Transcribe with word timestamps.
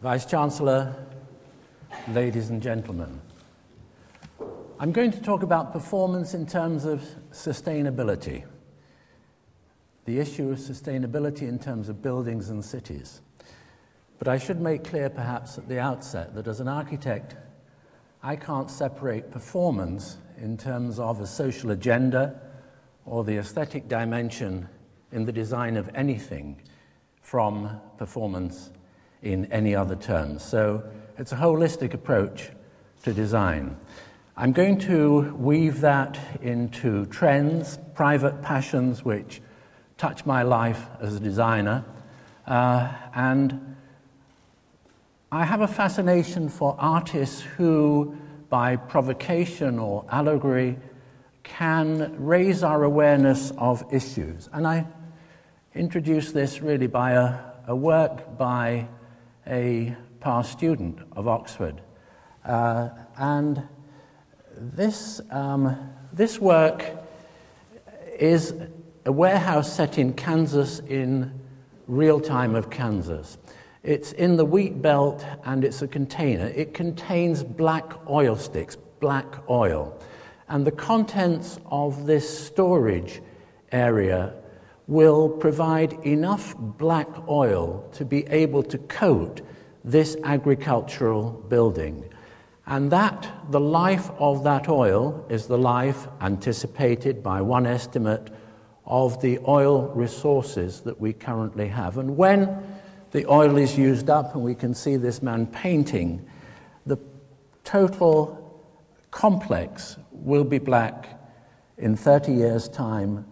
Vice 0.00 0.26
Chancellor, 0.26 0.94
ladies 2.06 2.50
and 2.50 2.62
gentlemen, 2.62 3.20
I'm 4.78 4.92
going 4.92 5.10
to 5.10 5.20
talk 5.20 5.42
about 5.42 5.72
performance 5.72 6.34
in 6.34 6.46
terms 6.46 6.84
of 6.84 7.02
sustainability, 7.32 8.44
the 10.04 10.20
issue 10.20 10.52
of 10.52 10.58
sustainability 10.58 11.48
in 11.48 11.58
terms 11.58 11.88
of 11.88 12.00
buildings 12.00 12.48
and 12.48 12.64
cities. 12.64 13.22
But 14.20 14.28
I 14.28 14.38
should 14.38 14.60
make 14.60 14.84
clear, 14.84 15.10
perhaps, 15.10 15.58
at 15.58 15.68
the 15.68 15.80
outset 15.80 16.32
that 16.36 16.46
as 16.46 16.60
an 16.60 16.68
architect, 16.68 17.34
I 18.22 18.36
can't 18.36 18.70
separate 18.70 19.32
performance 19.32 20.18
in 20.40 20.56
terms 20.56 21.00
of 21.00 21.20
a 21.20 21.26
social 21.26 21.72
agenda 21.72 22.40
or 23.04 23.24
the 23.24 23.38
aesthetic 23.38 23.88
dimension 23.88 24.68
in 25.10 25.24
the 25.24 25.32
design 25.32 25.76
of 25.76 25.90
anything 25.96 26.62
from 27.20 27.80
performance 27.96 28.70
in 29.22 29.46
any 29.52 29.74
other 29.74 29.96
terms. 29.96 30.44
So 30.44 30.82
it's 31.18 31.32
a 31.32 31.36
holistic 31.36 31.94
approach 31.94 32.50
to 33.02 33.12
design. 33.12 33.76
I'm 34.36 34.52
going 34.52 34.78
to 34.80 35.34
weave 35.36 35.80
that 35.80 36.18
into 36.42 37.06
trends, 37.06 37.78
private 37.94 38.40
passions 38.42 39.04
which 39.04 39.40
touch 39.96 40.24
my 40.24 40.42
life 40.42 40.86
as 41.00 41.16
a 41.16 41.20
designer, 41.20 41.84
uh, 42.46 42.92
and 43.14 43.76
I 45.30 45.44
have 45.44 45.60
a 45.60 45.68
fascination 45.68 46.48
for 46.48 46.76
artists 46.78 47.42
who, 47.42 48.16
by 48.48 48.76
provocation 48.76 49.78
or 49.78 50.06
allegory, 50.08 50.78
can 51.42 52.14
raise 52.16 52.62
our 52.62 52.84
awareness 52.84 53.52
of 53.58 53.84
issues. 53.92 54.48
And 54.52 54.66
I 54.66 54.86
introduce 55.74 56.32
this 56.32 56.62
really 56.62 56.86
by 56.86 57.12
a, 57.12 57.40
a 57.66 57.76
work 57.76 58.38
by 58.38 58.86
a 59.48 59.96
past 60.20 60.52
student 60.52 60.98
of 61.12 61.26
Oxford. 61.26 61.80
Uh, 62.44 62.90
and 63.16 63.62
this, 64.56 65.20
um, 65.30 65.90
this 66.12 66.38
work 66.38 66.84
is 68.18 68.54
a 69.06 69.12
warehouse 69.12 69.72
set 69.72 69.98
in 69.98 70.12
Kansas 70.12 70.80
in 70.80 71.32
real 71.86 72.20
time 72.20 72.54
of 72.54 72.68
Kansas. 72.68 73.38
It's 73.82 74.12
in 74.12 74.36
the 74.36 74.44
wheat 74.44 74.82
belt 74.82 75.24
and 75.44 75.64
it's 75.64 75.82
a 75.82 75.88
container. 75.88 76.46
It 76.48 76.74
contains 76.74 77.42
black 77.42 78.06
oil 78.08 78.36
sticks, 78.36 78.76
black 79.00 79.26
oil. 79.48 79.98
And 80.48 80.66
the 80.66 80.72
contents 80.72 81.58
of 81.66 82.06
this 82.06 82.46
storage 82.46 83.22
area 83.72 84.34
will 84.88 85.28
provide 85.28 85.92
enough 86.04 86.56
black 86.58 87.08
oil 87.28 87.86
to 87.92 88.04
be 88.04 88.26
able 88.28 88.62
to 88.62 88.78
coat 88.78 89.42
this 89.84 90.16
agricultural 90.24 91.30
building. 91.48 92.02
And 92.66 92.90
that, 92.90 93.30
the 93.50 93.60
life 93.60 94.10
of 94.18 94.44
that 94.44 94.68
oil, 94.68 95.26
is 95.28 95.46
the 95.46 95.58
life 95.58 96.08
anticipated 96.20 97.22
by 97.22 97.42
one 97.42 97.66
estimate 97.66 98.30
of 98.86 99.20
the 99.20 99.38
oil 99.46 99.88
resources 99.94 100.80
that 100.80 100.98
we 100.98 101.12
currently 101.12 101.68
have. 101.68 101.98
And 101.98 102.16
when 102.16 102.62
the 103.10 103.26
oil 103.26 103.58
is 103.58 103.76
used 103.76 104.08
up, 104.08 104.34
and 104.34 104.42
we 104.42 104.54
can 104.54 104.74
see 104.74 104.96
this 104.96 105.22
man 105.22 105.46
painting, 105.46 106.26
the 106.86 106.98
total 107.62 108.62
complex 109.10 109.98
will 110.10 110.44
be 110.44 110.58
black 110.58 111.20
in 111.76 111.94
30 111.94 112.32
years' 112.32 112.68
time 112.70 113.26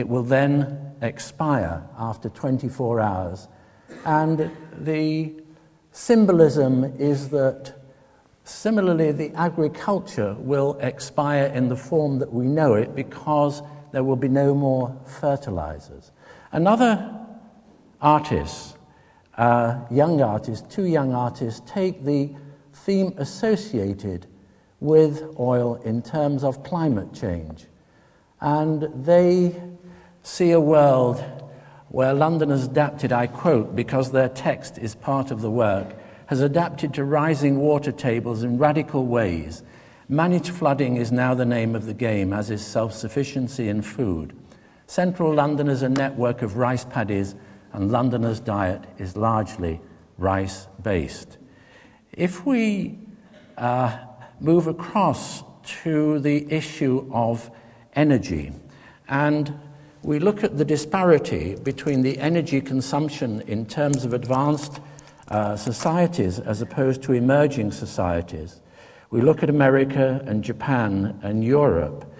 it 0.00 0.08
will 0.08 0.22
then 0.22 0.94
expire 1.02 1.86
after 1.98 2.30
24 2.30 3.00
hours. 3.00 3.48
And 4.06 4.50
the 4.78 5.34
symbolism 5.92 6.84
is 6.98 7.28
that 7.28 7.74
similarly, 8.44 9.12
the 9.12 9.30
agriculture 9.34 10.34
will 10.38 10.78
expire 10.80 11.46
in 11.54 11.68
the 11.68 11.76
form 11.76 12.18
that 12.18 12.32
we 12.32 12.46
know 12.46 12.74
it 12.74 12.94
because 12.94 13.62
there 13.92 14.02
will 14.02 14.16
be 14.16 14.28
no 14.28 14.54
more 14.54 14.96
fertilizers. 15.20 16.12
Another 16.50 17.14
artist, 18.00 18.78
uh, 19.36 19.80
young 19.90 20.22
artist, 20.22 20.70
two 20.70 20.86
young 20.86 21.14
artists, 21.14 21.60
take 21.70 22.04
the 22.04 22.34
theme 22.72 23.12
associated 23.18 24.26
with 24.80 25.22
oil 25.38 25.74
in 25.84 26.00
terms 26.00 26.42
of 26.42 26.62
climate 26.62 27.12
change. 27.12 27.66
And 28.40 28.88
they 29.04 29.54
see 30.22 30.50
a 30.50 30.60
world 30.60 31.24
where 31.88 32.14
London 32.14 32.50
has 32.50 32.66
adapted, 32.66 33.12
I 33.12 33.26
quote, 33.26 33.74
because 33.74 34.12
their 34.12 34.28
text 34.28 34.78
is 34.78 34.94
part 34.94 35.30
of 35.30 35.40
the 35.40 35.50
work, 35.50 35.96
has 36.26 36.40
adapted 36.40 36.94
to 36.94 37.04
rising 37.04 37.58
water 37.58 37.90
tables 37.90 38.44
in 38.44 38.58
radical 38.58 39.06
ways. 39.06 39.64
Managed 40.08 40.50
flooding 40.50 40.96
is 40.96 41.10
now 41.10 41.34
the 41.34 41.44
name 41.44 41.74
of 41.74 41.86
the 41.86 41.94
game, 41.94 42.32
as 42.32 42.50
is 42.50 42.64
self 42.64 42.92
sufficiency 42.92 43.68
in 43.68 43.82
food. 43.82 44.36
Central 44.86 45.32
London 45.34 45.68
is 45.68 45.82
a 45.82 45.88
network 45.88 46.42
of 46.42 46.56
rice 46.56 46.84
paddies, 46.84 47.34
and 47.72 47.90
Londoners' 47.90 48.40
diet 48.40 48.82
is 48.98 49.16
largely 49.16 49.80
rice 50.18 50.66
based. 50.82 51.38
If 52.12 52.44
we 52.44 52.98
uh, 53.56 53.98
move 54.40 54.66
across 54.66 55.42
to 55.82 56.18
the 56.20 56.50
issue 56.52 57.08
of 57.12 57.50
energy, 57.94 58.52
and 59.08 59.58
we 60.02 60.18
look 60.18 60.42
at 60.42 60.56
the 60.56 60.64
disparity 60.64 61.56
between 61.56 62.02
the 62.02 62.18
energy 62.18 62.60
consumption 62.60 63.42
in 63.42 63.66
terms 63.66 64.04
of 64.04 64.14
advanced 64.14 64.80
uh, 65.28 65.56
societies 65.56 66.38
as 66.38 66.62
opposed 66.62 67.02
to 67.02 67.12
emerging 67.12 67.70
societies. 67.70 68.60
We 69.10 69.20
look 69.20 69.42
at 69.42 69.50
America 69.50 70.22
and 70.26 70.42
Japan 70.42 71.18
and 71.22 71.44
Europe. 71.44 72.10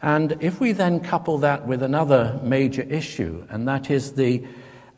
And 0.00 0.36
if 0.40 0.60
we 0.60 0.72
then 0.72 1.00
couple 1.00 1.38
that 1.38 1.66
with 1.66 1.82
another 1.82 2.40
major 2.42 2.82
issue, 2.82 3.44
and 3.50 3.68
that 3.68 3.90
is 3.90 4.12
the, 4.12 4.42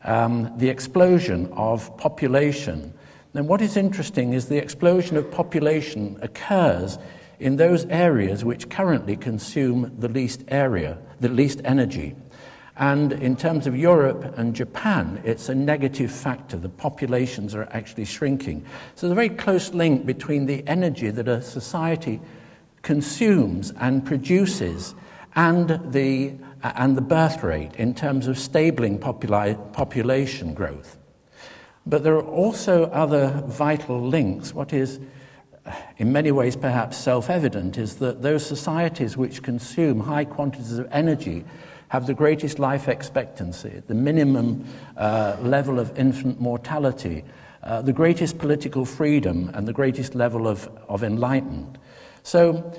um, 0.03 0.51
the 0.57 0.69
explosion 0.69 1.51
of 1.53 1.95
population, 1.97 2.93
then 3.33 3.47
what 3.47 3.61
is 3.61 3.75
interesting 3.75 4.33
is 4.33 4.47
the 4.47 4.57
explosion 4.57 5.17
of 5.17 5.29
population 5.29 6.17
occurs 6.21 6.97
in 7.39 7.57
those 7.57 7.85
areas 7.85 8.45
which 8.45 8.69
currently 8.69 9.15
consume 9.15 9.91
the 9.99 10.09
least 10.09 10.43
area, 10.47 10.97
the 11.19 11.29
least 11.29 11.61
energy. 11.63 12.15
And 12.79 13.11
in 13.11 13.35
terms 13.35 13.67
of 13.67 13.77
Europe 13.77 14.37
and 14.37 14.55
Japan, 14.55 15.21
it's 15.25 15.49
a 15.49 15.55
negative 15.55 16.09
factor. 16.09 16.55
The 16.55 16.69
populations 16.69 17.53
are 17.53 17.67
actually 17.71 18.05
shrinking. 18.05 18.65
So 18.95 19.05
there's 19.07 19.11
a 19.11 19.15
very 19.15 19.29
close 19.29 19.73
link 19.73 20.05
between 20.05 20.45
the 20.45 20.65
energy 20.65 21.09
that 21.11 21.27
a 21.27 21.41
society 21.41 22.21
consumes 22.81 23.71
and 23.81 24.05
produces 24.05 24.95
and 25.35 25.91
the, 25.91 26.35
uh, 26.63 26.71
and 26.75 26.95
the 26.95 27.01
birth 27.01 27.43
rate 27.43 27.75
in 27.75 27.93
terms 27.93 28.27
of 28.27 28.39
stabling 28.39 28.97
populi- 28.97 29.55
population 29.73 30.53
growth. 30.53 30.97
But 31.85 32.03
there 32.03 32.15
are 32.15 32.25
also 32.25 32.85
other 32.85 33.43
vital 33.45 33.99
links. 33.99 34.53
What 34.53 34.71
is, 34.71 34.99
uh, 35.65 35.73
in 35.97 36.13
many 36.13 36.31
ways, 36.31 36.55
perhaps 36.55 36.95
self 36.97 37.29
evident 37.29 37.77
is 37.77 37.97
that 37.97 38.21
those 38.21 38.45
societies 38.45 39.17
which 39.17 39.43
consume 39.43 39.99
high 39.99 40.23
quantities 40.23 40.77
of 40.77 40.87
energy 40.91 41.43
have 41.89 42.07
the 42.07 42.13
greatest 42.13 42.59
life 42.59 42.87
expectancy, 42.87 43.81
the 43.87 43.93
minimum 43.93 44.65
uh, 44.95 45.35
level 45.41 45.79
of 45.79 45.97
infant 45.97 46.39
mortality, 46.39 47.23
uh, 47.63 47.81
the 47.81 47.93
greatest 47.93 48.37
political 48.37 48.85
freedom, 48.85 49.51
and 49.53 49.67
the 49.67 49.73
greatest 49.73 50.15
level 50.15 50.47
of, 50.47 50.69
of 50.87 51.03
enlightenment. 51.03 51.77
So, 52.23 52.73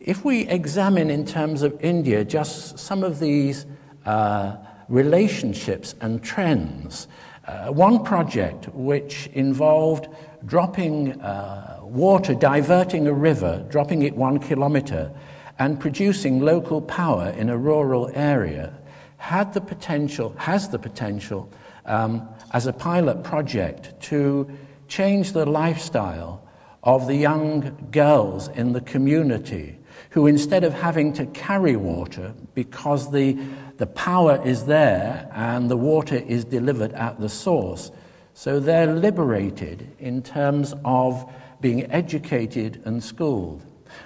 if 0.00 0.24
we 0.24 0.48
examine 0.48 1.10
in 1.10 1.26
terms 1.26 1.62
of 1.62 1.78
India 1.80 2.24
just 2.24 2.78
some 2.78 3.04
of 3.04 3.20
these 3.20 3.66
uh, 4.06 4.56
relationships 4.88 5.94
and 6.00 6.22
trends, 6.22 7.06
uh, 7.46 7.68
one 7.68 8.02
project 8.04 8.68
which 8.74 9.28
involved 9.28 10.08
dropping 10.46 11.20
uh, 11.20 11.80
water, 11.82 12.34
diverting 12.34 13.06
a 13.06 13.12
river, 13.12 13.64
dropping 13.68 14.02
it 14.02 14.16
one 14.16 14.38
kilometer, 14.38 15.12
and 15.60 15.78
producing 15.78 16.40
local 16.40 16.80
power 16.80 17.28
in 17.36 17.50
a 17.50 17.56
rural 17.56 18.10
area 18.14 18.72
had 19.18 19.52
the 19.52 19.60
potential, 19.60 20.34
has 20.38 20.70
the 20.70 20.78
potential 20.78 21.52
um, 21.84 22.26
as 22.52 22.66
a 22.66 22.72
pilot 22.72 23.22
project 23.22 23.92
to 24.00 24.50
change 24.88 25.32
the 25.32 25.44
lifestyle 25.44 26.42
of 26.82 27.06
the 27.06 27.14
young 27.14 27.88
girls 27.90 28.48
in 28.48 28.72
the 28.72 28.80
community 28.80 29.78
who, 30.08 30.26
instead 30.26 30.64
of 30.64 30.72
having 30.72 31.12
to 31.12 31.26
carry 31.26 31.76
water 31.76 32.32
because 32.54 33.12
the, 33.12 33.38
the 33.76 33.86
power 33.86 34.40
is 34.42 34.64
there 34.64 35.30
and 35.34 35.70
the 35.70 35.76
water 35.76 36.16
is 36.16 36.46
delivered 36.46 36.92
at 36.94 37.20
the 37.20 37.28
source, 37.28 37.92
so 38.32 38.58
they're 38.60 38.86
liberated 38.94 39.94
in 39.98 40.22
terms 40.22 40.72
of 40.86 41.30
being 41.60 41.84
educated 41.92 42.80
and 42.86 43.04
schooled. 43.04 43.62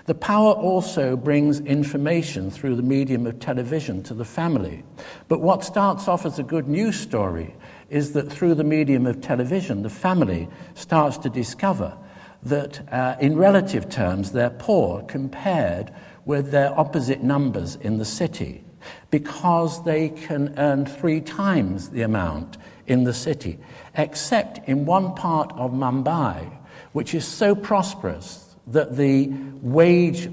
The 0.06 0.14
power 0.14 0.52
also 0.52 1.16
brings 1.16 1.60
information 1.60 2.50
through 2.50 2.76
the 2.76 2.82
medium 2.82 3.26
of 3.26 3.40
television 3.40 4.02
to 4.02 4.12
the 4.12 4.24
family. 4.24 4.84
But 5.28 5.40
what 5.40 5.64
starts 5.64 6.08
off 6.08 6.26
as 6.26 6.38
a 6.38 6.42
good 6.42 6.68
news 6.68 7.00
story 7.00 7.54
is 7.88 8.12
that 8.12 8.30
through 8.30 8.56
the 8.56 8.64
medium 8.64 9.06
of 9.06 9.22
television, 9.22 9.82
the 9.82 9.88
family 9.88 10.46
starts 10.74 11.16
to 11.18 11.30
discover 11.30 11.96
that 12.42 12.92
uh, 12.92 13.16
in 13.18 13.38
relative 13.38 13.88
terms 13.88 14.32
they're 14.32 14.50
poor 14.50 15.02
compared 15.04 15.90
with 16.26 16.50
their 16.50 16.78
opposite 16.78 17.22
numbers 17.22 17.76
in 17.76 17.96
the 17.96 18.04
city 18.04 18.62
because 19.10 19.82
they 19.84 20.10
can 20.10 20.54
earn 20.58 20.84
three 20.84 21.22
times 21.22 21.88
the 21.88 22.02
amount 22.02 22.58
in 22.86 23.04
the 23.04 23.14
city, 23.14 23.58
except 23.96 24.68
in 24.68 24.84
one 24.84 25.14
part 25.14 25.50
of 25.52 25.72
Mumbai, 25.72 26.52
which 26.92 27.14
is 27.14 27.24
so 27.26 27.54
prosperous 27.54 28.43
that 28.68 28.96
the 28.96 29.32
wage 29.62 30.30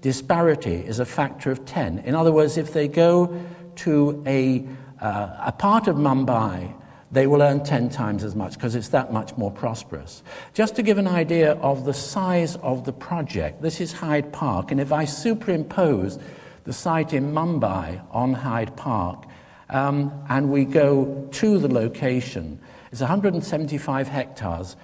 disparity 0.00 0.74
is 0.74 0.98
a 0.98 1.06
factor 1.06 1.50
of 1.50 1.64
10. 1.64 2.00
In 2.00 2.14
other 2.14 2.32
words, 2.32 2.56
if 2.56 2.72
they 2.72 2.88
go 2.88 3.40
to 3.76 4.22
a, 4.26 4.66
uh, 5.00 5.36
a 5.46 5.52
part 5.52 5.88
of 5.88 5.96
Mumbai, 5.96 6.74
they 7.10 7.26
will 7.26 7.42
earn 7.42 7.62
10 7.62 7.90
times 7.90 8.24
as 8.24 8.34
much 8.34 8.54
because 8.54 8.74
it's 8.74 8.88
that 8.88 9.12
much 9.12 9.36
more 9.36 9.50
prosperous. 9.50 10.22
Just 10.52 10.74
to 10.76 10.82
give 10.82 10.98
an 10.98 11.06
idea 11.06 11.52
of 11.54 11.84
the 11.84 11.94
size 11.94 12.56
of 12.56 12.84
the 12.84 12.92
project, 12.92 13.62
this 13.62 13.80
is 13.80 13.92
Hyde 13.92 14.32
Park, 14.32 14.72
and 14.72 14.80
if 14.80 14.92
I 14.92 15.04
superimpose 15.04 16.18
the 16.64 16.72
site 16.72 17.12
in 17.12 17.32
Mumbai 17.32 18.02
on 18.10 18.32
Hyde 18.32 18.76
Park, 18.76 19.26
um, 19.70 20.12
and 20.28 20.50
we 20.50 20.64
go 20.64 21.28
to 21.32 21.58
the 21.58 21.68
location, 21.68 22.58
it's 22.90 23.00
175 23.00 24.08
hectares. 24.08 24.76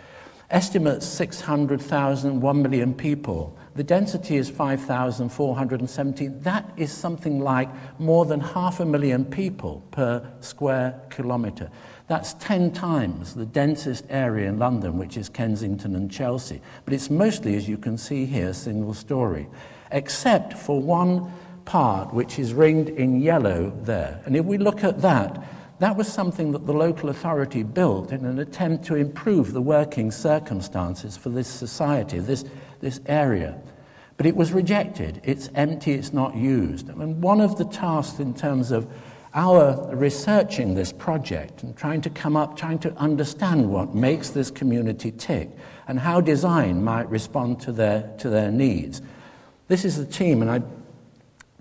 Estimates 0.50 1.06
600,000, 1.06 2.40
1 2.40 2.62
million 2.62 2.92
people. 2.92 3.56
The 3.76 3.84
density 3.84 4.36
is 4.36 4.50
5,417. 4.50 6.40
That 6.40 6.68
is 6.76 6.90
something 6.90 7.38
like 7.38 7.68
more 8.00 8.24
than 8.24 8.40
half 8.40 8.80
a 8.80 8.84
million 8.84 9.24
people 9.24 9.84
per 9.92 10.28
square 10.40 11.00
kilometre. 11.08 11.70
That's 12.08 12.34
10 12.34 12.72
times 12.72 13.34
the 13.34 13.46
densest 13.46 14.04
area 14.10 14.48
in 14.48 14.58
London, 14.58 14.98
which 14.98 15.16
is 15.16 15.28
Kensington 15.28 15.94
and 15.94 16.10
Chelsea. 16.10 16.60
But 16.84 16.94
it's 16.94 17.10
mostly, 17.10 17.54
as 17.54 17.68
you 17.68 17.78
can 17.78 17.96
see 17.96 18.26
here, 18.26 18.52
single 18.52 18.94
story, 18.94 19.46
except 19.92 20.54
for 20.54 20.80
one 20.80 21.32
part 21.64 22.12
which 22.12 22.40
is 22.40 22.52
ringed 22.52 22.88
in 22.88 23.20
yellow 23.20 23.72
there. 23.82 24.20
And 24.26 24.34
if 24.34 24.44
we 24.44 24.58
look 24.58 24.82
at 24.82 25.00
that, 25.02 25.40
that 25.80 25.96
was 25.96 26.06
something 26.06 26.52
that 26.52 26.66
the 26.66 26.74
local 26.74 27.08
authority 27.08 27.62
built 27.62 28.12
in 28.12 28.26
an 28.26 28.38
attempt 28.38 28.84
to 28.84 28.96
improve 28.96 29.52
the 29.52 29.62
working 29.62 30.10
circumstances 30.10 31.16
for 31.16 31.30
this 31.30 31.48
society, 31.48 32.18
this, 32.18 32.44
this 32.80 33.00
area. 33.06 33.58
But 34.18 34.26
it 34.26 34.36
was 34.36 34.52
rejected. 34.52 35.22
It's 35.24 35.48
empty, 35.54 35.92
it's 35.92 36.12
not 36.12 36.36
used. 36.36 36.90
And 36.90 37.22
one 37.22 37.40
of 37.40 37.56
the 37.56 37.64
tasks 37.64 38.20
in 38.20 38.34
terms 38.34 38.70
of 38.70 38.86
our 39.32 39.88
researching 39.96 40.74
this 40.74 40.92
project 40.92 41.62
and 41.62 41.74
trying 41.74 42.02
to 42.02 42.10
come 42.10 42.36
up, 42.36 42.58
trying 42.58 42.78
to 42.80 42.92
understand 42.96 43.70
what 43.70 43.94
makes 43.94 44.30
this 44.30 44.50
community 44.50 45.12
tick 45.12 45.48
and 45.88 45.98
how 45.98 46.20
design 46.20 46.84
might 46.84 47.08
respond 47.08 47.58
to 47.60 47.72
their, 47.72 48.12
to 48.18 48.28
their 48.28 48.50
needs. 48.50 49.00
This 49.68 49.86
is 49.86 49.96
the 49.96 50.04
team, 50.04 50.42
and 50.42 50.50
I 50.50 50.60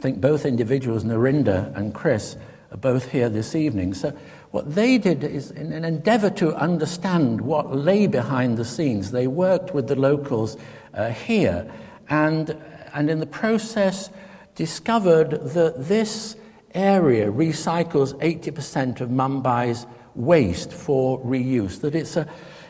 think 0.01 0.19
both 0.19 0.45
individuals, 0.45 1.05
Narinder 1.05 1.73
and 1.77 1.93
Chris, 1.93 2.35
are 2.71 2.77
both 2.77 3.11
here 3.11 3.29
this 3.29 3.55
evening. 3.55 3.93
So, 3.93 4.13
what 4.51 4.73
they 4.73 4.97
did 4.97 5.23
is, 5.23 5.51
in 5.51 5.71
an 5.71 5.85
endeavor 5.85 6.29
to 6.31 6.55
understand 6.55 7.41
what 7.41 7.75
lay 7.75 8.07
behind 8.07 8.57
the 8.57 8.65
scenes, 8.65 9.11
they 9.11 9.27
worked 9.27 9.73
with 9.73 9.87
the 9.87 9.95
locals 9.95 10.57
uh, 10.93 11.11
here 11.11 11.71
and, 12.09 12.57
and, 12.93 13.11
in 13.11 13.19
the 13.19 13.27
process, 13.27 14.09
discovered 14.55 15.29
that 15.29 15.87
this 15.87 16.35
area 16.73 17.31
recycles 17.31 18.13
80% 18.19 19.01
of 19.01 19.09
Mumbai's 19.09 19.85
waste 20.15 20.73
for 20.73 21.19
reuse, 21.19 21.81
that 21.81 21.93
it's 21.93 22.17
a, 22.17 22.27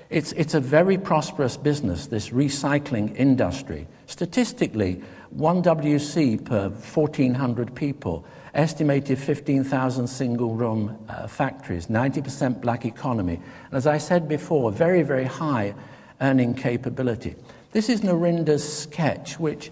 it's, 0.10 0.34
it's 0.34 0.54
a 0.54 0.60
very 0.60 0.98
prosperous 0.98 1.56
business, 1.56 2.08
this 2.08 2.30
recycling 2.30 3.16
industry. 3.16 3.88
Statistically, 4.08 5.02
1 5.30 5.64
WC 5.64 6.44
per 6.44 6.70
1,400 6.70 7.74
people 7.76 8.26
estimated 8.54 9.20
15,000 9.20 10.08
single 10.08 10.56
room 10.56 10.98
uh, 11.08 11.28
factories, 11.28 11.88
90% 11.88 12.62
black 12.62 12.86
economy. 12.86 13.36
And 13.36 13.74
as 13.74 13.88
I 13.88 13.98
said 13.98 14.28
before, 14.28 14.72
very, 14.72 15.04
very 15.04 15.26
high 15.26 15.76
earning 16.22 16.54
capability. 16.54 17.36
This 17.72 17.90
is 17.90 18.02
Narinder's 18.02 18.68
sketch, 18.68 19.40
which 19.40 19.72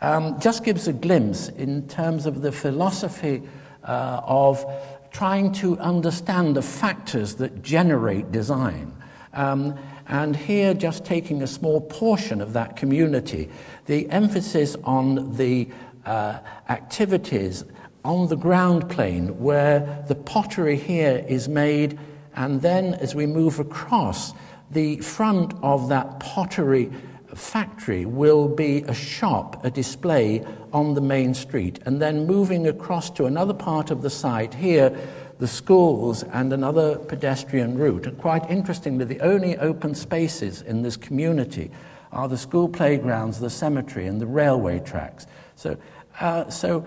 um, 0.00 0.38
just 0.38 0.64
gives 0.64 0.86
a 0.86 0.92
glimpse 0.92 1.48
in 1.48 1.88
terms 1.88 2.26
of 2.26 2.42
the 2.42 2.52
philosophy 2.52 3.42
uh, 3.84 4.20
of 4.24 4.64
trying 5.10 5.52
to 5.52 5.78
understand 5.78 6.54
the 6.54 6.62
factors 6.62 7.36
that 7.36 7.62
generate 7.62 8.30
design. 8.30 8.94
Um, 9.32 9.76
and 10.06 10.36
here, 10.36 10.74
just 10.74 11.04
taking 11.04 11.42
a 11.42 11.46
small 11.46 11.80
portion 11.80 12.40
of 12.40 12.52
that 12.54 12.76
community, 12.76 13.50
the 13.86 14.08
emphasis 14.10 14.76
on 14.84 15.36
the 15.36 15.68
uh, 16.06 16.38
activities 16.68 17.64
on 18.08 18.26
the 18.28 18.36
ground 18.36 18.88
plane 18.88 19.38
where 19.38 20.02
the 20.08 20.14
pottery 20.14 20.76
here 20.76 21.22
is 21.28 21.46
made, 21.46 21.98
and 22.34 22.62
then 22.62 22.94
as 22.94 23.14
we 23.14 23.26
move 23.26 23.60
across, 23.60 24.32
the 24.70 24.96
front 25.00 25.52
of 25.62 25.90
that 25.90 26.18
pottery 26.18 26.90
factory 27.34 28.06
will 28.06 28.48
be 28.48 28.78
a 28.84 28.94
shop, 28.94 29.62
a 29.62 29.70
display 29.70 30.42
on 30.72 30.94
the 30.94 31.00
main 31.02 31.34
street. 31.34 31.80
And 31.84 32.00
then 32.00 32.26
moving 32.26 32.66
across 32.66 33.10
to 33.10 33.26
another 33.26 33.52
part 33.52 33.90
of 33.90 34.00
the 34.00 34.08
site, 34.08 34.54
here, 34.54 34.96
the 35.38 35.46
schools 35.46 36.22
and 36.22 36.50
another 36.50 36.96
pedestrian 36.96 37.76
route. 37.76 38.06
And 38.06 38.16
quite 38.16 38.50
interestingly, 38.50 39.04
the 39.04 39.20
only 39.20 39.58
open 39.58 39.94
spaces 39.94 40.62
in 40.62 40.80
this 40.80 40.96
community 40.96 41.70
are 42.12 42.26
the 42.26 42.38
school 42.38 42.70
playgrounds, 42.70 43.38
the 43.38 43.50
cemetery, 43.50 44.06
and 44.06 44.18
the 44.18 44.26
railway 44.26 44.78
tracks. 44.78 45.26
So, 45.56 45.76
uh, 46.20 46.48
so 46.48 46.86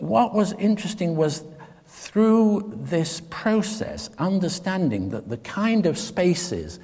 what 0.00 0.34
was 0.34 0.52
interesting 0.54 1.16
was 1.16 1.44
through 1.86 2.72
this 2.76 3.22
process, 3.30 4.10
understanding 4.18 5.08
that 5.10 5.28
the 5.28 5.38
kind 5.38 5.86
of 5.86 5.98
spaces 5.98 6.78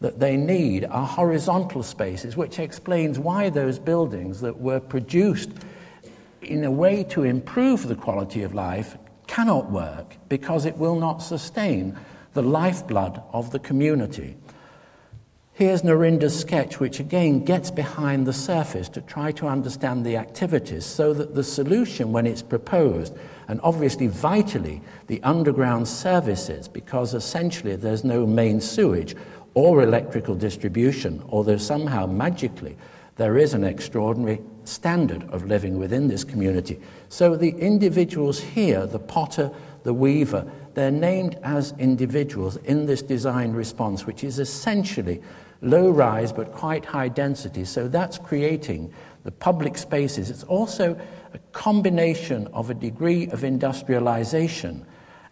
that 0.00 0.18
they 0.18 0.36
need 0.36 0.84
are 0.84 1.06
horizontal 1.06 1.82
spaces, 1.82 2.36
which 2.36 2.58
explains 2.58 3.18
why 3.18 3.50
those 3.50 3.78
buildings 3.78 4.40
that 4.40 4.58
were 4.58 4.80
produced 4.80 5.50
in 6.42 6.64
a 6.64 6.70
way 6.70 7.02
to 7.04 7.24
improve 7.24 7.88
the 7.88 7.94
quality 7.94 8.42
of 8.42 8.54
life 8.54 8.96
cannot 9.26 9.70
work 9.70 10.16
because 10.28 10.66
it 10.66 10.76
will 10.76 10.96
not 10.96 11.18
sustain 11.18 11.96
the 12.34 12.42
lifeblood 12.42 13.22
of 13.32 13.50
the 13.50 13.58
community. 13.58 14.36
Here's 15.56 15.82
Narinder's 15.82 16.36
sketch, 16.36 16.80
which 16.80 16.98
again 16.98 17.44
gets 17.44 17.70
behind 17.70 18.26
the 18.26 18.32
surface 18.32 18.88
to 18.88 19.00
try 19.00 19.30
to 19.32 19.46
understand 19.46 20.04
the 20.04 20.16
activities 20.16 20.84
so 20.84 21.14
that 21.14 21.36
the 21.36 21.44
solution, 21.44 22.10
when 22.10 22.26
it's 22.26 22.42
proposed, 22.42 23.16
and 23.46 23.60
obviously 23.62 24.08
vitally 24.08 24.82
the 25.06 25.22
underground 25.22 25.86
services, 25.86 26.66
because 26.66 27.14
essentially 27.14 27.76
there's 27.76 28.02
no 28.02 28.26
main 28.26 28.60
sewage 28.60 29.14
or 29.54 29.84
electrical 29.84 30.34
distribution, 30.34 31.22
although 31.28 31.56
somehow 31.56 32.04
magically 32.04 32.76
there 33.14 33.38
is 33.38 33.54
an 33.54 33.62
extraordinary 33.62 34.40
standard 34.64 35.22
of 35.30 35.46
living 35.46 35.78
within 35.78 36.08
this 36.08 36.24
community. 36.24 36.80
So 37.08 37.36
the 37.36 37.50
individuals 37.50 38.40
here, 38.40 38.88
the 38.88 38.98
potter, 38.98 39.52
the 39.84 39.94
weaver, 39.94 40.50
they're 40.74 40.90
named 40.90 41.38
as 41.44 41.72
individuals 41.78 42.56
in 42.56 42.86
this 42.86 43.02
design 43.02 43.52
response, 43.52 44.04
which 44.04 44.24
is 44.24 44.40
essentially 44.40 45.22
low 45.64 45.90
rise 45.90 46.32
but 46.32 46.52
quite 46.52 46.84
high 46.84 47.08
density. 47.08 47.64
So 47.64 47.88
that's 47.88 48.18
creating 48.18 48.92
the 49.24 49.32
public 49.32 49.78
spaces. 49.78 50.30
It's 50.30 50.44
also 50.44 50.98
a 51.32 51.38
combination 51.52 52.46
of 52.48 52.70
a 52.70 52.74
degree 52.74 53.28
of 53.28 53.42
industrialization 53.42 54.86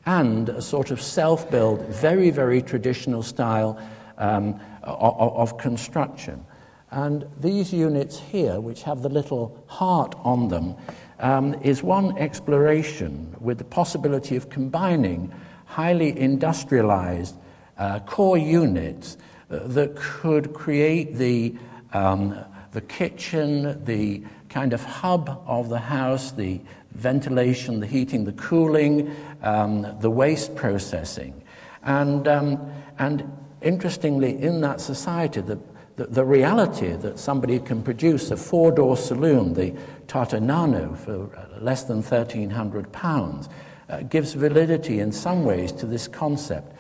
and 0.07 0.49
a 0.49 0.63
sort 0.63 0.91
of 0.91 1.01
self 1.01 1.51
build, 1.51 1.81
very, 1.87 2.31
very 2.31 2.63
traditional 2.63 3.23
style 3.23 3.81
um, 4.19 4.59
of, 4.83 5.33
of 5.37 5.59
construction. 5.59 6.45
And 6.91 7.27
these 7.41 7.73
units 7.73 8.19
here, 8.19 8.61
which 8.61 8.83
have 8.83 9.03
the 9.03 9.09
little 9.09 9.65
heart 9.67 10.15
on 10.19 10.49
them, 10.49 10.75
um, 11.21 11.55
is 11.63 11.83
one 11.83 12.19
exploration 12.19 13.35
with 13.41 13.59
the 13.59 13.65
possibility 13.65 14.37
of 14.37 14.51
combining 14.51 15.33
highly 15.65 16.19
industrialized 16.19 17.37
uh, 17.79 18.01
core 18.01 18.37
units 18.37 19.17
that 19.53 19.97
could 19.97 20.53
create 20.53 21.17
the, 21.17 21.55
um, 21.93 22.37
the 22.73 22.81
kitchen, 22.81 23.85
the 23.85 24.23
kind 24.49 24.73
of 24.73 24.83
hub 24.83 25.43
of 25.47 25.69
the 25.69 25.79
house, 25.79 26.33
the 26.33 26.61
ventilation, 26.93 27.81
the 27.81 27.87
heating, 27.87 28.25
the 28.25 28.33
cooling, 28.33 29.15
um, 29.43 29.87
the 30.01 30.11
waste 30.11 30.55
processing. 30.57 31.43
And, 31.83 32.27
um, 32.29 32.73
and 32.99 33.31
interestingly, 33.61 34.41
in 34.43 34.61
that 34.61 34.81
society, 34.81 35.41
the 35.41 35.59
the, 35.97 36.07
the 36.07 36.25
reality 36.25 36.93
that 36.93 37.19
somebody 37.19 37.59
can 37.59 37.83
produce 37.83 38.31
a 38.31 38.37
four 38.37 38.73
door 38.73 38.97
saloon, 38.97 39.55
the 39.55 39.75
Tata 40.07 40.41
Nano, 40.41 40.95
for 40.95 41.29
less 41.61 41.85
than 41.85 42.03
£1,300 42.03 43.49
uh, 43.89 44.01
gives 44.03 44.33
validity 44.33 45.01
in 45.01 45.13
some 45.13 45.45
ways 45.45 45.71
to 45.73 45.87
this 45.87 46.09
concept. 46.09 46.75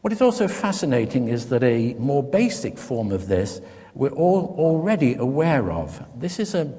What 0.00 0.12
is 0.12 0.22
also 0.22 0.46
fascinating 0.46 1.28
is 1.28 1.48
that 1.48 1.64
a 1.64 1.94
more 1.94 2.22
basic 2.22 2.78
form 2.78 3.10
of 3.10 3.26
this 3.26 3.60
we're 3.94 4.10
all 4.10 4.54
already 4.56 5.14
aware 5.14 5.72
of. 5.72 6.00
This 6.20 6.38
is 6.38 6.54
a 6.54 6.72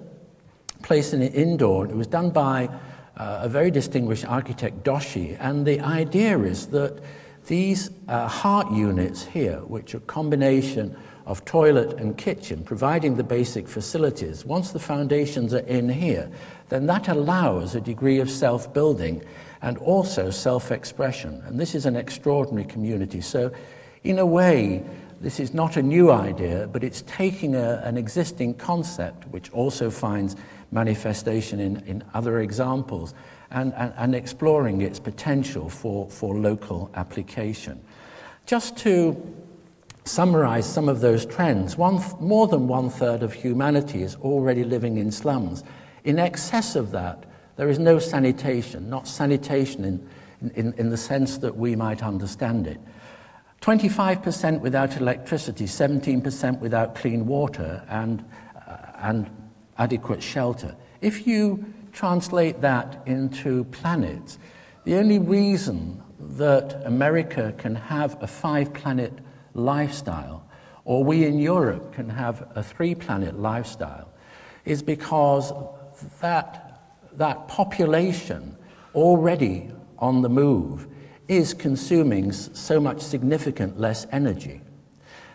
place 0.83 1.11
in 1.11 1.21
Indore. 1.21 1.85
It 1.85 1.95
was 1.95 2.07
done 2.07 2.29
by 2.29 2.69
uh, 3.17 3.41
a 3.43 3.49
very 3.49 3.71
distinguished 3.71 4.23
architect, 4.23 4.85
Doshi, 4.85 5.35
and 5.41 5.65
the 5.65 5.81
idea 5.81 6.39
is 6.39 6.67
that 6.67 7.03
these 7.47 7.89
uh, 8.07 8.27
heart 8.29 8.71
units 8.71 9.25
here, 9.25 9.57
which 9.65 9.93
are 9.95 9.97
a 9.97 10.01
combination 10.01 10.95
of 11.25 11.43
toilet 11.43 11.99
and 11.99 12.17
kitchen, 12.17 12.63
providing 12.63 13.17
the 13.17 13.23
basic 13.23 13.67
facilities, 13.67 14.45
once 14.45 14.71
the 14.71 14.79
foundations 14.79 15.53
are 15.53 15.67
in 15.67 15.89
here, 15.89 16.31
then 16.69 16.85
that 16.85 17.09
allows 17.09 17.75
a 17.75 17.81
degree 17.81 18.19
of 18.19 18.31
self 18.31 18.73
building 18.73 19.21
and 19.61 19.77
also 19.77 20.29
self 20.29 20.71
expression. 20.71 21.41
And 21.45 21.59
this 21.59 21.75
is 21.75 21.85
an 21.85 21.95
extraordinary 21.95 22.67
community. 22.67 23.21
So, 23.21 23.51
in 24.03 24.19
a 24.19 24.25
way, 24.25 24.83
this 25.21 25.39
is 25.39 25.53
not 25.53 25.75
a 25.75 25.81
new 25.81 26.11
idea, 26.11 26.69
but 26.71 26.83
it's 26.83 27.01
taking 27.01 27.55
a, 27.55 27.81
an 27.83 27.97
existing 27.97 28.53
concept, 28.53 29.27
which 29.27 29.51
also 29.51 29.89
finds 29.89 30.37
manifestation 30.71 31.59
in, 31.59 31.77
in 31.85 32.03
other 32.13 32.39
examples, 32.39 33.13
and, 33.51 33.73
and, 33.73 33.93
and 33.97 34.15
exploring 34.15 34.81
its 34.81 34.99
potential 34.99 35.69
for, 35.69 36.09
for 36.09 36.37
local 36.37 36.89
application. 36.95 37.83
Just 38.45 38.77
to 38.77 39.35
summarize 40.05 40.71
some 40.71 40.87
of 40.87 41.01
those 41.01 41.25
trends, 41.25 41.77
one, 41.77 42.01
more 42.19 42.47
than 42.47 42.67
one 42.67 42.89
third 42.89 43.21
of 43.21 43.33
humanity 43.33 44.03
is 44.03 44.15
already 44.17 44.63
living 44.63 44.97
in 44.97 45.11
slums. 45.11 45.63
In 46.03 46.17
excess 46.17 46.75
of 46.75 46.91
that, 46.91 47.25
there 47.59 47.67
is 47.67 47.77
no 47.77 47.99
sanitation, 47.99 48.89
not 48.89 49.05
sanitation 49.05 49.83
in, 49.83 50.51
in, 50.55 50.71
in 50.77 50.89
the 50.89 50.95
sense 50.95 51.39
that 51.39 51.57
we 51.57 51.75
might 51.75 52.01
understand 52.01 52.67
it. 52.67 52.79
25% 53.59 54.61
without 54.61 54.95
electricity, 54.95 55.65
17% 55.65 56.59
without 56.61 56.95
clean 56.95 57.27
water 57.27 57.83
and, 57.89 58.23
uh, 58.65 58.77
and 58.99 59.29
adequate 59.77 60.23
shelter. 60.23 60.73
If 61.01 61.27
you 61.27 61.65
translate 61.91 62.61
that 62.61 63.03
into 63.05 63.65
planets, 63.65 64.39
the 64.85 64.95
only 64.95 65.19
reason 65.19 66.01
that 66.17 66.81
America 66.85 67.53
can 67.57 67.75
have 67.75 68.23
a 68.23 68.27
five 68.27 68.73
planet 68.73 69.11
lifestyle, 69.53 70.47
or 70.85 71.03
we 71.03 71.25
in 71.25 71.37
Europe 71.37 71.93
can 71.93 72.07
have 72.07 72.49
a 72.55 72.63
three 72.63 72.95
planet 72.95 73.37
lifestyle, 73.37 74.09
is 74.63 74.81
because 74.81 75.51
that 76.21 76.68
that 77.17 77.47
population 77.47 78.55
already 78.93 79.71
on 79.97 80.21
the 80.21 80.29
move 80.29 80.87
is 81.27 81.53
consuming 81.53 82.31
so 82.31 82.79
much 82.79 83.01
significant 83.01 83.79
less 83.79 84.07
energy. 84.11 84.61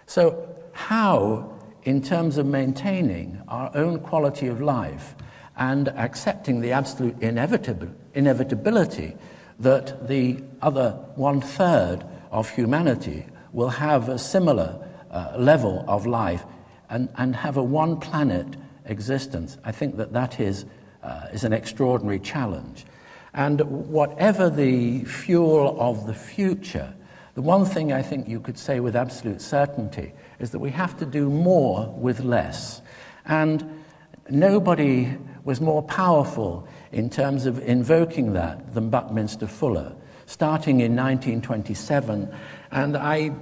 So, 0.06 0.48
how, 0.72 1.52
in 1.84 2.02
terms 2.02 2.36
of 2.36 2.46
maintaining 2.46 3.40
our 3.48 3.70
own 3.74 4.00
quality 4.00 4.48
of 4.48 4.60
life 4.60 5.14
and 5.56 5.88
accepting 5.88 6.60
the 6.60 6.72
absolute 6.72 7.16
inevitability 7.22 9.16
that 9.60 10.08
the 10.08 10.42
other 10.60 10.90
one 11.14 11.40
third 11.40 12.04
of 12.32 12.50
humanity 12.50 13.24
will 13.52 13.68
have 13.68 14.08
a 14.08 14.18
similar 14.18 14.84
uh, 15.12 15.34
level 15.38 15.84
of 15.86 16.06
life 16.06 16.44
and, 16.90 17.08
and 17.16 17.36
have 17.36 17.56
a 17.56 17.62
one 17.62 17.98
planet 17.98 18.56
existence, 18.86 19.58
I 19.64 19.72
think 19.72 19.96
that 19.96 20.12
that 20.12 20.40
is 20.40 20.66
uh, 21.04 21.28
is 21.32 21.44
an 21.44 21.52
extraordinary 21.52 22.18
challenge. 22.18 22.86
And 23.34 23.60
whatever 23.90 24.48
the 24.48 25.04
fuel 25.04 25.76
of 25.78 26.06
the 26.06 26.14
future, 26.14 26.94
the 27.34 27.42
one 27.42 27.64
thing 27.64 27.92
I 27.92 28.00
think 28.00 28.28
you 28.28 28.40
could 28.40 28.58
say 28.58 28.80
with 28.80 28.96
absolute 28.96 29.42
certainty 29.42 30.12
is 30.38 30.50
that 30.50 30.60
we 30.60 30.70
have 30.70 30.96
to 30.98 31.06
do 31.06 31.28
more 31.28 31.92
with 31.98 32.20
less. 32.20 32.80
And 33.26 33.84
nobody 34.30 35.16
was 35.44 35.60
more 35.60 35.82
powerful 35.82 36.66
in 36.92 37.10
terms 37.10 37.44
of 37.44 37.58
invoking 37.58 38.32
that 38.32 38.72
than 38.72 38.88
Buckminster 38.88 39.46
Fuller, 39.46 39.92
starting 40.26 40.80
in 40.80 40.96
1927. 40.96 42.32
And 42.70 42.96
I 42.96 43.32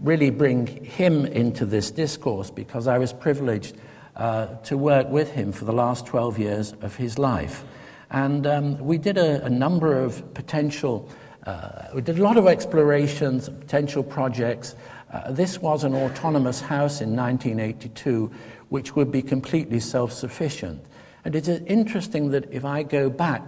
really 0.00 0.30
bring 0.30 0.66
him 0.66 1.26
into 1.26 1.64
this 1.64 1.90
discourse 1.90 2.50
because 2.50 2.88
I 2.88 2.98
was 2.98 3.12
privileged 3.12 3.76
uh, 4.16 4.46
to 4.62 4.76
work 4.76 5.08
with 5.08 5.32
him 5.32 5.52
for 5.52 5.64
the 5.64 5.72
last 5.72 6.06
12 6.06 6.38
years 6.38 6.72
of 6.82 6.96
his 6.96 7.18
life. 7.18 7.64
And 8.10 8.46
um, 8.46 8.78
we 8.78 8.98
did 8.98 9.18
a, 9.18 9.44
a, 9.44 9.50
number 9.50 9.98
of 9.98 10.34
potential, 10.34 11.08
uh, 11.46 11.88
we 11.94 12.00
did 12.00 12.18
a 12.18 12.22
lot 12.22 12.36
of 12.36 12.46
explorations, 12.46 13.48
potential 13.48 14.04
projects. 14.04 14.76
Uh, 15.12 15.32
this 15.32 15.58
was 15.58 15.84
an 15.84 15.94
autonomous 15.94 16.60
house 16.60 17.00
in 17.00 17.16
1982, 17.16 18.30
which 18.68 18.94
would 18.94 19.10
be 19.10 19.22
completely 19.22 19.80
self 19.80 20.12
sufficient. 20.12 20.84
And 21.24 21.34
it 21.34 21.48
is 21.48 21.60
interesting 21.66 22.30
that 22.30 22.52
if 22.52 22.64
I 22.64 22.82
go 22.82 23.10
back 23.10 23.42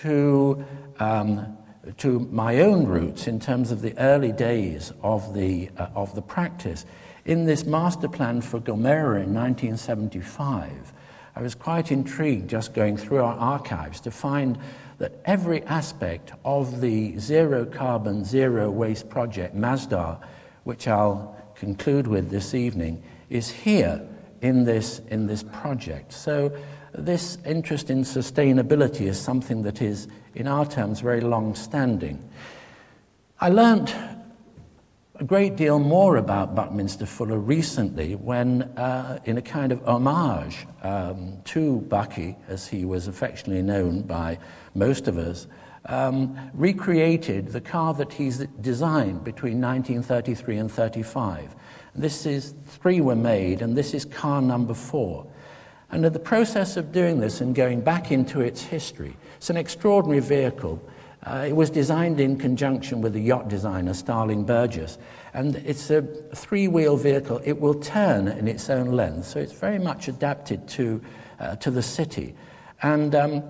to, 0.00 0.64
um, 0.98 1.56
to 1.98 2.20
my 2.32 2.60
own 2.60 2.86
roots 2.86 3.26
in 3.26 3.38
terms 3.38 3.70
of 3.70 3.82
the 3.82 3.96
early 3.98 4.32
days 4.32 4.92
of 5.02 5.34
the, 5.34 5.70
uh, 5.76 5.88
of 5.94 6.14
the 6.14 6.22
practice, 6.22 6.86
in 7.28 7.44
this 7.44 7.66
master 7.66 8.08
plan 8.08 8.40
for 8.40 8.58
Gomera 8.58 9.22
in 9.22 9.34
1975, 9.34 10.94
I 11.36 11.42
was 11.42 11.54
quite 11.54 11.92
intrigued 11.92 12.48
just 12.48 12.72
going 12.72 12.96
through 12.96 13.18
our 13.18 13.36
archives 13.36 14.00
to 14.00 14.10
find 14.10 14.58
that 14.96 15.12
every 15.26 15.62
aspect 15.64 16.32
of 16.42 16.80
the 16.80 17.18
zero 17.18 17.66
carbon, 17.66 18.24
zero 18.24 18.70
waste 18.70 19.10
project, 19.10 19.54
Masdar, 19.54 20.18
which 20.64 20.88
I'll 20.88 21.36
conclude 21.54 22.06
with 22.06 22.30
this 22.30 22.54
evening, 22.54 23.02
is 23.28 23.50
here 23.50 24.00
in 24.40 24.64
this, 24.64 25.00
in 25.08 25.26
this 25.26 25.42
project. 25.42 26.14
So, 26.14 26.50
this 26.94 27.36
interest 27.44 27.90
in 27.90 28.04
sustainability 28.04 29.02
is 29.02 29.20
something 29.20 29.62
that 29.64 29.82
is, 29.82 30.08
in 30.34 30.48
our 30.48 30.64
terms, 30.64 31.00
very 31.00 31.20
long 31.20 31.54
standing. 31.54 32.26
I 33.38 33.50
learnt 33.50 33.94
a 35.18 35.24
great 35.24 35.56
deal 35.56 35.80
more 35.80 36.16
about 36.16 36.54
Buckminster 36.54 37.04
Fuller 37.04 37.38
recently 37.38 38.14
when, 38.14 38.62
uh, 38.78 39.18
in 39.24 39.36
a 39.36 39.42
kind 39.42 39.72
of 39.72 39.82
homage 39.84 40.64
um, 40.82 41.38
to 41.46 41.80
Bucky, 41.80 42.36
as 42.46 42.68
he 42.68 42.84
was 42.84 43.08
affectionately 43.08 43.62
known 43.62 44.02
by 44.02 44.38
most 44.76 45.08
of 45.08 45.18
us, 45.18 45.48
um, 45.86 46.38
recreated 46.54 47.48
the 47.48 47.60
car 47.60 47.94
that 47.94 48.12
he's 48.12 48.46
designed 48.60 49.24
between 49.24 49.60
1933 49.60 50.56
and 50.56 50.70
35. 50.70 51.56
This 51.96 52.24
is, 52.24 52.54
three 52.66 53.00
were 53.00 53.16
made, 53.16 53.60
and 53.60 53.76
this 53.76 53.94
is 53.94 54.04
car 54.04 54.40
number 54.40 54.74
four. 54.74 55.26
And 55.90 56.04
in 56.04 56.12
the 56.12 56.20
process 56.20 56.76
of 56.76 56.92
doing 56.92 57.18
this 57.18 57.40
and 57.40 57.56
going 57.56 57.80
back 57.80 58.12
into 58.12 58.40
its 58.40 58.62
history, 58.62 59.16
it's 59.36 59.50
an 59.50 59.56
extraordinary 59.56 60.20
vehicle 60.20 60.80
uh, 61.24 61.44
it 61.48 61.54
was 61.54 61.70
designed 61.70 62.20
in 62.20 62.38
conjunction 62.38 63.00
with 63.00 63.12
the 63.12 63.20
yacht 63.20 63.48
designer 63.48 63.94
Starling 63.94 64.44
Burgess, 64.44 64.98
and 65.34 65.56
it's 65.56 65.90
a 65.90 66.02
three 66.34 66.68
wheel 66.68 66.96
vehicle. 66.96 67.40
It 67.44 67.60
will 67.60 67.74
turn 67.74 68.28
in 68.28 68.48
its 68.48 68.70
own 68.70 68.92
length, 68.92 69.26
so 69.26 69.40
it's 69.40 69.52
very 69.52 69.78
much 69.78 70.08
adapted 70.08 70.68
to, 70.68 71.00
uh, 71.40 71.56
to 71.56 71.70
the 71.70 71.82
city. 71.82 72.34
And 72.82 73.14
um, 73.14 73.42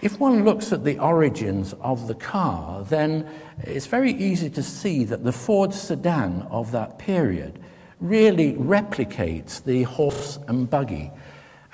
if 0.00 0.18
one 0.18 0.44
looks 0.44 0.72
at 0.72 0.84
the 0.84 0.98
origins 0.98 1.74
of 1.80 2.08
the 2.08 2.14
car, 2.14 2.82
then 2.84 3.28
it's 3.62 3.86
very 3.86 4.12
easy 4.12 4.50
to 4.50 4.62
see 4.62 5.04
that 5.04 5.22
the 5.22 5.32
Ford 5.32 5.72
sedan 5.72 6.42
of 6.50 6.72
that 6.72 6.98
period 6.98 7.60
really 8.00 8.54
replicates 8.54 9.62
the 9.62 9.84
horse 9.84 10.38
and 10.48 10.68
buggy. 10.68 11.10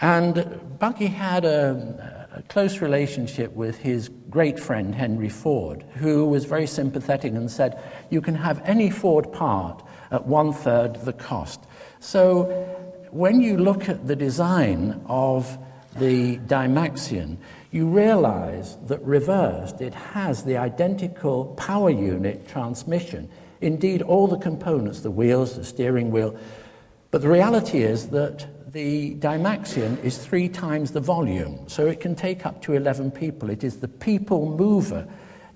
And 0.00 0.78
Bucky 0.78 1.06
had 1.06 1.44
a, 1.44 2.17
a 2.38 2.42
close 2.42 2.80
relationship 2.80 3.52
with 3.54 3.78
his 3.78 4.08
great 4.30 4.60
friend 4.60 4.94
Henry 4.94 5.28
Ford, 5.28 5.82
who 5.96 6.24
was 6.24 6.44
very 6.44 6.68
sympathetic 6.68 7.32
and 7.32 7.50
said, 7.50 7.82
You 8.10 8.20
can 8.20 8.36
have 8.36 8.62
any 8.64 8.90
Ford 8.90 9.32
part 9.32 9.82
at 10.12 10.24
one 10.24 10.52
third 10.52 10.94
the 11.04 11.12
cost. 11.12 11.64
So 11.98 12.44
when 13.10 13.40
you 13.40 13.56
look 13.56 13.88
at 13.88 14.06
the 14.06 14.14
design 14.14 15.02
of 15.06 15.58
the 15.98 16.36
Dymaxion, 16.38 17.38
you 17.72 17.88
realize 17.88 18.76
that 18.86 19.02
reversed, 19.02 19.80
it 19.80 19.94
has 19.94 20.44
the 20.44 20.58
identical 20.58 21.46
power 21.56 21.90
unit 21.90 22.46
transmission. 22.46 23.28
Indeed, 23.60 24.00
all 24.00 24.28
the 24.28 24.38
components, 24.38 25.00
the 25.00 25.10
wheels, 25.10 25.56
the 25.56 25.64
steering 25.64 26.12
wheel. 26.12 26.38
But 27.10 27.22
the 27.22 27.28
reality 27.28 27.82
is 27.82 28.10
that 28.10 28.46
the 28.78 29.16
Dymaxion 29.16 30.00
is 30.04 30.16
three 30.18 30.48
times 30.48 30.92
the 30.92 31.00
volume, 31.00 31.68
so 31.68 31.88
it 31.88 31.98
can 31.98 32.14
take 32.14 32.46
up 32.46 32.62
to 32.62 32.74
11 32.74 33.10
people. 33.10 33.50
It 33.50 33.64
is 33.64 33.78
the 33.78 33.88
people 33.88 34.56
mover, 34.56 35.04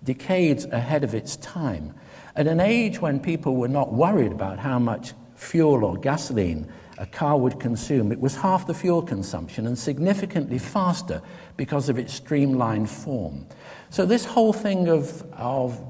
decades 0.02 0.64
ahead 0.64 1.04
of 1.04 1.14
its 1.14 1.36
time. 1.36 1.94
At 2.34 2.48
an 2.48 2.58
age 2.58 3.00
when 3.00 3.20
people 3.20 3.54
were 3.54 3.68
not 3.68 3.92
worried 3.92 4.32
about 4.32 4.58
how 4.58 4.80
much 4.80 5.12
fuel 5.36 5.84
or 5.84 5.96
gasoline 5.96 6.66
a 6.98 7.06
car 7.06 7.38
would 7.38 7.60
consume, 7.60 8.10
it 8.10 8.18
was 8.18 8.34
half 8.34 8.66
the 8.66 8.74
fuel 8.74 9.02
consumption 9.02 9.68
and 9.68 9.78
significantly 9.78 10.58
faster 10.58 11.22
because 11.56 11.88
of 11.88 12.00
its 12.00 12.12
streamlined 12.12 12.90
form. 12.90 13.46
So, 13.90 14.04
this 14.04 14.24
whole 14.24 14.52
thing 14.52 14.88
of, 14.88 15.22
of 15.34 15.80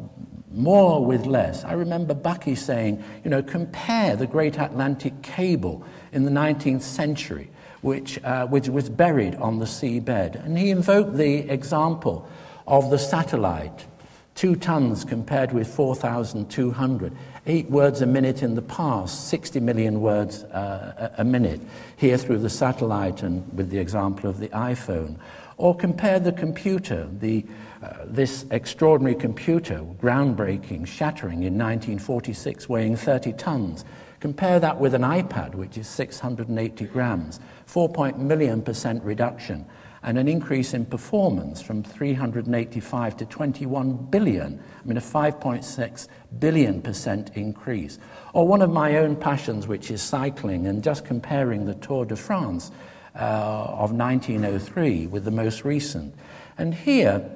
more 0.50 1.02
with 1.02 1.24
less, 1.24 1.64
I 1.64 1.72
remember 1.72 2.12
Bucky 2.12 2.56
saying, 2.56 3.02
you 3.24 3.30
know, 3.30 3.42
compare 3.42 4.16
the 4.16 4.26
Great 4.26 4.58
Atlantic 4.58 5.22
Cable 5.22 5.82
in 6.12 6.25
the 6.25 6.31
19th 6.31 6.83
century, 6.83 7.50
which, 7.81 8.23
uh, 8.25 8.47
which 8.47 8.69
was 8.69 8.88
buried 8.88 9.35
on 9.37 9.59
the 9.59 9.64
seabed. 9.64 10.42
And 10.45 10.57
he 10.57 10.71
invoked 10.71 11.16
the 11.16 11.50
example 11.50 12.28
of 12.66 12.90
the 12.90 12.99
satellite, 12.99 13.87
two 14.35 14.54
tons 14.54 15.04
compared 15.04 15.52
with 15.52 15.66
4,200 15.66 17.12
eight 17.47 17.69
words 17.71 18.02
a 18.02 18.07
minute 18.07 18.42
in 18.42 18.54
the 18.54 18.62
past, 18.62 19.28
60 19.28 19.61
million 19.61 20.00
words 20.00 20.45
uh, 20.45 21.12
a 21.19 21.25
minute, 21.25 21.61
here 21.97 22.16
through 22.16 22.38
the 22.38 22.50
satellite 22.50 23.23
and 23.23 23.47
with 23.57 23.71
the 23.71 23.78
example 23.78 24.31
of 24.31 24.38
the 24.38 24.49
iPhone. 24.49 25.16
Or 25.57 25.76
compare 25.76 26.19
the 26.19 26.33
computer, 26.33 27.09
the, 27.19 27.45
uh, 27.83 28.04
this 28.07 28.47
extraordinary 28.50 29.16
computer, 29.16 29.85
groundbreaking, 30.00 30.87
shattering 30.87 31.42
in 31.42 31.59
1946, 31.59 32.69
weighing 32.69 32.97
30 32.97 33.33
tons. 33.35 33.85
Compare 34.22 34.60
that 34.60 34.78
with 34.78 34.94
an 34.94 35.02
iPad, 35.02 35.56
which 35.56 35.76
is 35.76 35.88
680 35.88 36.84
grams, 36.84 37.40
4 37.66 38.12
million 38.16 38.62
percent 38.62 39.02
reduction 39.02 39.66
and 40.04 40.16
an 40.16 40.28
increase 40.28 40.74
in 40.74 40.86
performance 40.86 41.60
from 41.60 41.82
385 41.82 43.16
to 43.16 43.26
21 43.26 43.96
billion. 44.10 44.62
I 44.80 44.86
mean, 44.86 44.96
a 44.96 45.00
5.6 45.00 46.06
billion 46.38 46.80
percent 46.80 47.32
increase. 47.34 47.98
Or 48.32 48.46
one 48.46 48.62
of 48.62 48.70
my 48.70 48.98
own 48.98 49.16
passions, 49.16 49.66
which 49.66 49.90
is 49.90 50.00
cycling, 50.00 50.68
and 50.68 50.84
just 50.84 51.04
comparing 51.04 51.66
the 51.66 51.74
Tour 51.74 52.04
de 52.04 52.14
France 52.14 52.70
uh, 53.16 53.18
of 53.18 53.90
1903 53.90 55.08
with 55.08 55.24
the 55.24 55.32
most 55.32 55.64
recent. 55.64 56.14
And 56.58 56.72
here, 56.72 57.28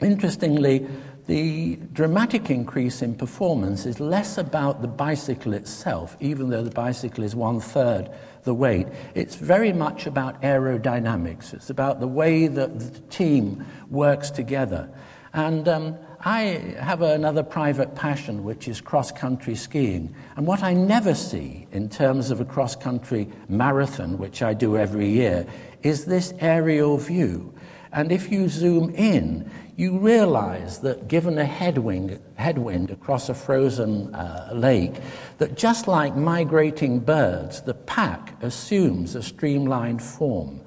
interestingly, 0.00 0.86
the 1.26 1.76
dramatic 1.92 2.50
increase 2.50 3.02
in 3.02 3.16
performance 3.16 3.84
is 3.84 3.98
less 3.98 4.38
about 4.38 4.80
the 4.80 4.88
bicycle 4.88 5.54
itself, 5.54 6.16
even 6.20 6.50
though 6.50 6.62
the 6.62 6.70
bicycle 6.70 7.24
is 7.24 7.34
one 7.34 7.60
third 7.60 8.10
the 8.44 8.54
weight. 8.54 8.86
It's 9.14 9.34
very 9.34 9.72
much 9.72 10.06
about 10.06 10.40
aerodynamics. 10.40 11.52
It's 11.52 11.68
about 11.68 12.00
the 12.00 12.06
way 12.06 12.46
that 12.46 12.78
the 12.78 13.00
team 13.10 13.66
works 13.90 14.30
together. 14.30 14.88
And 15.34 15.68
um, 15.68 15.98
I 16.24 16.74
have 16.80 17.02
another 17.02 17.42
private 17.42 17.94
passion, 17.94 18.44
which 18.44 18.68
is 18.68 18.80
cross 18.80 19.12
country 19.12 19.54
skiing. 19.54 20.14
And 20.36 20.46
what 20.46 20.62
I 20.62 20.72
never 20.72 21.14
see 21.14 21.66
in 21.72 21.88
terms 21.90 22.30
of 22.30 22.40
a 22.40 22.44
cross 22.44 22.74
country 22.74 23.28
marathon, 23.48 24.16
which 24.16 24.42
I 24.42 24.54
do 24.54 24.78
every 24.78 25.08
year, 25.08 25.44
is 25.82 26.06
this 26.06 26.32
aerial 26.38 26.96
view. 26.96 27.52
And 27.92 28.12
if 28.12 28.30
you 28.30 28.48
zoom 28.48 28.94
in, 28.94 29.50
you 29.76 29.98
realize 29.98 30.78
that 30.80 31.06
given 31.06 31.36
a 31.36 31.44
headwind, 31.44 32.18
headwind 32.36 32.90
across 32.90 33.28
a 33.28 33.34
frozen 33.34 34.14
uh, 34.14 34.50
lake, 34.54 34.94
that 35.36 35.54
just 35.54 35.86
like 35.86 36.16
migrating 36.16 36.98
birds, 36.98 37.60
the 37.60 37.74
pack 37.74 38.42
assumes 38.42 39.14
a 39.14 39.22
streamlined 39.22 40.02
form. 40.02 40.62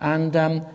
And, 0.00 0.34
um, 0.34 0.66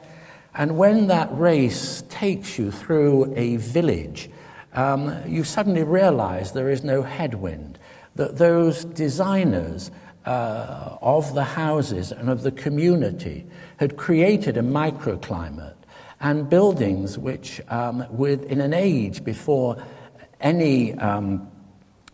and 0.56 0.78
when 0.78 1.08
that 1.08 1.28
race 1.38 2.04
takes 2.08 2.58
you 2.58 2.72
through 2.72 3.34
a 3.36 3.58
village, 3.58 4.30
um, 4.74 5.22
you 5.28 5.44
suddenly 5.44 5.84
realize 5.84 6.54
there 6.54 6.70
is 6.70 6.86
no 6.86 7.04
headwind, 7.04 7.80
that 8.16 8.38
those 8.38 8.86
designers 8.86 9.92
uh, 10.26 10.98
of 11.02 11.34
the 11.34 11.44
houses 11.44 12.14
and 12.14 12.30
of 12.30 12.44
the 12.44 12.52
community 12.52 13.46
had 13.76 13.98
created 13.98 14.56
a 14.56 14.62
microclimate 14.62 15.73
and 16.24 16.50
buildings 16.50 17.18
which, 17.18 17.62
um, 17.68 18.06
with, 18.10 18.44
in 18.46 18.62
an 18.62 18.74
age 18.74 19.26
before 19.26 19.76
any, 20.40 20.94
um, 20.96 21.52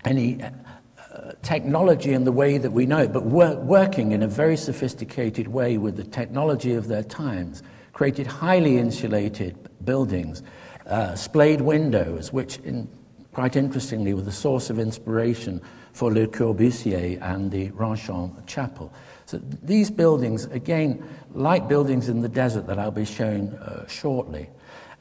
any 0.03 0.41
uh, 0.41 1.31
technology 1.43 2.13
in 2.13 2.23
the 2.23 2.31
way 2.31 2.57
that 2.57 2.71
we 2.71 2.87
know 2.87 2.97
it, 2.97 3.13
but 3.13 3.23
wor- 3.23 3.57
working 3.57 4.11
in 4.11 4.23
a 4.23 4.27
very 4.27 4.57
sophisticated 4.57 5.47
way 5.47 5.77
with 5.77 5.95
the 5.95 6.03
technology 6.03 6.73
of 6.73 6.87
their 6.87 7.03
times, 7.03 7.61
created 7.93 8.25
highly 8.25 8.79
insulated 8.79 9.55
buildings, 9.85 10.41
uh, 10.87 11.13
splayed 11.13 11.61
windows, 11.61 12.33
which, 12.33 12.57
in, 12.59 12.89
quite 13.31 13.55
interestingly, 13.55 14.15
were 14.15 14.21
the 14.21 14.31
source 14.31 14.71
of 14.71 14.79
inspiration 14.79 15.61
for 15.93 16.11
Le 16.11 16.25
Corbusier 16.25 17.21
and 17.21 17.51
the 17.51 17.69
Ronchamp 17.71 18.47
Chapel. 18.47 18.91
So 19.29 19.37
these 19.37 19.91
buildings, 19.91 20.45
again, 20.45 21.07
like 21.35 21.67
buildings 21.67 22.09
in 22.09 22.23
the 22.23 22.27
desert 22.27 22.65
that 22.65 22.79
I'll 22.79 22.89
be 22.89 23.05
showing 23.05 23.49
uh, 23.53 23.87
shortly. 23.87 24.49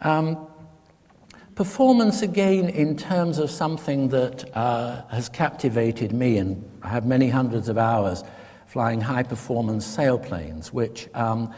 Um, 0.03 0.47
performance, 1.55 2.21
again, 2.21 2.69
in 2.69 2.95
terms 2.95 3.38
of 3.38 3.51
something 3.51 4.11
that 4.11 4.55
uh, 4.55 5.01
has 5.07 5.31
captivated 5.31 6.12
me, 6.12 6.37
and 6.37 6.62
I 6.83 6.88
have 6.88 7.07
many 7.07 7.31
hundreds 7.31 7.71
of 7.71 7.79
hours 7.79 8.23
flying 8.67 9.01
high 9.01 9.23
performance 9.23 9.97
sailplanes, 9.97 10.75
which, 10.75 11.09
um, 11.14 11.51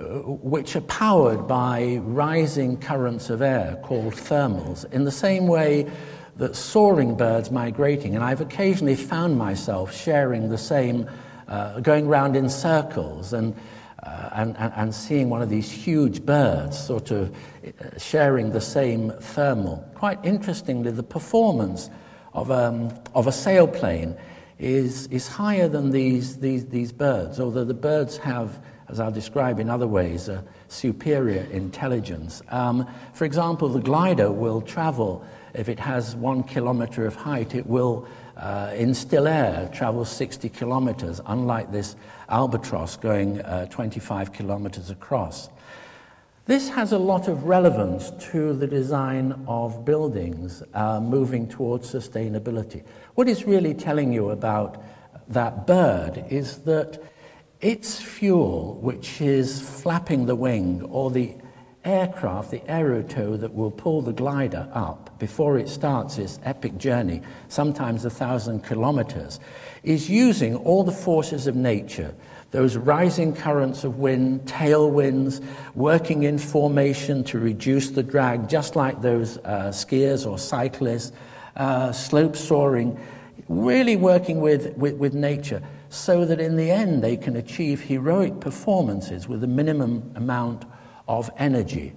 which 0.00 0.74
are 0.74 0.80
powered 0.80 1.46
by 1.46 2.00
rising 2.02 2.76
currents 2.76 3.30
of 3.30 3.40
air 3.40 3.78
called 3.84 4.14
thermals, 4.14 4.84
in 4.92 5.04
the 5.04 5.12
same 5.12 5.46
way 5.46 5.88
that 6.38 6.56
soaring 6.56 7.16
birds 7.16 7.52
migrating, 7.52 8.16
and 8.16 8.24
I've 8.24 8.40
occasionally 8.40 8.96
found 8.96 9.38
myself 9.38 9.94
sharing 9.94 10.48
the 10.48 10.58
same 10.58 11.08
uh, 11.48 11.80
going 11.80 12.08
round 12.08 12.36
in 12.36 12.48
circles 12.48 13.32
and, 13.32 13.54
uh, 14.02 14.30
and, 14.32 14.56
and, 14.58 14.94
seeing 14.94 15.30
one 15.30 15.42
of 15.42 15.48
these 15.48 15.70
huge 15.70 16.24
birds 16.24 16.78
sort 16.78 17.10
of 17.10 17.34
uh, 17.64 17.98
sharing 17.98 18.50
the 18.50 18.60
same 18.60 19.10
thermal. 19.20 19.88
Quite 19.94 20.18
interestingly, 20.24 20.90
the 20.90 21.02
performance 21.02 21.90
of, 22.32 22.50
um, 22.50 22.92
of 23.14 23.26
a 23.26 23.30
sailplane 23.30 24.16
is, 24.58 25.06
is 25.08 25.28
higher 25.28 25.68
than 25.68 25.90
these, 25.90 26.38
these, 26.38 26.66
these 26.66 26.92
birds, 26.92 27.40
although 27.40 27.64
the 27.64 27.74
birds 27.74 28.16
have, 28.18 28.60
as 28.88 29.00
I'll 29.00 29.10
describe 29.10 29.58
in 29.58 29.68
other 29.68 29.86
ways, 29.86 30.28
a 30.28 30.44
superior 30.68 31.46
intelligence. 31.50 32.42
Um, 32.48 32.86
for 33.12 33.24
example, 33.24 33.68
the 33.68 33.80
glider 33.80 34.30
will 34.30 34.60
travel, 34.60 35.24
if 35.54 35.68
it 35.68 35.78
has 35.78 36.16
one 36.16 36.42
kilometer 36.42 37.06
of 37.06 37.14
height, 37.14 37.54
it 37.54 37.66
will 37.66 38.06
uh, 38.36 38.72
in 38.74 38.94
still 38.94 39.26
air 39.26 39.70
travels 39.72 40.10
60 40.10 40.48
kilometers, 40.50 41.20
unlike 41.26 41.72
this 41.72 41.96
albatross 42.28 42.96
going 42.96 43.40
uh, 43.42 43.66
25 43.66 44.32
kilometers 44.32 44.90
across. 44.90 45.48
This 46.46 46.68
has 46.68 46.92
a 46.92 46.98
lot 46.98 47.26
of 47.26 47.44
relevance 47.44 48.12
to 48.30 48.52
the 48.52 48.68
design 48.68 49.44
of 49.48 49.84
buildings 49.84 50.62
uh, 50.74 51.00
moving 51.00 51.48
towards 51.48 51.92
sustainability. 51.92 52.84
What 53.14 53.28
it's 53.28 53.44
really 53.44 53.74
telling 53.74 54.12
you 54.12 54.30
about 54.30 54.80
that 55.28 55.66
bird 55.66 56.24
is 56.30 56.58
that 56.58 57.02
its 57.60 58.00
fuel, 58.00 58.74
which 58.80 59.20
is 59.20 59.60
flapping 59.60 60.26
the 60.26 60.36
wing, 60.36 60.82
or 60.82 61.10
the 61.10 61.34
aircraft, 61.86 62.50
the 62.50 62.58
aerotow 62.60 63.38
that 63.40 63.54
will 63.54 63.70
pull 63.70 64.02
the 64.02 64.12
glider 64.12 64.68
up 64.72 65.18
before 65.18 65.58
it 65.58 65.68
starts 65.68 66.18
its 66.18 66.38
epic 66.44 66.76
journey, 66.76 67.22
sometimes 67.48 68.04
a 68.04 68.10
thousand 68.10 68.64
kilometers, 68.64 69.40
is 69.82 70.10
using 70.10 70.56
all 70.56 70.84
the 70.84 70.92
forces 70.92 71.46
of 71.46 71.54
nature, 71.54 72.14
those 72.50 72.76
rising 72.76 73.34
currents 73.34 73.84
of 73.84 73.98
wind, 73.98 74.40
tailwinds, 74.42 75.44
working 75.74 76.24
in 76.24 76.38
formation 76.38 77.22
to 77.24 77.38
reduce 77.38 77.90
the 77.90 78.02
drag, 78.02 78.48
just 78.48 78.76
like 78.76 79.00
those 79.00 79.38
uh, 79.38 79.70
skiers 79.70 80.28
or 80.28 80.38
cyclists, 80.38 81.12
uh, 81.56 81.92
slope 81.92 82.36
soaring, 82.36 82.98
really 83.48 83.96
working 83.96 84.40
with, 84.40 84.76
with, 84.76 84.96
with 84.96 85.14
nature 85.14 85.62
so 85.88 86.24
that 86.24 86.40
in 86.40 86.56
the 86.56 86.70
end 86.70 87.02
they 87.02 87.16
can 87.16 87.36
achieve 87.36 87.80
heroic 87.80 88.40
performances 88.40 89.28
with 89.28 89.42
a 89.44 89.46
minimum 89.46 90.12
amount 90.16 90.64
of 91.08 91.30
energy. 91.38 91.92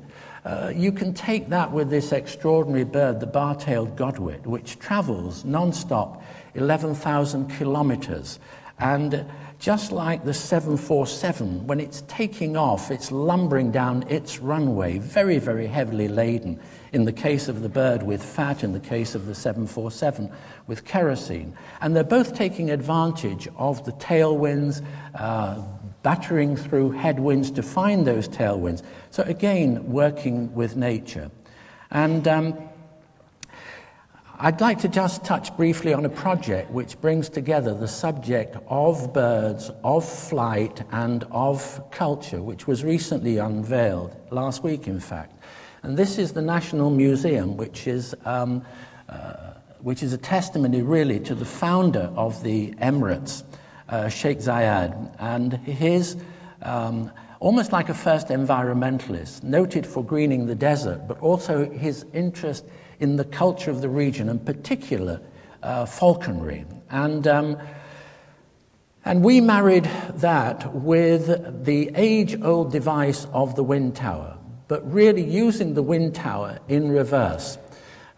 Uh, 0.45 0.71
you 0.73 0.91
can 0.91 1.13
take 1.13 1.49
that 1.49 1.71
with 1.71 1.89
this 1.89 2.11
extraordinary 2.11 2.85
bird, 2.85 3.19
the 3.19 3.27
bar 3.27 3.55
tailed 3.55 3.95
godwit, 3.95 4.45
which 4.45 4.79
travels 4.79 5.43
non 5.43 5.73
stop 5.73 6.23
11,000 6.55 7.49
kilometers. 7.49 8.39
And 8.79 9.25
just 9.59 9.91
like 9.91 10.23
the 10.23 10.33
747, 10.33 11.67
when 11.67 11.81
it's 11.81 12.01
taking 12.07 12.55
off, 12.55 12.91
it's 12.91 13.11
lumbering 13.11 13.71
down 13.71 14.05
its 14.07 14.39
runway, 14.39 14.99
very, 14.99 15.37
very 15.37 15.67
heavily 15.67 16.07
laden. 16.07 16.59
In 16.93 17.03
the 17.03 17.11
case 17.11 17.49
of 17.49 17.61
the 17.61 17.67
bird, 17.67 18.01
with 18.01 18.23
fat, 18.23 18.63
in 18.63 18.71
the 18.71 18.79
case 18.79 19.15
of 19.15 19.25
the 19.25 19.35
747, 19.35 20.31
with 20.67 20.85
kerosene. 20.85 21.53
And 21.81 21.93
they're 21.93 22.05
both 22.05 22.33
taking 22.33 22.71
advantage 22.71 23.49
of 23.57 23.83
the 23.83 23.91
tailwinds, 23.91 24.83
uh, 25.13 25.61
battering 26.03 26.55
through 26.55 26.91
headwinds 26.91 27.51
to 27.51 27.63
find 27.63 28.05
those 28.05 28.27
tailwinds. 28.27 28.83
So, 29.11 29.23
again, 29.23 29.91
working 29.91 30.53
with 30.53 30.75
nature. 30.75 31.29
And 31.91 32.27
um, 32.27 32.69
I'd 34.41 34.61
like 34.61 34.79
to 34.79 34.87
just 34.87 35.25
touch 35.25 35.53
briefly 35.57 35.93
on 35.93 36.05
a 36.05 36.09
project 36.09 36.71
which 36.71 37.01
brings 37.01 37.27
together 37.27 37.73
the 37.73 37.89
subject 37.89 38.55
of 38.67 39.11
birds, 39.11 39.69
of 39.83 40.07
flight, 40.07 40.81
and 40.93 41.25
of 41.31 41.91
culture, 41.91 42.41
which 42.41 42.65
was 42.65 42.85
recently 42.85 43.37
unveiled, 43.37 44.15
last 44.31 44.63
week 44.63 44.87
in 44.87 45.01
fact. 45.01 45.35
And 45.83 45.97
this 45.97 46.17
is 46.17 46.31
the 46.31 46.41
National 46.41 46.89
Museum, 46.89 47.57
which 47.57 47.85
is, 47.85 48.15
um, 48.23 48.63
uh, 49.09 49.55
which 49.81 50.03
is 50.03 50.13
a 50.13 50.17
testimony 50.17 50.83
really 50.83 51.19
to 51.19 51.35
the 51.35 51.43
founder 51.43 52.09
of 52.15 52.41
the 52.41 52.71
Emirates, 52.75 53.43
uh, 53.89 54.09
Sheikh 54.09 54.39
Zayed, 54.39 55.11
and 55.19 55.53
his. 55.53 56.17
Um, 56.61 57.11
almost 57.39 57.71
like 57.71 57.89
a 57.89 57.93
first 57.93 58.27
environmentalist, 58.27 59.43
noted 59.43 59.87
for 59.87 60.03
greening 60.03 60.45
the 60.45 60.55
desert, 60.55 61.07
but 61.07 61.19
also 61.21 61.69
his 61.69 62.05
interest 62.13 62.65
in 62.99 63.15
the 63.15 63.23
culture 63.23 63.71
of 63.71 63.81
the 63.81 63.89
region, 63.89 64.29
in 64.29 64.39
particular 64.39 65.21
uh, 65.63 65.85
falconry. 65.85 66.65
And, 66.89 67.25
um, 67.27 67.57
and 69.05 69.23
we 69.23 69.39
married 69.39 69.89
that 70.15 70.73
with 70.73 71.63
the 71.63 71.91
age 71.95 72.41
old 72.41 72.71
device 72.71 73.25
of 73.31 73.55
the 73.55 73.63
wind 73.63 73.95
tower, 73.95 74.37
but 74.67 74.91
really 74.91 75.23
using 75.23 75.73
the 75.73 75.83
wind 75.83 76.15
tower 76.15 76.59
in 76.67 76.91
reverse. 76.91 77.57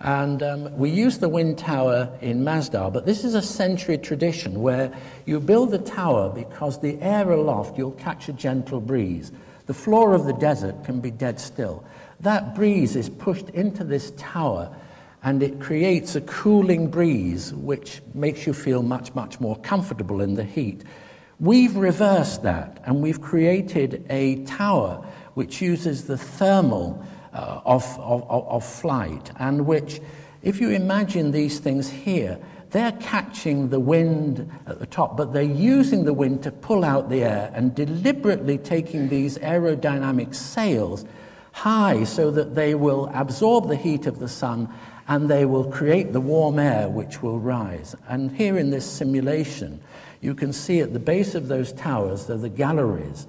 And 0.04 0.42
um, 0.42 0.76
we 0.76 0.90
use 0.90 1.20
the 1.20 1.30
wind 1.30 1.60
tower 1.60 2.10
in 2.22 2.44
Masdar, 2.44 2.92
but 2.92 3.06
this 3.06 3.24
is 3.24 3.36
a 3.36 3.42
century 3.42 4.00
tradition 4.00 4.62
where 4.62 4.92
you 5.28 5.40
build 5.40 5.70
the 5.70 5.78
tower 5.78 6.30
because 6.30 6.80
the 6.80 7.00
air 7.02 7.30
aloft, 7.30 7.78
you'll 7.78 7.92
catch 7.92 8.28
a 8.28 8.34
gentle 8.34 8.82
breeze. 8.82 9.32
The 9.68 9.76
floor 9.76 10.16
of 10.16 10.26
the 10.26 10.34
desert 10.34 10.84
can 10.86 11.02
be 11.02 11.12
dead 11.12 11.40
still. 11.40 11.86
That 12.20 12.56
breeze 12.56 12.96
is 12.96 13.10
pushed 13.10 13.50
into 13.50 13.84
this 13.84 14.12
tower 14.18 14.76
and 15.24 15.44
it 15.44 15.60
creates 15.60 16.16
a 16.16 16.22
cooling 16.22 16.88
breeze 16.88 17.54
which 17.54 18.02
makes 18.16 18.48
you 18.48 18.54
feel 18.54 18.82
much, 18.82 19.14
much 19.14 19.40
more 19.40 19.56
comfortable 19.58 20.22
in 20.22 20.34
the 20.34 20.44
heat. 20.44 20.84
We've 21.40 21.76
reversed 21.76 22.42
that 22.42 22.82
and 22.86 23.04
we've 23.04 23.22
created 23.22 24.04
a 24.10 24.44
tower 24.46 25.06
which 25.36 25.62
uses 25.62 26.06
the 26.06 26.18
thermal 26.18 27.06
uh, 27.34 27.62
of, 27.66 27.84
of, 28.00 28.24
of 28.30 28.66
flight, 28.66 29.32
and 29.40 29.66
which, 29.66 30.02
if 30.44 30.60
you 30.60 30.70
imagine 30.70 31.32
these 31.32 31.60
things 31.60 31.90
here, 31.90 32.40
they're 32.72 32.94
catching 32.94 33.70
the 33.70 33.80
wind 33.80 34.50
at 34.66 34.80
the 34.80 34.86
top, 34.86 35.18
but 35.18 35.34
they're 35.34 35.44
using 35.44 36.06
the 36.06 36.14
wind 36.14 36.42
to 36.44 36.52
pull 36.52 36.86
out 36.86 37.10
the 37.10 37.24
air 37.24 37.52
and 37.54 37.76
deliberately 37.76 38.58
taking 38.58 39.10
these 39.10 39.38
aerodynamic 39.40 40.34
sails 40.34 41.06
high 41.52 42.06
so 42.06 42.32
that 42.32 42.56
they 42.56 42.76
will 42.76 43.12
absorb 43.14 43.68
the 43.68 43.76
heat 43.76 44.08
of 44.08 44.20
the 44.20 44.30
sun 44.30 44.70
and 45.10 45.30
they 45.30 45.46
will 45.46 45.70
create 45.70 46.14
the 46.14 46.22
warm 46.22 46.58
air 46.60 46.88
which 46.88 47.22
will 47.22 47.40
rise. 47.40 47.94
And 48.08 48.32
here 48.32 48.58
in 48.58 48.70
this 48.70 48.86
simulation, 48.86 49.82
you 50.22 50.34
can 50.34 50.54
see 50.54 50.80
at 50.80 50.94
the 50.94 51.00
base 51.00 51.36
of 51.36 51.50
those 51.50 51.74
towers, 51.74 52.28
there 52.28 52.38
are 52.38 52.40
the 52.40 52.50
galleries 52.50 53.28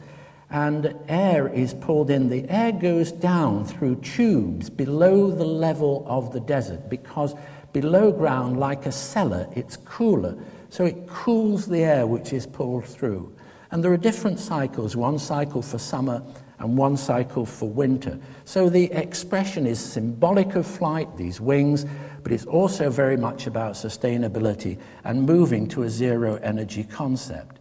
and 0.52 0.94
air 1.08 1.48
is 1.48 1.72
pulled 1.72 2.10
in. 2.10 2.28
The 2.28 2.48
air 2.50 2.72
goes 2.72 3.10
down 3.10 3.64
through 3.64 3.96
tubes 3.96 4.68
below 4.68 5.30
the 5.30 5.46
level 5.46 6.04
of 6.06 6.32
the 6.32 6.40
desert 6.40 6.90
because 6.90 7.34
below 7.72 8.12
ground, 8.12 8.60
like 8.60 8.84
a 8.84 8.92
cellar, 8.92 9.48
it's 9.56 9.78
cooler. 9.78 10.36
So 10.68 10.84
it 10.84 11.08
cools 11.08 11.66
the 11.66 11.82
air 11.82 12.06
which 12.06 12.34
is 12.34 12.46
pulled 12.46 12.84
through. 12.84 13.34
And 13.70 13.82
there 13.82 13.92
are 13.92 13.96
different 13.96 14.38
cycles 14.38 14.94
one 14.94 15.18
cycle 15.18 15.62
for 15.62 15.78
summer 15.78 16.22
and 16.58 16.76
one 16.76 16.98
cycle 16.98 17.46
for 17.46 17.68
winter. 17.68 18.18
So 18.44 18.68
the 18.68 18.92
expression 18.92 19.66
is 19.66 19.80
symbolic 19.80 20.54
of 20.54 20.66
flight, 20.66 21.16
these 21.16 21.40
wings, 21.40 21.86
but 22.22 22.30
it's 22.30 22.44
also 22.44 22.90
very 22.90 23.16
much 23.16 23.46
about 23.46 23.72
sustainability 23.72 24.78
and 25.02 25.22
moving 25.22 25.66
to 25.68 25.84
a 25.84 25.90
zero 25.90 26.36
energy 26.42 26.84
concept. 26.84 27.58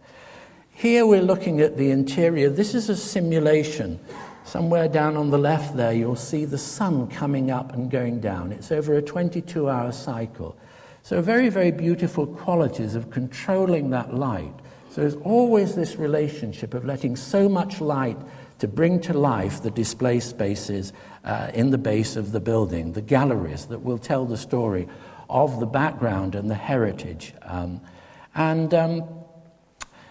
Here 0.74 1.06
we're 1.06 1.22
looking 1.22 1.60
at 1.60 1.76
the 1.76 1.90
interior. 1.90 2.48
This 2.48 2.74
is 2.74 2.88
a 2.88 2.96
simulation. 2.96 4.00
Somewhere 4.44 4.88
down 4.88 5.16
on 5.16 5.30
the 5.30 5.38
left 5.38 5.76
there, 5.76 5.92
you'll 5.92 6.16
see 6.16 6.44
the 6.44 6.58
sun 6.58 7.06
coming 7.06 7.50
up 7.50 7.72
and 7.72 7.90
going 7.90 8.20
down. 8.20 8.50
It's 8.50 8.72
over 8.72 8.94
a 8.94 9.02
22 9.02 9.68
hour 9.68 9.92
cycle. 9.92 10.56
So, 11.04 11.20
very, 11.20 11.48
very 11.50 11.70
beautiful 11.70 12.26
qualities 12.26 12.94
of 12.94 13.10
controlling 13.10 13.90
that 13.90 14.14
light. 14.14 14.52
So, 14.90 15.02
there's 15.02 15.16
always 15.16 15.74
this 15.74 15.96
relationship 15.96 16.74
of 16.74 16.84
letting 16.84 17.16
so 17.16 17.48
much 17.48 17.80
light 17.80 18.18
to 18.58 18.66
bring 18.66 19.00
to 19.02 19.12
life 19.12 19.62
the 19.62 19.70
display 19.70 20.20
spaces 20.20 20.92
uh, 21.24 21.50
in 21.54 21.70
the 21.70 21.78
base 21.78 22.16
of 22.16 22.32
the 22.32 22.40
building, 22.40 22.92
the 22.92 23.02
galleries 23.02 23.66
that 23.66 23.82
will 23.82 23.98
tell 23.98 24.24
the 24.24 24.36
story 24.36 24.88
of 25.28 25.60
the 25.60 25.66
background 25.66 26.34
and 26.34 26.50
the 26.50 26.56
heritage. 26.56 27.34
Um, 27.42 27.80
and 28.34 28.72
um, 28.74 29.21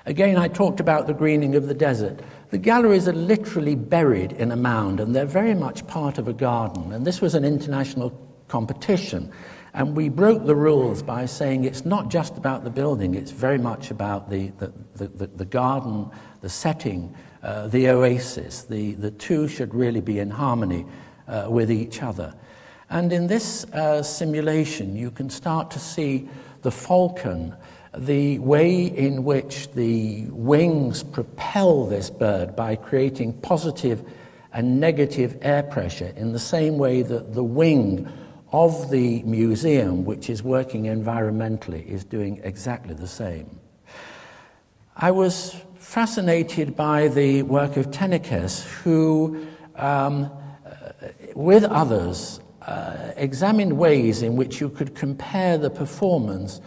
Again, 0.05 0.35
I 0.37 0.47
talked 0.47 0.79
about 0.79 1.05
the 1.05 1.13
greening 1.13 1.55
of 1.55 1.67
the 1.67 1.73
desert. 1.73 2.19
The 2.49 2.57
galleries 2.57 3.07
are 3.07 3.13
literally 3.13 3.75
buried 3.75 4.33
in 4.33 4.51
a 4.51 4.55
mound, 4.55 4.99
and 4.99 5.15
they're 5.15 5.25
very 5.25 5.53
much 5.53 5.85
part 5.85 6.17
of 6.17 6.27
a 6.27 6.33
garden. 6.33 6.91
And 6.91 7.05
this 7.05 7.21
was 7.21 7.35
an 7.35 7.45
international 7.45 8.11
competition. 8.47 9.31
And 9.73 9.95
we 9.95 10.09
broke 10.09 10.45
the 10.45 10.55
rules 10.55 11.01
by 11.01 11.25
saying 11.27 11.63
it's 11.63 11.85
not 11.85 12.09
just 12.09 12.35
about 12.35 12.63
the 12.63 12.69
building, 12.69 13.15
it's 13.15 13.31
very 13.31 13.57
much 13.57 13.91
about 13.91 14.29
the, 14.29 14.51
the, 14.57 14.73
the, 14.95 15.27
the 15.27 15.45
garden, 15.45 16.09
the 16.41 16.49
setting, 16.49 17.15
uh, 17.43 17.67
the 17.67 17.87
oasis. 17.89 18.63
The, 18.63 18.93
the 18.93 19.11
two 19.11 19.47
should 19.47 19.73
really 19.73 20.01
be 20.01 20.19
in 20.19 20.31
harmony 20.31 20.85
uh, 21.27 21.45
with 21.47 21.71
each 21.71 22.01
other. 22.01 22.33
And 22.89 23.13
in 23.13 23.27
this 23.27 23.63
uh, 23.65 24.03
simulation, 24.03 24.95
you 24.97 25.11
can 25.11 25.29
start 25.29 25.71
to 25.71 25.79
see 25.79 26.27
the 26.63 26.71
falcon 26.71 27.55
the 27.97 28.39
way 28.39 28.85
in 28.85 29.23
which 29.23 29.71
the 29.71 30.25
wings 30.29 31.03
propel 31.03 31.85
this 31.85 32.09
bird 32.09 32.55
by 32.55 32.75
creating 32.75 33.33
positive 33.41 34.03
and 34.53 34.79
negative 34.79 35.37
air 35.41 35.63
pressure, 35.63 36.13
in 36.15 36.31
the 36.31 36.39
same 36.39 36.77
way 36.77 37.01
that 37.01 37.33
the 37.33 37.43
wing 37.43 38.07
of 38.51 38.89
the 38.91 39.23
museum, 39.23 40.03
which 40.03 40.29
is 40.29 40.43
working 40.43 40.83
environmentally, 40.83 41.85
is 41.85 42.03
doing 42.03 42.39
exactly 42.43 42.93
the 42.93 43.07
same. 43.07 43.59
I 44.95 45.11
was 45.11 45.55
fascinated 45.75 46.75
by 46.75 47.07
the 47.07 47.43
work 47.43 47.77
of 47.77 47.91
Tennekes, 47.91 48.63
who, 48.63 49.45
um, 49.75 50.29
with 51.33 51.63
others, 51.63 52.41
uh, 52.61 53.11
examined 53.15 53.77
ways 53.77 54.21
in 54.21 54.35
which 54.35 54.61
you 54.61 54.69
could 54.69 54.95
compare 54.95 55.57
the 55.57 55.69
performance 55.69 56.61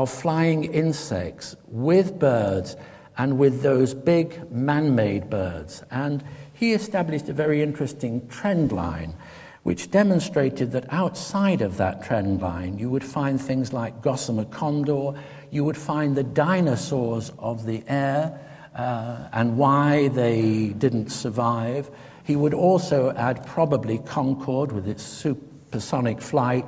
of 0.00 0.08
flying 0.08 0.64
insects 0.64 1.54
with 1.66 2.18
birds 2.18 2.74
and 3.18 3.38
with 3.38 3.60
those 3.60 3.92
big 3.92 4.50
man 4.50 4.94
made 4.94 5.28
birds. 5.28 5.82
And 5.90 6.24
he 6.54 6.72
established 6.72 7.28
a 7.28 7.34
very 7.34 7.62
interesting 7.62 8.26
trend 8.28 8.72
line 8.72 9.14
which 9.62 9.90
demonstrated 9.90 10.72
that 10.72 10.90
outside 10.90 11.60
of 11.60 11.76
that 11.76 12.02
trend 12.02 12.40
line, 12.40 12.78
you 12.78 12.88
would 12.88 13.04
find 13.04 13.38
things 13.38 13.74
like 13.74 14.00
gossamer 14.00 14.46
condor, 14.46 15.12
you 15.50 15.64
would 15.64 15.76
find 15.76 16.16
the 16.16 16.22
dinosaurs 16.22 17.30
of 17.38 17.66
the 17.66 17.84
air 17.86 18.40
uh, 18.74 19.28
and 19.34 19.58
why 19.58 20.08
they 20.08 20.68
didn't 20.78 21.10
survive. 21.10 21.90
He 22.24 22.36
would 22.36 22.54
also 22.54 23.10
add 23.10 23.44
probably 23.44 23.98
Concorde 23.98 24.72
with 24.72 24.88
its 24.88 25.02
supersonic 25.02 26.22
flight, 26.22 26.66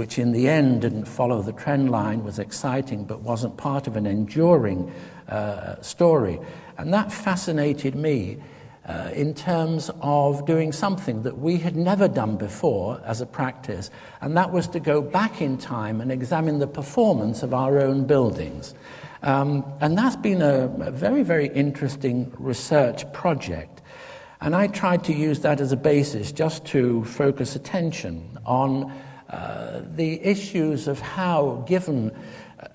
which 0.00 0.18
in 0.18 0.32
the 0.32 0.48
end 0.48 0.80
didn't 0.80 1.04
follow 1.04 1.42
the 1.42 1.52
trend 1.52 1.90
line, 1.90 2.24
was 2.24 2.38
exciting, 2.38 3.04
but 3.04 3.20
wasn't 3.20 3.54
part 3.58 3.86
of 3.86 3.96
an 3.96 4.06
enduring 4.06 4.90
uh, 5.28 5.78
story. 5.82 6.40
And 6.78 6.90
that 6.94 7.12
fascinated 7.12 7.94
me 7.94 8.38
uh, 8.86 9.10
in 9.12 9.34
terms 9.34 9.90
of 10.00 10.46
doing 10.46 10.72
something 10.72 11.22
that 11.24 11.36
we 11.36 11.58
had 11.58 11.76
never 11.76 12.08
done 12.08 12.38
before 12.38 12.98
as 13.04 13.20
a 13.20 13.26
practice, 13.26 13.90
and 14.22 14.34
that 14.38 14.50
was 14.50 14.68
to 14.68 14.80
go 14.80 15.02
back 15.02 15.42
in 15.42 15.58
time 15.58 16.00
and 16.00 16.10
examine 16.10 16.60
the 16.60 16.66
performance 16.66 17.42
of 17.42 17.52
our 17.52 17.78
own 17.78 18.06
buildings. 18.06 18.74
Um, 19.22 19.70
and 19.82 19.98
that's 19.98 20.16
been 20.16 20.40
a, 20.40 20.64
a 20.80 20.90
very, 20.90 21.22
very 21.22 21.48
interesting 21.48 22.32
research 22.38 23.04
project. 23.12 23.82
And 24.40 24.56
I 24.56 24.68
tried 24.68 25.04
to 25.04 25.12
use 25.12 25.40
that 25.40 25.60
as 25.60 25.72
a 25.72 25.76
basis 25.76 26.32
just 26.32 26.64
to 26.72 27.04
focus 27.04 27.54
attention 27.54 28.38
on 28.46 28.90
the 29.30 30.20
issues 30.22 30.88
of 30.88 31.00
how, 31.00 31.64
given 31.66 32.12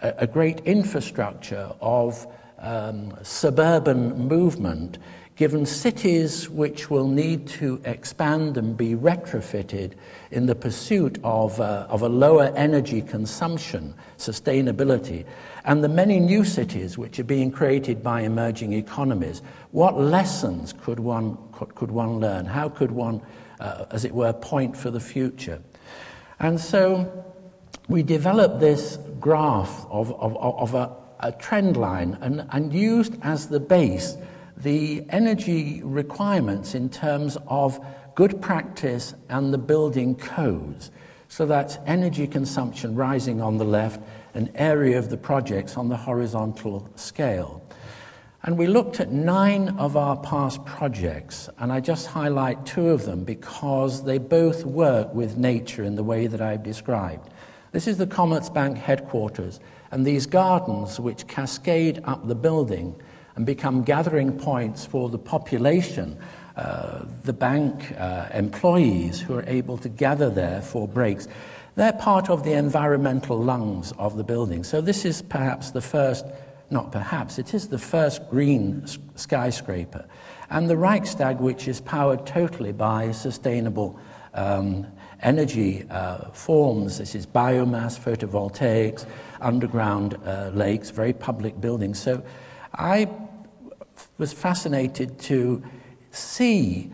a, 0.01 0.13
a 0.19 0.27
great 0.27 0.59
infrastructure 0.61 1.71
of 1.81 2.27
um, 2.59 3.13
suburban 3.23 4.27
movement, 4.27 4.97
given 5.35 5.65
cities 5.65 6.49
which 6.49 6.89
will 6.89 7.07
need 7.07 7.45
to 7.45 7.81
expand 7.83 8.57
and 8.57 8.77
be 8.77 8.95
retrofitted 8.95 9.91
in 10.31 10.45
the 10.45 10.55
pursuit 10.55 11.19
of, 11.25 11.59
uh, 11.59 11.85
of 11.89 12.01
a 12.01 12.07
lower 12.07 12.53
energy 12.55 13.01
consumption, 13.01 13.93
sustainability, 14.17 15.25
and 15.65 15.83
the 15.83 15.89
many 15.89 16.21
new 16.21 16.45
cities 16.45 16.97
which 16.97 17.19
are 17.19 17.25
being 17.25 17.51
created 17.51 18.01
by 18.01 18.21
emerging 18.21 18.71
economies, 18.71 19.41
what 19.71 19.99
lessons 19.99 20.71
could 20.71 21.01
one, 21.01 21.37
could, 21.51 21.75
could 21.75 21.91
one 21.91 22.19
learn? 22.19 22.45
How 22.45 22.69
could 22.69 22.91
one, 22.91 23.21
uh, 23.59 23.85
as 23.91 24.05
it 24.05 24.13
were, 24.13 24.31
point 24.31 24.77
for 24.77 24.89
the 24.89 25.01
future? 25.01 25.61
And 26.39 26.59
so 26.59 27.25
we 27.87 28.03
developed 28.03 28.59
this 28.59 28.97
graph 29.19 29.85
of, 29.89 30.11
of, 30.19 30.37
of 30.37 30.73
a, 30.73 30.95
a 31.19 31.31
trend 31.31 31.77
line 31.77 32.17
and, 32.21 32.47
and 32.51 32.73
used 32.73 33.15
as 33.21 33.47
the 33.47 33.59
base 33.59 34.17
the 34.57 35.05
energy 35.09 35.81
requirements 35.83 36.75
in 36.75 36.89
terms 36.89 37.37
of 37.47 37.79
good 38.15 38.41
practice 38.41 39.13
and 39.29 39.53
the 39.53 39.57
building 39.57 40.15
codes. 40.15 40.91
So 41.27 41.45
that's 41.45 41.77
energy 41.85 42.27
consumption 42.27 42.95
rising 42.95 43.41
on 43.41 43.57
the 43.57 43.65
left 43.65 44.01
and 44.33 44.51
area 44.55 44.97
of 44.97 45.09
the 45.09 45.17
projects 45.17 45.75
on 45.75 45.89
the 45.89 45.97
horizontal 45.97 46.89
scale. 46.95 47.61
And 48.45 48.59
we 48.59 48.67
looked 48.67 48.99
at 48.99 49.11
nine 49.11 49.69
of 49.79 49.97
our 49.97 50.15
past 50.17 50.63
projects, 50.65 51.49
and 51.57 51.71
I 51.73 51.79
just 51.79 52.05
highlight 52.05 52.63
two 52.63 52.89
of 52.89 53.05
them 53.05 53.23
because 53.23 54.03
they 54.03 54.19
both 54.19 54.63
work 54.65 55.11
with 55.15 55.35
nature 55.35 55.83
in 55.83 55.95
the 55.95 56.03
way 56.03 56.27
that 56.27 56.41
I've 56.41 56.61
described. 56.61 57.27
This 57.71 57.87
is 57.87 57.97
the 57.97 58.05
Commerzbank 58.05 58.77
headquarters, 58.77 59.59
and 59.89 60.05
these 60.05 60.27
gardens 60.27 60.99
which 60.99 61.25
cascade 61.25 62.01
up 62.03 62.27
the 62.27 62.35
building 62.35 62.95
and 63.35 63.47
become 63.47 63.81
gathering 63.81 64.37
points 64.37 64.85
for 64.85 65.09
the 65.09 65.17
population, 65.17 66.15
uh, 66.55 67.03
the 67.23 67.33
bank 67.33 67.99
uh, 67.99 68.27
employees 68.31 69.19
who 69.19 69.33
are 69.33 69.45
able 69.47 69.79
to 69.79 69.89
gather 69.89 70.29
there 70.29 70.61
for 70.61 70.87
breaks. 70.87 71.27
They're 71.73 71.93
part 71.93 72.29
of 72.29 72.43
the 72.43 72.53
environmental 72.53 73.41
lungs 73.41 73.91
of 73.97 74.17
the 74.17 74.23
building. 74.23 74.63
So, 74.63 74.81
this 74.81 75.03
is 75.03 75.23
perhaps 75.23 75.71
the 75.71 75.81
first 75.81 76.25
not 76.69 76.91
perhaps, 76.91 77.37
it 77.37 77.53
is 77.53 77.67
the 77.67 77.77
first 77.77 78.29
green 78.29 78.85
skyscraper. 79.15 80.05
And 80.49 80.69
the 80.69 80.77
Reichstag, 80.77 81.39
which 81.39 81.67
is 81.67 81.81
powered 81.81 82.25
totally 82.25 82.71
by 82.71 83.11
sustainable 83.11 83.99
um, 84.33 84.85
energy 85.21 85.85
uh, 85.89 86.29
forms, 86.31 86.97
this 86.97 87.15
is 87.15 87.25
biomass, 87.25 87.99
photovoltaics, 87.99 89.05
underground 89.41 90.17
uh, 90.25 90.51
lakes, 90.53 90.89
very 90.89 91.13
public 91.13 91.59
buildings. 91.59 91.99
So 91.99 92.23
I 92.73 93.09
was 94.17 94.33
fascinated 94.33 95.19
to 95.19 95.63
see 96.11 96.91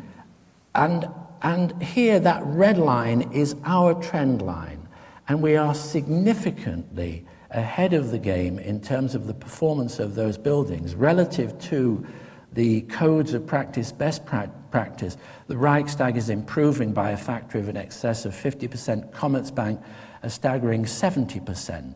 and, 0.75 1.09
and 1.41 1.81
here 1.81 2.19
that 2.19 2.43
red 2.45 2.77
line 2.77 3.31
is 3.33 3.55
our 3.65 3.93
trend 4.01 4.41
line. 4.41 4.87
And 5.27 5.41
we 5.41 5.55
are 5.55 5.73
significantly 5.73 7.25
ahead 7.51 7.93
of 7.93 8.11
the 8.11 8.19
game 8.19 8.59
in 8.59 8.81
terms 8.81 9.15
of 9.15 9.27
the 9.27 9.33
performance 9.33 9.99
of 9.99 10.15
those 10.15 10.37
buildings 10.37 10.95
relative 10.95 11.57
to 11.59 12.05
the 12.53 12.81
codes 12.81 13.33
of 13.33 13.45
practice, 13.45 13.91
best 13.91 14.25
pra- 14.25 14.51
practice. 14.71 15.17
The 15.47 15.57
Reichstag 15.57 16.17
is 16.17 16.29
improving 16.29 16.93
by 16.93 17.11
a 17.11 17.17
factor 17.17 17.57
of 17.57 17.69
in 17.69 17.77
excess 17.77 18.25
of 18.25 18.33
50%, 18.33 19.11
Commerzbank 19.11 19.81
a 20.23 20.29
staggering 20.29 20.85
70%. 20.85 21.95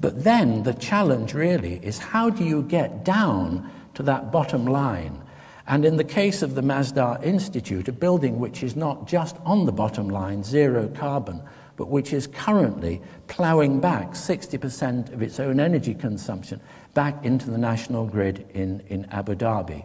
But 0.00 0.24
then 0.24 0.62
the 0.62 0.74
challenge 0.74 1.34
really 1.34 1.74
is 1.82 1.98
how 1.98 2.30
do 2.30 2.44
you 2.44 2.62
get 2.62 3.04
down 3.04 3.70
to 3.94 4.02
that 4.04 4.32
bottom 4.32 4.66
line? 4.66 5.22
And 5.66 5.84
in 5.84 5.96
the 5.96 6.04
case 6.04 6.42
of 6.42 6.54
the 6.54 6.60
Masdar 6.60 7.22
Institute, 7.22 7.88
a 7.88 7.92
building 7.92 8.40
which 8.40 8.62
is 8.62 8.74
not 8.74 9.06
just 9.06 9.36
on 9.44 9.64
the 9.64 9.72
bottom 9.72 10.08
line, 10.08 10.42
zero 10.42 10.88
carbon, 10.88 11.42
but 11.82 11.88
which 11.88 12.12
is 12.12 12.28
currently 12.28 13.02
ploughing 13.26 13.80
back 13.80 14.12
60% 14.12 15.12
of 15.12 15.20
its 15.20 15.40
own 15.40 15.58
energy 15.58 15.94
consumption 15.94 16.60
back 16.94 17.24
into 17.24 17.50
the 17.50 17.58
national 17.58 18.06
grid 18.06 18.46
in, 18.54 18.78
in 18.86 19.04
Abu 19.06 19.34
Dhabi. 19.34 19.84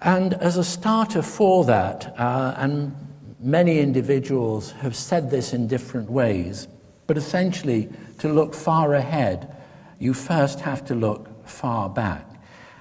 And 0.00 0.34
as 0.34 0.56
a 0.56 0.64
starter 0.64 1.22
for 1.22 1.64
that, 1.66 2.12
uh, 2.18 2.56
and 2.56 2.92
many 3.38 3.78
individuals 3.78 4.72
have 4.72 4.96
said 4.96 5.30
this 5.30 5.52
in 5.52 5.68
different 5.68 6.10
ways, 6.10 6.66
but 7.06 7.16
essentially 7.16 7.88
to 8.18 8.28
look 8.28 8.52
far 8.52 8.94
ahead, 8.94 9.56
you 10.00 10.12
first 10.12 10.58
have 10.58 10.84
to 10.86 10.96
look 10.96 11.46
far 11.46 11.88
back. 11.88 12.26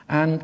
And 0.10 0.44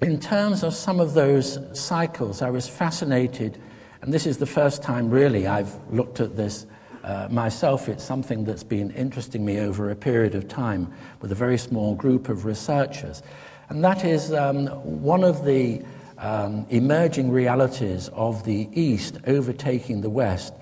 in 0.00 0.18
terms 0.18 0.64
of 0.64 0.74
some 0.74 0.98
of 0.98 1.14
those 1.14 1.56
cycles, 1.72 2.42
I 2.42 2.50
was 2.50 2.68
fascinated 2.68 3.62
and 4.08 4.14
this 4.14 4.24
is 4.24 4.38
the 4.38 4.46
first 4.46 4.82
time, 4.82 5.10
really, 5.10 5.46
I've 5.46 5.74
looked 5.92 6.18
at 6.20 6.34
this 6.34 6.64
uh, 7.04 7.28
myself. 7.30 7.90
It's 7.90 8.02
something 8.02 8.42
that's 8.42 8.64
been 8.64 8.90
interesting 8.92 9.44
me 9.44 9.60
over 9.60 9.90
a 9.90 9.94
period 9.94 10.34
of 10.34 10.48
time 10.48 10.90
with 11.20 11.30
a 11.30 11.34
very 11.34 11.58
small 11.58 11.94
group 11.94 12.30
of 12.30 12.46
researchers. 12.46 13.22
And 13.68 13.84
that 13.84 14.06
is 14.06 14.32
um, 14.32 14.68
one 15.02 15.22
of 15.24 15.44
the 15.44 15.82
um, 16.16 16.64
emerging 16.70 17.30
realities 17.30 18.08
of 18.14 18.46
the 18.46 18.70
East 18.72 19.18
overtaking 19.26 20.00
the 20.00 20.08
West, 20.08 20.54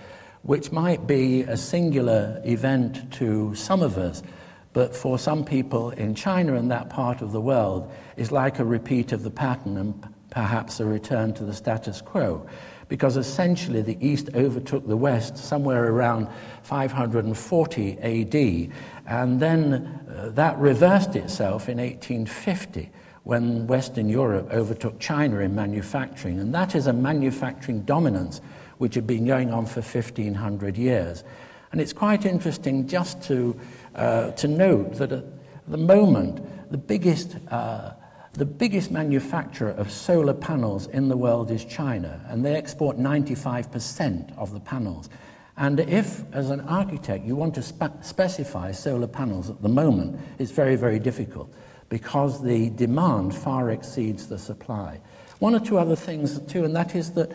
which 0.43 0.73
might 0.73 1.07
be 1.07 1.43
a 1.43 1.57
singular 1.57 2.43
event 2.45 3.13
to 3.13 3.55
some 3.55 3.81
of 3.81 3.97
us, 3.97 4.25
but 4.73 4.93
for 4.93 5.21
some 5.21 5.45
people 5.45 5.91
in 5.91 6.17
China 6.17 6.55
and 6.57 6.69
that 6.73 6.91
part 6.91 7.23
of 7.23 7.31
the 7.31 7.41
world 7.41 7.93
is 8.17 8.33
like 8.33 8.59
a 8.59 8.65
repeat 8.65 9.13
of 9.13 9.23
the 9.23 9.31
pattern 9.31 9.77
and 9.77 10.09
perhaps 10.31 10.81
a 10.81 10.85
return 10.85 11.33
to 11.33 11.45
the 11.45 11.55
status 11.55 12.01
quo 12.01 12.45
because 12.89 13.17
essentially 13.17 13.83
the 13.83 13.99
East 14.07 14.31
overtook 14.35 14.87
the 14.87 14.97
West 14.97 15.37
somewhere 15.37 15.91
around 15.91 16.29
540 16.63 17.99
AD, 17.99 18.73
and 19.07 19.41
then 19.41 20.01
uh, 20.09 20.29
that 20.31 20.57
reversed 20.59 21.17
itself 21.17 21.69
in 21.69 21.79
1850 21.79 22.91
when 23.25 23.67
Western 23.67 24.09
Europe 24.09 24.49
overtook 24.53 25.01
China 25.01 25.41
in 25.41 25.55
manufacturing, 25.55 26.39
and 26.39 26.55
that 26.55 26.75
is 26.77 26.87
a 26.87 26.93
manufacturing 26.93 27.83
dominance 27.83 28.41
which 28.79 28.95
had 28.95 29.07
been 29.07 29.27
going 29.27 29.53
on 29.53 29.67
for 29.67 29.81
1500 29.81 30.77
years. 30.77 31.25
And 31.73 31.81
it's 31.81 31.93
quite 31.93 32.25
interesting 32.25 32.87
just 32.87 33.23
to, 33.25 33.59
uh, 33.95 34.31
to 34.33 34.49
note 34.49 34.95
that 34.95 35.13
at 35.13 35.25
the 35.67 35.77
moment, 35.77 36.71
the 36.71 36.79
biggest 36.79 37.37
uh, 37.49 37.93
the 38.37 38.45
biggest 38.45 38.91
manufacturer 38.91 39.71
of 39.71 39.91
solar 39.91 40.35
panels 40.35 40.87
in 40.89 41.09
the 41.09 41.17
world 41.17 41.51
is 41.51 41.65
China, 41.65 42.25
and 42.29 42.45
they 42.45 42.55
export 42.55 42.99
95% 42.99 44.37
of 44.37 44.53
the 44.53 44.61
panels. 44.61 45.09
And 45.57 45.81
if, 45.81 46.23
as 46.35 46.51
an 46.51 46.61
architect, 46.61 47.25
you 47.25 47.35
want 47.35 47.55
to 47.55 47.63
spe- 47.63 48.03
specify 48.03 48.73
solar 48.73 49.07
panels 49.07 49.49
at 49.49 49.63
the 49.63 49.69
moment, 49.69 50.21
it's 50.39 50.51
very, 50.51 50.77
very 50.77 50.99
difficult 50.99 51.53
because 51.89 52.43
the 52.43 52.71
demand 52.71 53.35
far 53.35 53.71
exceeds 53.71 54.27
the 54.27 54.39
supply. 54.39 55.01
One 55.39 55.55
or 55.55 55.61
two 55.61 55.79
other 55.79 55.97
things, 55.97 56.41
too, 56.41 56.65
and 56.65 56.75
that 56.77 56.95
is 56.95 57.13
that 57.13 57.33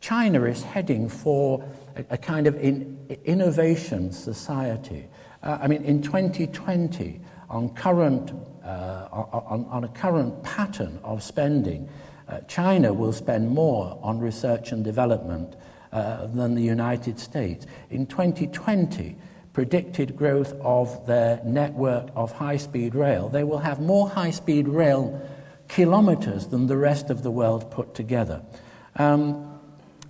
China 0.00 0.44
is 0.44 0.62
heading 0.62 1.08
for 1.08 1.62
a, 1.96 2.04
a 2.10 2.18
kind 2.18 2.46
of 2.46 2.56
in, 2.56 2.98
innovation 3.24 4.12
society. 4.12 5.08
Uh, 5.42 5.58
I 5.60 5.68
mean, 5.68 5.84
in 5.84 6.00
2020, 6.00 7.20
on 7.50 7.68
current 7.70 8.32
uh, 8.70 9.08
on, 9.48 9.66
on, 9.70 9.84
a 9.84 9.88
current 9.88 10.42
pattern 10.42 11.00
of 11.02 11.22
spending, 11.22 11.88
uh, 12.28 12.40
China 12.42 12.92
will 12.92 13.12
spend 13.12 13.50
more 13.50 13.98
on 14.02 14.20
research 14.20 14.70
and 14.70 14.84
development 14.84 15.56
uh, 15.92 16.26
than 16.26 16.54
the 16.54 16.62
United 16.62 17.18
States. 17.18 17.66
In 17.90 18.06
2020, 18.06 19.16
predicted 19.52 20.16
growth 20.16 20.52
of 20.60 21.04
their 21.06 21.40
network 21.44 22.10
of 22.14 22.30
high 22.30 22.56
speed 22.56 22.94
rail, 22.94 23.28
they 23.28 23.42
will 23.42 23.58
have 23.58 23.80
more 23.80 24.08
high 24.08 24.30
speed 24.30 24.68
rail 24.68 25.20
kilometers 25.66 26.46
than 26.46 26.68
the 26.68 26.76
rest 26.76 27.10
of 27.10 27.24
the 27.24 27.30
world 27.30 27.70
put 27.72 27.94
together. 27.94 28.40
Um, 28.96 29.58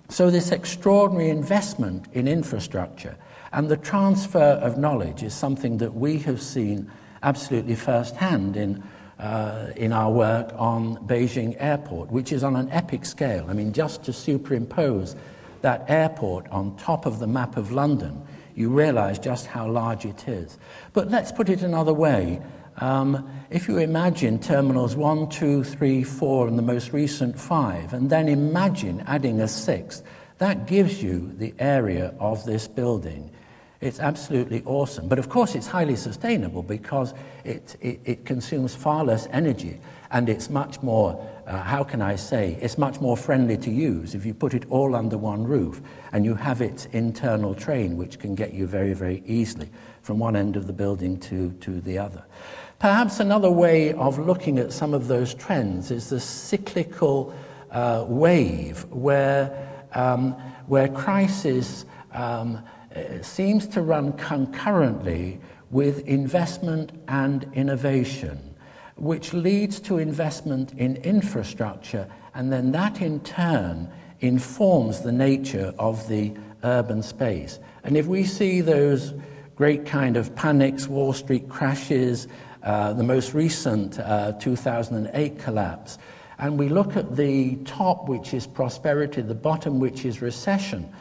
so, 0.09 0.29
this 0.29 0.51
extraordinary 0.51 1.29
investment 1.29 2.05
in 2.13 2.27
infrastructure 2.27 3.15
and 3.53 3.69
the 3.69 3.77
transfer 3.77 4.59
of 4.61 4.77
knowledge 4.77 5.23
is 5.23 5.33
something 5.33 5.77
that 5.77 5.95
we 5.95 6.19
have 6.19 6.41
seen 6.41 6.91
absolutely 7.23 7.75
firsthand 7.75 8.57
in, 8.57 8.83
uh, 9.19 9.71
in 9.75 9.93
our 9.93 10.11
work 10.11 10.51
on 10.55 10.97
Beijing 11.07 11.55
Airport, 11.59 12.11
which 12.11 12.31
is 12.31 12.43
on 12.43 12.55
an 12.55 12.69
epic 12.71 13.05
scale. 13.05 13.45
I 13.49 13.53
mean, 13.53 13.73
just 13.73 14.03
to 14.05 14.13
superimpose 14.13 15.15
that 15.61 15.85
airport 15.89 16.47
on 16.49 16.75
top 16.77 17.05
of 17.05 17.19
the 17.19 17.27
map 17.27 17.57
of 17.57 17.71
London, 17.71 18.21
you 18.55 18.69
realize 18.69 19.19
just 19.19 19.47
how 19.47 19.69
large 19.69 20.05
it 20.05 20.27
is. 20.27 20.57
But 20.93 21.09
let's 21.09 21.31
put 21.31 21.49
it 21.49 21.61
another 21.61 21.93
way. 21.93 22.41
Um, 22.77 23.29
if 23.49 23.67
you 23.67 23.77
imagine 23.77 24.39
terminals 24.39 24.95
1, 24.95 25.29
2, 25.29 25.63
3, 25.63 26.03
4, 26.03 26.47
and 26.47 26.57
the 26.57 26.63
most 26.63 26.93
recent 26.93 27.39
5, 27.39 27.93
and 27.93 28.09
then 28.09 28.27
imagine 28.27 29.03
adding 29.07 29.39
a 29.41 29.47
sixth, 29.47 30.03
that 30.39 30.65
gives 30.65 31.03
you 31.03 31.31
the 31.37 31.53
area 31.59 32.15
of 32.19 32.43
this 32.45 32.67
building. 32.67 33.29
It's 33.81 33.99
absolutely 33.99 34.61
awesome. 34.65 35.07
But 35.07 35.17
of 35.17 35.27
course, 35.27 35.55
it's 35.55 35.65
highly 35.65 35.95
sustainable 35.95 36.61
because 36.61 37.15
it, 37.43 37.75
it, 37.81 37.99
it 38.05 38.25
consumes 38.25 38.75
far 38.75 39.03
less 39.03 39.27
energy 39.31 39.79
and 40.11 40.29
it's 40.29 40.51
much 40.51 40.83
more, 40.83 41.27
uh, 41.47 41.63
how 41.63 41.83
can 41.83 41.99
I 41.99 42.15
say, 42.15 42.59
it's 42.61 42.77
much 42.77 43.01
more 43.01 43.17
friendly 43.17 43.57
to 43.57 43.71
use 43.71 44.13
if 44.13 44.23
you 44.23 44.35
put 44.35 44.53
it 44.53 44.65
all 44.69 44.95
under 44.95 45.17
one 45.17 45.43
roof 45.43 45.81
and 46.11 46.23
you 46.23 46.35
have 46.35 46.61
its 46.61 46.85
internal 46.87 47.55
train, 47.55 47.97
which 47.97 48.19
can 48.19 48.35
get 48.35 48.53
you 48.53 48.67
very, 48.67 48.93
very 48.93 49.23
easily 49.25 49.69
from 50.03 50.19
one 50.19 50.35
end 50.35 50.55
of 50.55 50.67
the 50.67 50.73
building 50.73 51.19
to, 51.21 51.51
to 51.61 51.81
the 51.81 51.97
other. 51.97 52.23
Perhaps 52.77 53.19
another 53.19 53.49
way 53.49 53.93
of 53.93 54.19
looking 54.19 54.59
at 54.59 54.71
some 54.71 54.93
of 54.93 55.07
those 55.07 55.33
trends 55.33 55.89
is 55.89 56.09
the 56.09 56.19
cyclical 56.19 57.33
uh, 57.71 58.05
wave 58.07 58.85
where, 58.85 59.85
um, 59.93 60.33
where 60.67 60.87
crisis 60.87 61.85
um, 62.11 62.61
seems 63.21 63.67
to 63.67 63.81
run 63.81 64.13
concurrently 64.13 65.39
with 65.69 66.05
investment 66.07 66.91
and 67.07 67.49
innovation, 67.53 68.55
which 68.95 69.33
leads 69.33 69.79
to 69.79 69.97
investment 69.97 70.73
in 70.73 70.97
infrastructure, 70.97 72.07
and 72.35 72.51
then 72.51 72.71
that 72.71 73.01
in 73.01 73.19
turn 73.21 73.89
informs 74.19 75.01
the 75.01 75.11
nature 75.11 75.73
of 75.79 76.07
the 76.07 76.33
urban 76.63 77.01
space. 77.01 77.59
And 77.83 77.97
if 77.97 78.05
we 78.05 78.23
see 78.23 78.61
those 78.61 79.13
great 79.55 79.85
kind 79.85 80.17
of 80.17 80.35
panics, 80.35 80.87
Wall 80.87 81.13
Street 81.13 81.49
crashes, 81.49 82.27
uh, 82.63 82.93
the 82.93 83.03
most 83.03 83.33
recent 83.33 83.99
uh, 83.99 84.33
2008 84.33 85.39
collapse, 85.39 85.97
and 86.37 86.57
we 86.57 86.69
look 86.69 86.97
at 86.97 87.15
the 87.15 87.55
top, 87.65 88.09
which 88.09 88.33
is 88.33 88.47
prosperity, 88.47 89.21
the 89.21 89.35
bottom, 89.35 89.79
which 89.79 90.05
is 90.05 90.21
recession, 90.21 90.91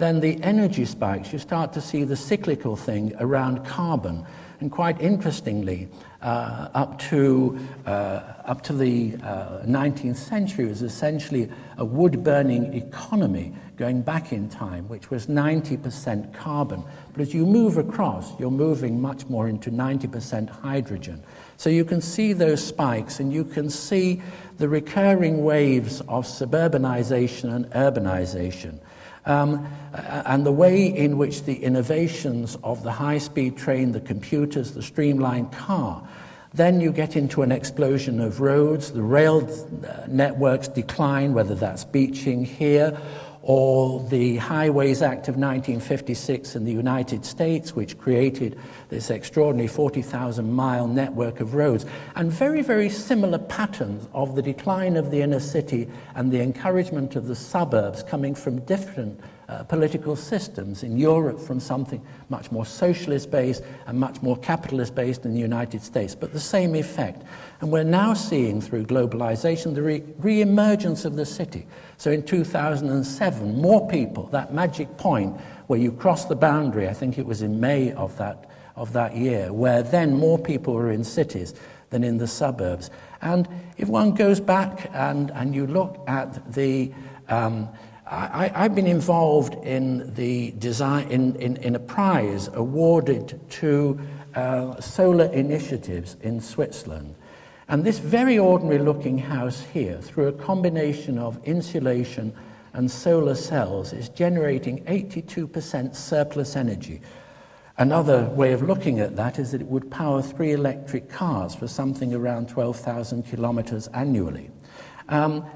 then 0.00 0.20
the 0.20 0.42
energy 0.42 0.84
spikes, 0.84 1.32
you 1.32 1.38
start 1.38 1.72
to 1.74 1.80
see 1.80 2.04
the 2.04 2.16
cyclical 2.16 2.74
thing 2.74 3.14
around 3.20 3.64
carbon. 3.64 4.26
And 4.60 4.70
quite 4.70 5.00
interestingly, 5.00 5.88
uh, 6.20 6.68
up, 6.74 6.98
to, 6.98 7.58
uh, 7.86 8.20
up 8.44 8.62
to 8.64 8.74
the 8.74 9.16
uh, 9.22 9.62
19th 9.64 10.16
century, 10.16 10.66
was 10.66 10.82
essentially 10.82 11.48
a 11.78 11.84
wood 11.84 12.22
burning 12.22 12.74
economy 12.74 13.54
going 13.78 14.02
back 14.02 14.32
in 14.32 14.50
time, 14.50 14.86
which 14.88 15.10
was 15.10 15.28
90% 15.28 16.34
carbon. 16.34 16.84
But 17.14 17.22
as 17.22 17.32
you 17.32 17.46
move 17.46 17.78
across, 17.78 18.38
you're 18.38 18.50
moving 18.50 19.00
much 19.00 19.26
more 19.30 19.48
into 19.48 19.70
90% 19.70 20.50
hydrogen. 20.50 21.22
So 21.56 21.70
you 21.70 21.86
can 21.86 22.02
see 22.02 22.34
those 22.34 22.62
spikes 22.62 23.20
and 23.20 23.32
you 23.32 23.44
can 23.44 23.70
see 23.70 24.20
the 24.58 24.68
recurring 24.68 25.42
waves 25.42 26.02
of 26.02 26.26
suburbanization 26.26 27.54
and 27.54 27.64
urbanization. 27.70 28.78
Um, 29.30 29.64
and 29.92 30.44
the 30.44 30.52
way 30.52 30.86
in 30.86 31.16
which 31.16 31.44
the 31.44 31.62
innovations 31.62 32.58
of 32.64 32.82
the 32.82 32.90
high 32.90 33.18
speed 33.18 33.56
train, 33.56 33.92
the 33.92 34.00
computers, 34.00 34.72
the 34.72 34.82
streamlined 34.82 35.52
car, 35.52 36.06
then 36.52 36.80
you 36.80 36.90
get 36.90 37.14
into 37.14 37.42
an 37.42 37.52
explosion 37.52 38.20
of 38.20 38.40
roads, 38.40 38.90
the 38.90 39.02
rail 39.02 39.48
uh, 39.48 40.06
networks 40.08 40.66
decline, 40.66 41.32
whether 41.32 41.54
that's 41.54 41.84
Beeching 41.84 42.44
here 42.44 42.98
or 43.42 44.06
the 44.10 44.36
Highways 44.36 45.00
Act 45.00 45.28
of 45.28 45.36
1956 45.36 46.56
in 46.56 46.64
the 46.64 46.72
United 46.72 47.24
States, 47.24 47.74
which 47.74 47.96
created 47.98 48.58
this 48.90 49.10
extraordinary 49.10 49.68
40,000 49.68 50.52
mile 50.52 50.86
network 50.86 51.40
of 51.40 51.54
roads, 51.54 51.86
and 52.16 52.30
very, 52.30 52.60
very 52.60 52.90
similar 52.90 53.38
patterns 53.38 54.08
of 54.12 54.34
the 54.34 54.42
decline 54.42 54.96
of 54.96 55.10
the 55.10 55.22
inner 55.22 55.40
city 55.40 55.88
and 56.14 56.30
the 56.30 56.40
encouragement 56.40 57.16
of 57.16 57.26
the 57.26 57.36
suburbs 57.36 58.02
coming 58.02 58.34
from 58.34 58.58
different 58.66 59.18
uh, 59.50 59.64
political 59.64 60.14
systems 60.14 60.84
in 60.84 60.96
Europe 60.96 61.40
from 61.40 61.58
something 61.58 62.00
much 62.28 62.52
more 62.52 62.64
socialist 62.64 63.32
based 63.32 63.64
and 63.86 63.98
much 63.98 64.22
more 64.22 64.36
capitalist 64.36 64.94
based 64.94 65.24
in 65.24 65.34
the 65.34 65.40
United 65.40 65.82
States, 65.82 66.14
but 66.14 66.32
the 66.32 66.38
same 66.38 66.76
effect. 66.76 67.24
And 67.60 67.72
we're 67.72 67.82
now 67.82 68.14
seeing 68.14 68.60
through 68.60 68.86
globalization 68.86 69.74
the 69.74 69.82
re 70.18 70.40
emergence 70.40 71.04
of 71.04 71.16
the 71.16 71.26
city. 71.26 71.66
So 71.96 72.12
in 72.12 72.22
2007, 72.22 73.60
more 73.60 73.88
people, 73.88 74.26
that 74.28 74.54
magic 74.54 74.96
point 74.96 75.36
where 75.66 75.80
you 75.80 75.90
cross 75.92 76.26
the 76.26 76.36
boundary, 76.36 76.88
I 76.88 76.94
think 76.94 77.18
it 77.18 77.26
was 77.26 77.42
in 77.42 77.58
May 77.60 77.92
of 77.92 78.16
that, 78.18 78.49
of 78.80 78.92
that 78.94 79.14
year, 79.14 79.52
where 79.52 79.82
then 79.82 80.16
more 80.16 80.38
people 80.38 80.74
were 80.74 80.90
in 80.90 81.04
cities 81.04 81.54
than 81.90 82.02
in 82.02 82.18
the 82.18 82.26
suburbs. 82.26 82.90
And 83.20 83.46
if 83.76 83.88
one 83.88 84.14
goes 84.14 84.40
back 84.40 84.90
and, 84.94 85.30
and 85.32 85.54
you 85.54 85.66
look 85.66 86.02
at 86.08 86.52
the 86.52 86.92
um, 87.28 87.68
I, 88.12 88.48
have 88.54 88.74
been 88.74 88.88
involved 88.88 89.54
in 89.64 90.12
the 90.14 90.50
design 90.58 91.08
in, 91.10 91.36
in, 91.36 91.56
in 91.58 91.76
a 91.76 91.78
prize 91.78 92.48
awarded 92.54 93.38
to 93.50 94.00
uh, 94.34 94.80
solar 94.80 95.26
initiatives 95.26 96.16
in 96.20 96.40
Switzerland. 96.40 97.14
And 97.68 97.84
this 97.84 98.00
very 98.00 98.36
ordinary 98.36 98.80
looking 98.80 99.16
house 99.16 99.60
here, 99.72 99.98
through 99.98 100.26
a 100.26 100.32
combination 100.32 101.18
of 101.18 101.38
insulation 101.44 102.32
and 102.72 102.90
solar 102.90 103.36
cells, 103.36 103.92
is 103.92 104.08
generating 104.08 104.84
82% 104.86 105.94
surplus 105.94 106.56
energy. 106.56 107.00
Another 107.80 108.26
way 108.34 108.52
of 108.52 108.62
looking 108.62 109.00
at 109.00 109.16
that 109.16 109.38
is 109.38 109.52
that 109.52 109.62
it 109.62 109.66
would 109.66 109.90
power 109.90 110.20
three 110.20 110.52
electric 110.52 111.08
cars 111.08 111.54
for 111.54 111.66
something 111.66 112.12
around 112.12 112.50
12,000 112.50 113.22
kilometers 113.22 113.86
annually. 113.94 114.50
Um, 115.08 115.46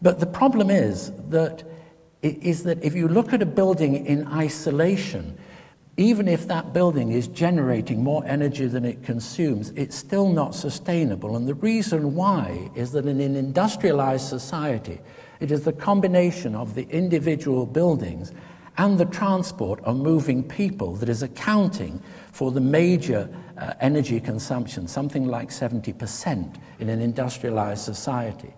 but 0.00 0.18
the 0.18 0.26
problem 0.26 0.70
is 0.70 1.12
that 1.28 1.64
is 2.22 2.62
that 2.62 2.82
if 2.82 2.94
you 2.94 3.08
look 3.08 3.34
at 3.34 3.42
a 3.42 3.46
building 3.46 4.06
in 4.06 4.26
isolation, 4.28 5.36
even 5.98 6.28
if 6.28 6.48
that 6.48 6.72
building 6.72 7.12
is 7.12 7.28
generating 7.28 8.02
more 8.02 8.24
energy 8.24 8.66
than 8.66 8.86
it 8.86 9.02
consumes, 9.02 9.68
it's 9.76 9.94
still 9.94 10.32
not 10.32 10.54
sustainable. 10.54 11.36
And 11.36 11.46
the 11.46 11.54
reason 11.54 12.14
why 12.14 12.70
is 12.74 12.92
that 12.92 13.04
in 13.04 13.20
an 13.20 13.36
industrialized 13.36 14.26
society, 14.26 14.98
it 15.40 15.50
is 15.50 15.64
the 15.64 15.74
combination 15.74 16.54
of 16.54 16.74
the 16.74 16.88
individual 16.88 17.66
buildings 17.66 18.32
and 18.78 18.98
the 18.98 19.04
transport 19.06 19.80
of 19.84 19.96
moving 19.96 20.42
people 20.42 20.94
that 20.96 21.08
is 21.08 21.22
accounting 21.22 22.02
for 22.32 22.50
the 22.52 22.60
major 22.60 23.28
uh, 23.56 23.72
energy 23.80 24.20
consumption, 24.20 24.86
something 24.86 25.26
like 25.26 25.48
70% 25.48 26.56
in 26.78 26.88
an 26.88 27.00
industrialized 27.00 27.84
society. 27.84 28.52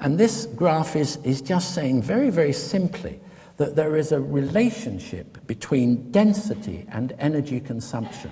And 0.00 0.18
this 0.18 0.46
graph 0.46 0.96
is, 0.96 1.16
is 1.18 1.42
just 1.42 1.74
saying 1.74 2.02
very, 2.02 2.30
very 2.30 2.52
simply 2.52 3.20
that 3.58 3.76
there 3.76 3.96
is 3.96 4.12
a 4.12 4.20
relationship 4.20 5.46
between 5.46 6.10
density 6.10 6.86
and 6.88 7.14
energy 7.18 7.60
consumption. 7.60 8.30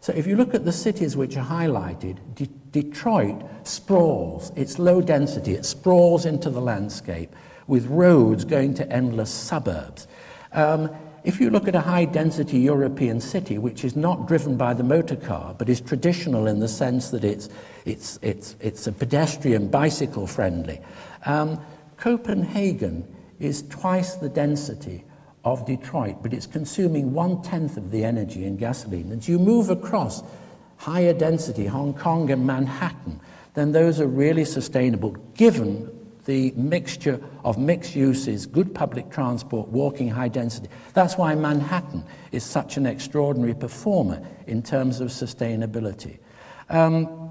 So 0.00 0.14
if 0.14 0.26
you 0.26 0.36
look 0.36 0.54
at 0.54 0.64
the 0.64 0.72
cities 0.72 1.16
which 1.16 1.36
are 1.36 1.44
highlighted, 1.44 2.16
De- 2.34 2.46
Detroit 2.70 3.42
sprawls, 3.64 4.50
it's 4.56 4.78
low 4.78 5.02
density, 5.02 5.54
it 5.54 5.66
sprawls 5.66 6.24
into 6.24 6.48
the 6.48 6.60
landscape 6.60 7.34
with 7.66 7.86
roads 7.86 8.44
going 8.44 8.72
to 8.74 8.90
endless 8.90 9.30
suburbs. 9.30 10.08
Um, 10.52 10.90
if 11.22 11.38
you 11.38 11.50
look 11.50 11.68
at 11.68 11.74
a 11.74 11.80
high 11.80 12.06
density 12.06 12.58
European 12.58 13.20
city, 13.20 13.58
which 13.58 13.84
is 13.84 13.94
not 13.94 14.26
driven 14.26 14.56
by 14.56 14.72
the 14.72 14.82
motor 14.82 15.16
car, 15.16 15.54
but 15.58 15.68
is 15.68 15.80
traditional 15.80 16.46
in 16.46 16.60
the 16.60 16.68
sense 16.68 17.10
that 17.10 17.24
it's, 17.24 17.50
it's, 17.84 18.18
it's, 18.22 18.56
it's 18.60 18.86
a 18.86 18.92
pedestrian, 18.92 19.68
bicycle 19.68 20.26
friendly, 20.26 20.80
um, 21.26 21.60
Copenhagen 21.98 23.06
is 23.38 23.62
twice 23.68 24.14
the 24.14 24.30
density 24.30 25.04
of 25.44 25.66
Detroit, 25.66 26.16
but 26.22 26.32
it's 26.32 26.46
consuming 26.46 27.12
one 27.12 27.42
tenth 27.42 27.76
of 27.76 27.90
the 27.90 28.04
energy 28.04 28.44
in 28.44 28.56
gasoline. 28.56 29.12
As 29.12 29.28
you 29.28 29.38
move 29.38 29.68
across 29.68 30.22
higher 30.78 31.12
density, 31.12 31.66
Hong 31.66 31.92
Kong 31.92 32.30
and 32.30 32.46
Manhattan, 32.46 33.20
then 33.52 33.72
those 33.72 34.00
are 34.00 34.06
really 34.06 34.46
sustainable 34.46 35.10
given 35.34 35.90
the 36.26 36.52
mixture 36.52 37.20
of 37.44 37.58
mixed 37.58 37.96
uses, 37.96 38.46
good 38.46 38.74
public 38.74 39.10
transport, 39.10 39.68
walking 39.68 40.08
high 40.08 40.28
density. 40.28 40.68
That's 40.94 41.16
why 41.16 41.34
Manhattan 41.34 42.04
is 42.32 42.44
such 42.44 42.76
an 42.76 42.86
extraordinary 42.86 43.54
performer 43.54 44.22
in 44.46 44.62
terms 44.62 45.00
of 45.00 45.08
sustainability. 45.08 46.18
Um, 46.68 47.30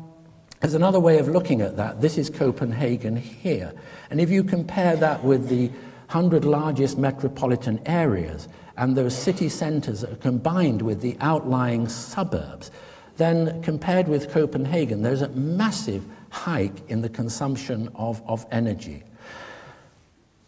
there's 0.59 0.73
another 0.73 0.99
way 0.99 1.19
of 1.19 1.29
looking 1.29 1.61
at 1.61 1.77
that. 1.77 2.01
This 2.01 2.17
is 2.17 2.29
Copenhagen 2.29 3.15
here. 3.15 3.73
And 4.09 4.19
if 4.19 4.29
you 4.29 4.43
compare 4.43 4.95
that 4.97 5.23
with 5.23 5.47
the 5.47 5.67
100 6.11 6.43
largest 6.43 6.97
metropolitan 6.97 7.79
areas 7.85 8.49
and 8.75 8.95
those 8.95 9.15
city 9.15 9.47
centres 9.47 10.01
that 10.01 10.11
are 10.11 10.17
combined 10.17 10.81
with 10.81 11.01
the 11.01 11.15
outlying 11.21 11.87
suburbs, 11.87 12.71
then 13.15 13.61
compared 13.61 14.07
with 14.07 14.31
Copenhagen, 14.31 15.01
there's 15.01 15.21
a 15.21 15.29
massive 15.29 16.05
hike 16.29 16.89
in 16.89 17.01
the 17.01 17.09
consumption 17.09 17.89
of, 17.95 18.21
of 18.27 18.45
energy. 18.51 19.03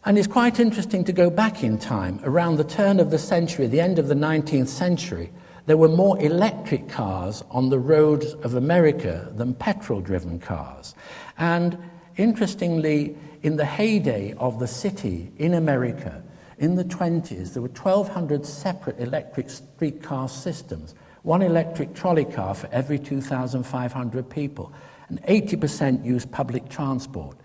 And 0.04 0.18
it's 0.18 0.28
quite 0.28 0.60
interesting 0.60 1.04
to 1.04 1.14
go 1.14 1.30
back 1.30 1.64
in 1.64 1.78
time, 1.78 2.20
around 2.24 2.58
the 2.58 2.64
turn 2.64 3.00
of 3.00 3.12
the 3.12 3.20
century, 3.20 3.68
the 3.68 3.82
end 3.82 4.00
of 4.00 4.08
the 4.08 4.16
19th 4.16 4.68
century, 4.68 5.32
there 5.68 5.78
were 5.78 5.90
more 5.90 6.20
electric 6.20 6.90
cars 6.90 7.44
on 7.52 7.70
the 7.70 7.78
roads 7.78 8.34
of 8.34 8.56
America 8.56 9.32
than 9.36 9.54
petrol 9.54 10.02
driven 10.02 10.40
cars. 10.40 10.96
And 11.38 11.78
interestingly, 12.18 13.16
in 13.44 13.58
the 13.58 13.66
heyday 13.66 14.34
of 14.34 14.60
the 14.60 14.68
city 14.68 15.32
in 15.38 15.54
America, 15.54 16.24
in 16.58 16.76
the 16.76 16.84
20s, 16.84 17.54
there 17.54 17.62
were 17.62 17.68
1,200 17.70 18.46
separate 18.46 19.00
electric 19.00 19.50
streetcar 19.50 20.30
systems, 20.30 20.96
one 21.24 21.42
electric 21.42 21.94
trolley 21.94 22.26
car 22.26 22.56
for 22.56 22.68
every 22.72 22.98
2,500 22.98 24.30
people, 24.30 24.74
and 25.12 25.22
80% 25.24 26.06
used 26.06 26.32
public 26.32 26.70
transport. 26.70 27.36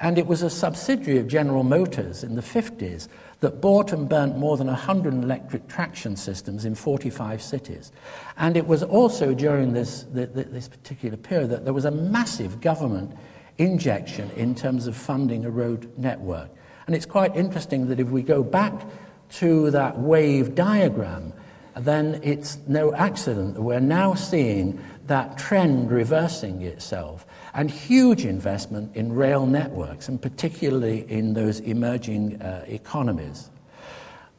And 0.00 0.18
it 0.18 0.26
was 0.26 0.42
a 0.42 0.50
subsidiary 0.50 1.20
of 1.20 1.28
General 1.28 1.62
Motors 1.62 2.24
in 2.24 2.34
the 2.34 2.42
50s 2.42 3.06
that 3.38 3.60
bought 3.60 3.92
and 3.92 4.08
burnt 4.08 4.36
more 4.36 4.56
than 4.56 4.66
100 4.66 5.14
electric 5.14 5.68
traction 5.68 6.16
systems 6.16 6.64
in 6.64 6.74
45 6.74 7.40
cities. 7.40 7.92
And 8.36 8.56
it 8.56 8.66
was 8.66 8.82
also 8.82 9.34
during 9.34 9.72
this, 9.72 10.04
this 10.10 10.66
particular 10.66 11.16
period 11.16 11.50
that 11.50 11.64
there 11.64 11.72
was 11.72 11.84
a 11.84 11.92
massive 11.92 12.60
government 12.60 13.16
injection 13.58 14.28
in 14.32 14.56
terms 14.56 14.88
of 14.88 14.96
funding 14.96 15.44
a 15.44 15.50
road 15.50 15.96
network. 15.96 16.50
And 16.88 16.96
it's 16.96 17.06
quite 17.06 17.36
interesting 17.36 17.86
that 17.86 18.00
if 18.00 18.08
we 18.08 18.22
go 18.22 18.42
back 18.42 18.72
to 19.34 19.70
that 19.70 20.00
wave 20.00 20.56
diagram, 20.56 21.32
then 21.76 22.20
it's 22.24 22.58
no 22.66 22.92
accident 22.94 23.54
that 23.54 23.62
we're 23.62 23.80
now 23.80 24.14
seeing 24.14 24.82
that 25.12 25.36
trend 25.36 25.90
reversing 25.90 26.62
itself 26.62 27.26
and 27.52 27.70
huge 27.70 28.24
investment 28.24 28.96
in 28.96 29.12
rail 29.12 29.44
networks, 29.44 30.08
and 30.08 30.22
particularly 30.22 31.04
in 31.10 31.34
those 31.34 31.60
emerging 31.60 32.40
uh, 32.40 32.64
economies. 32.66 33.50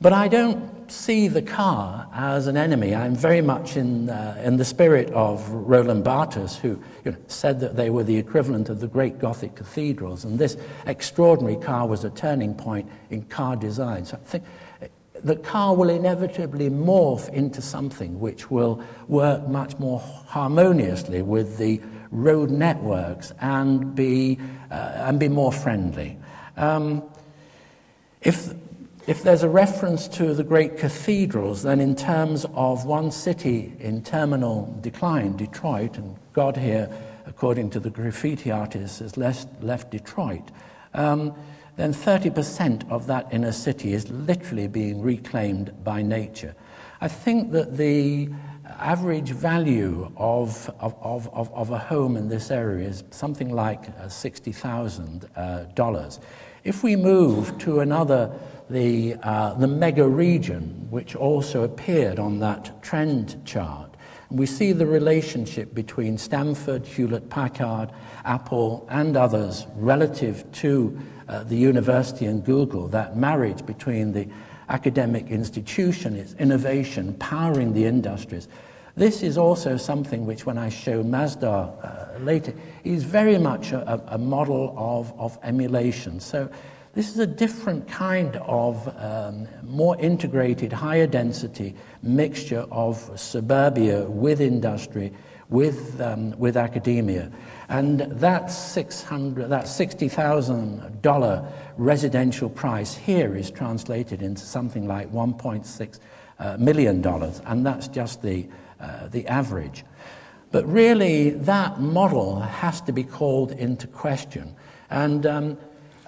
But 0.02 0.14
I 0.14 0.28
don't 0.28 0.92
see 0.92 1.28
the 1.28 1.44
car 1.44 2.10
as 2.12 2.48
an 2.48 2.58
enemy. 2.58 2.96
I'm 2.96 3.16
very 3.16 3.42
much 3.42 3.78
in, 3.78 4.10
uh, 4.10 4.42
in 4.44 4.58
the 4.58 4.66
spirit 4.66 5.12
of 5.12 5.48
Roland 5.48 6.04
Barthes, 6.04 6.58
who 6.58 6.70
you 7.06 7.12
know, 7.12 7.18
said 7.28 7.60
that 7.60 7.76
they 7.76 7.92
were 7.92 8.04
the 8.04 8.18
equivalent 8.18 8.68
of 8.68 8.80
the 8.80 8.88
great 8.88 9.20
Gothic 9.20 9.54
cathedrals, 9.56 10.26
and 10.26 10.40
this 10.40 10.58
extraordinary 10.88 11.56
car 11.56 11.88
was 11.88 12.04
a 12.04 12.10
turning 12.10 12.56
point 12.56 12.90
in 13.12 13.22
car 13.26 13.56
design. 13.56 14.06
So 14.06 14.18
I 14.18 14.28
think 14.28 14.44
the 15.24 15.36
car 15.38 15.76
will 15.76 15.90
inevitably 15.90 16.70
morph 16.70 17.30
into 17.30 17.62
something 17.62 18.20
which 18.20 18.52
will 18.52 18.84
work 19.08 19.48
much 19.48 19.80
more 19.80 20.00
harmoniously 20.00 21.22
with 21.22 21.58
the 21.58 21.82
road 22.12 22.52
networks 22.52 23.32
and 23.42 23.96
be, 23.96 24.38
uh, 24.70 25.06
and 25.08 25.20
be 25.20 25.30
more 25.30 25.52
friendly. 25.52 26.18
Um, 26.58 27.04
if, 28.22 28.54
if 29.08 29.24
there's 29.24 29.44
a 29.44 29.50
reference 29.50 30.08
to 30.10 30.34
the 30.34 30.44
great 30.44 30.78
cathedrals, 30.78 31.64
then 31.64 31.80
in 31.80 31.96
terms 31.96 32.46
of 32.54 32.86
one 32.86 33.12
city 33.12 33.74
in 33.80 34.04
terminal 34.04 34.78
decline, 34.82 35.36
Detroit, 35.38 35.98
and 35.98 36.16
God 36.34 36.58
here, 36.58 36.90
according 37.26 37.70
to 37.72 37.80
the 37.80 37.90
graffiti 37.90 38.52
artist, 38.52 39.00
has 39.00 39.18
left, 39.18 39.48
left 39.64 39.90
Detroit, 39.92 40.52
um, 40.94 41.34
then 41.76 41.94
30% 41.94 42.90
of 42.92 43.08
that 43.08 43.28
inner 43.32 43.52
city 43.52 43.94
is 43.94 44.10
literally 44.10 44.68
being 44.68 45.02
reclaimed 45.02 45.84
by 45.84 46.02
nature. 46.02 46.56
I 47.02 47.08
think 47.08 47.52
that 47.52 47.78
the 47.78 48.30
average 48.80 49.32
value 49.32 50.12
of, 50.18 50.70
of, 50.80 50.96
of, 51.02 51.54
of, 51.54 51.70
a 51.72 51.78
home 51.78 52.18
in 52.18 52.30
this 52.30 52.52
area 52.52 52.88
is 52.88 53.04
something 53.12 53.50
like 53.50 53.90
uh, 53.90 54.06
$60,000. 54.06 55.26
Uh, 55.36 56.20
if 56.64 56.84
we 56.84 56.96
move 56.96 57.58
to 57.60 57.82
another, 57.82 58.32
the, 58.70 59.16
uh, 59.24 59.54
the 59.56 59.68
mega 59.68 60.08
region, 60.08 60.88
which 60.90 61.16
also 61.16 61.64
appeared 61.64 62.20
on 62.20 62.40
that 62.40 62.82
trend 62.82 63.46
chart, 63.46 63.90
we 64.30 64.46
see 64.46 64.72
the 64.72 64.86
relationship 64.86 65.76
between 65.76 66.18
Stanford, 66.18 66.88
Hewlett 66.88 67.30
Packard, 67.30 67.92
Apple, 68.26 68.88
and 68.90 69.16
others 69.16 69.68
relative 69.76 70.50
to 70.54 71.00
uh, 71.34 71.44
the 71.44 71.56
university 71.56 72.26
and 72.26 72.46
Google, 72.46 72.88
that 72.90 73.18
marriage 73.18 73.66
between 73.66 74.12
the 74.14 74.28
academic 74.70 75.30
institution, 75.30 76.16
its 76.16 76.34
innovation, 76.34 77.14
powering 77.16 77.74
the 77.74 77.86
industries. 77.86 78.48
This 78.96 79.24
is 79.24 79.38
also 79.38 79.76
something 79.76 80.28
which, 80.28 80.46
when 80.46 80.60
I 80.60 80.70
show 80.70 81.04
Masdar 81.04 81.74
uh, 81.84 82.20
later, 82.20 82.54
is 82.84 83.04
very 83.04 83.40
much 83.40 83.72
a, 83.72 84.00
a, 84.08 84.18
model 84.20 84.76
of, 84.78 85.12
of 85.20 85.40
emulation. 85.42 86.20
So, 86.20 86.50
this 86.94 87.10
is 87.10 87.18
a 87.18 87.26
different 87.26 87.88
kind 87.88 88.36
of 88.36 88.88
um, 89.00 89.48
more 89.64 90.00
integrated, 90.00 90.72
higher 90.72 91.08
density 91.08 91.74
mixture 92.04 92.68
of 92.72 93.20
suburbia 93.20 94.04
with 94.04 94.40
industry, 94.40 95.12
with, 95.50 96.00
um, 96.00 96.38
with 96.38 96.56
academia. 96.56 97.32
And 97.74 98.02
that, 98.02 98.52
600, 98.52 99.50
that 99.50 99.66
$60,000 99.66 101.52
residential 101.78 102.48
price 102.48 102.94
here 102.94 103.36
is 103.36 103.50
translated 103.50 104.22
into 104.22 104.44
something 104.44 104.88
like 104.88 105.12
$1.6 105.12 106.00
uh, 106.38 106.58
million 106.60 107.04
and 107.04 107.66
that's 107.66 107.88
just 107.88 108.22
the, 108.22 108.46
uh, 108.80 109.08
the 109.08 109.26
average. 109.26 109.86
But 110.52 110.72
really, 110.72 111.32
that 111.32 111.80
model 111.80 112.42
has 112.42 112.80
to 112.82 112.92
be 112.92 113.04
called 113.04 113.54
into 113.54 113.88
question. 113.88 114.56
And, 114.92 115.26
um, 115.26 115.58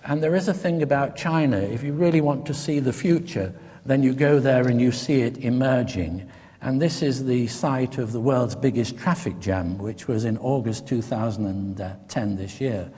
and 0.03 0.21
there 0.21 0.35
is 0.35 0.47
a 0.47 0.53
thing 0.53 0.83
about 0.83 1.15
China. 1.15 1.57
If 1.57 1.81
you 1.81 1.93
really 1.93 2.21
want 2.21 2.45
to 2.45 2.53
see 2.53 2.79
the 2.79 2.93
future, 2.93 3.51
then 3.87 4.03
you 4.03 4.13
go 4.13 4.37
there 4.37 4.67
and 4.67 4.79
you 4.79 4.91
see 4.91 5.21
it 5.21 5.39
emerging. 5.39 6.29
And 6.65 6.81
this 6.81 7.03
is 7.03 7.25
the 7.25 7.45
site 7.45 7.99
of 7.99 8.11
the 8.11 8.19
world's 8.19 8.55
biggest 8.55 8.97
traffic 8.97 9.37
jam, 9.39 9.77
which 9.77 10.07
was 10.07 10.25
in 10.25 10.35
August 10.39 10.87
2010 10.87 12.35
this 12.37 12.59
year. 12.59 12.91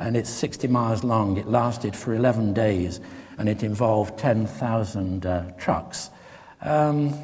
And 0.00 0.16
it's 0.16 0.28
60 0.28 0.66
miles 0.66 1.04
long. 1.04 1.36
It 1.36 1.46
lasted 1.46 1.94
for 1.94 2.14
11 2.14 2.52
days, 2.52 3.00
and 3.38 3.48
it 3.48 3.62
involved 3.62 4.18
10,000 4.18 5.24
uh, 5.24 5.52
trucks. 5.52 6.10
Um, 6.62 7.14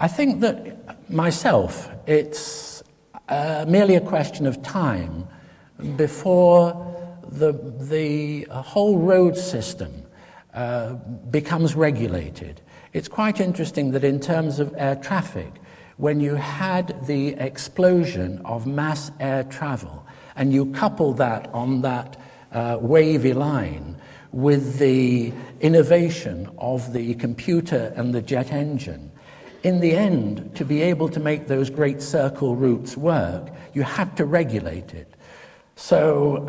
I 0.00 0.08
think 0.08 0.40
that 0.40 1.08
myself, 1.08 1.88
it's 2.08 2.82
uh, 3.28 3.66
merely 3.68 3.94
a 3.94 4.00
question 4.00 4.46
of 4.46 4.64
time 4.64 5.28
before 5.94 6.74
the, 7.28 7.52
the 7.78 8.48
whole 8.50 8.98
road 8.98 9.36
system 9.36 9.92
uh, 10.54 10.94
becomes 11.30 11.76
regulated. 11.76 12.60
It's 12.94 13.08
quite 13.08 13.40
interesting 13.40 13.90
that 13.90 14.04
in 14.04 14.20
terms 14.20 14.60
of 14.60 14.72
air 14.78 14.94
traffic, 14.94 15.52
when 15.96 16.20
you 16.20 16.36
had 16.36 17.04
the 17.08 17.30
explosion 17.30 18.40
of 18.44 18.68
mass 18.68 19.10
air 19.18 19.42
travel 19.42 20.06
and 20.36 20.52
you 20.52 20.66
couple 20.66 21.12
that 21.14 21.52
on 21.52 21.82
that 21.82 22.16
uh, 22.52 22.78
wavy 22.80 23.32
line 23.32 23.96
with 24.30 24.78
the 24.78 25.32
innovation 25.60 26.48
of 26.58 26.92
the 26.92 27.14
computer 27.14 27.92
and 27.96 28.14
the 28.14 28.22
jet 28.22 28.52
engine, 28.52 29.10
in 29.64 29.80
the 29.80 29.96
end, 29.96 30.54
to 30.54 30.64
be 30.64 30.80
able 30.80 31.08
to 31.08 31.18
make 31.18 31.48
those 31.48 31.70
great 31.70 32.00
circle 32.00 32.54
routes 32.54 32.96
work, 32.96 33.48
you 33.72 33.82
had 33.82 34.16
to 34.18 34.24
regulate 34.24 34.94
it. 34.94 35.12
So, 35.74 36.46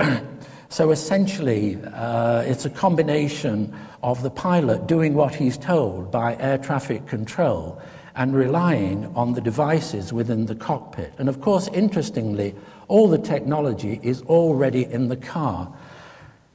so 0.70 0.91
essentially, 0.91 1.80
uh, 1.91 2.41
it's 2.41 2.66
a 2.66 2.70
combination 2.70 3.76
of 4.06 4.22
the 4.22 4.30
pilot 4.30 4.86
doing 4.86 5.16
what 5.16 5.34
he's 5.34 5.58
told 5.58 6.12
by 6.12 6.36
air 6.36 6.60
traffic 6.60 7.08
control 7.08 7.82
and 8.16 8.36
relying 8.36 9.03
on 9.16 9.34
the 9.34 9.41
devices 9.41 10.14
within 10.14 10.45
the 10.45 10.53
cockpit. 10.53 11.12
And 11.18 11.28
of 11.28 11.41
course, 11.41 11.68
interestingly, 11.70 12.53
all 12.88 13.08
the 13.08 13.18
technology 13.18 13.99
is 14.03 14.22
already 14.22 14.86
in 14.86 15.08
the 15.08 15.18
car. 15.18 15.76